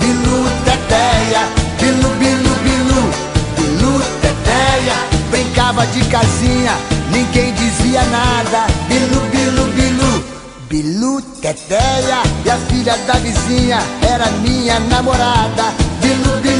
[0.00, 1.42] Bilu, teteia.
[1.80, 3.02] Bilu, bilu, bilu.
[3.56, 4.96] Bilu, teteia.
[5.30, 6.76] Brincava de casinha
[7.12, 10.24] Ninguém dizia nada, bilu, bilu, bilu.
[10.68, 12.22] Bilu, teteia.
[12.44, 15.64] E a filha da vizinha era minha namorada.
[16.00, 16.51] Bilu, bilu,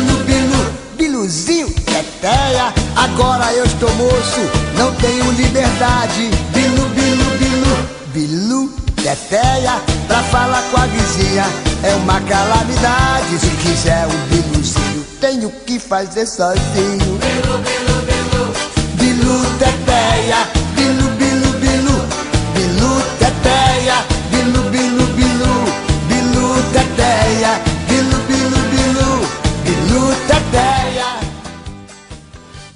[2.23, 2.73] ideia.
[2.95, 4.41] Agora eu estou moço,
[4.79, 6.31] não tenho liberdade.
[6.55, 8.69] Bilu, bilu, bilu, bilu,
[9.03, 9.83] teteia.
[10.07, 11.45] Pra falar com a vizinha
[11.83, 13.39] é uma calamidade.
[13.41, 17.19] Se quiser um biluzinho, tenho que fazer sozinho.
[17.19, 18.55] Bilu, bilu, bilu,
[18.95, 20.62] bilu, teteia.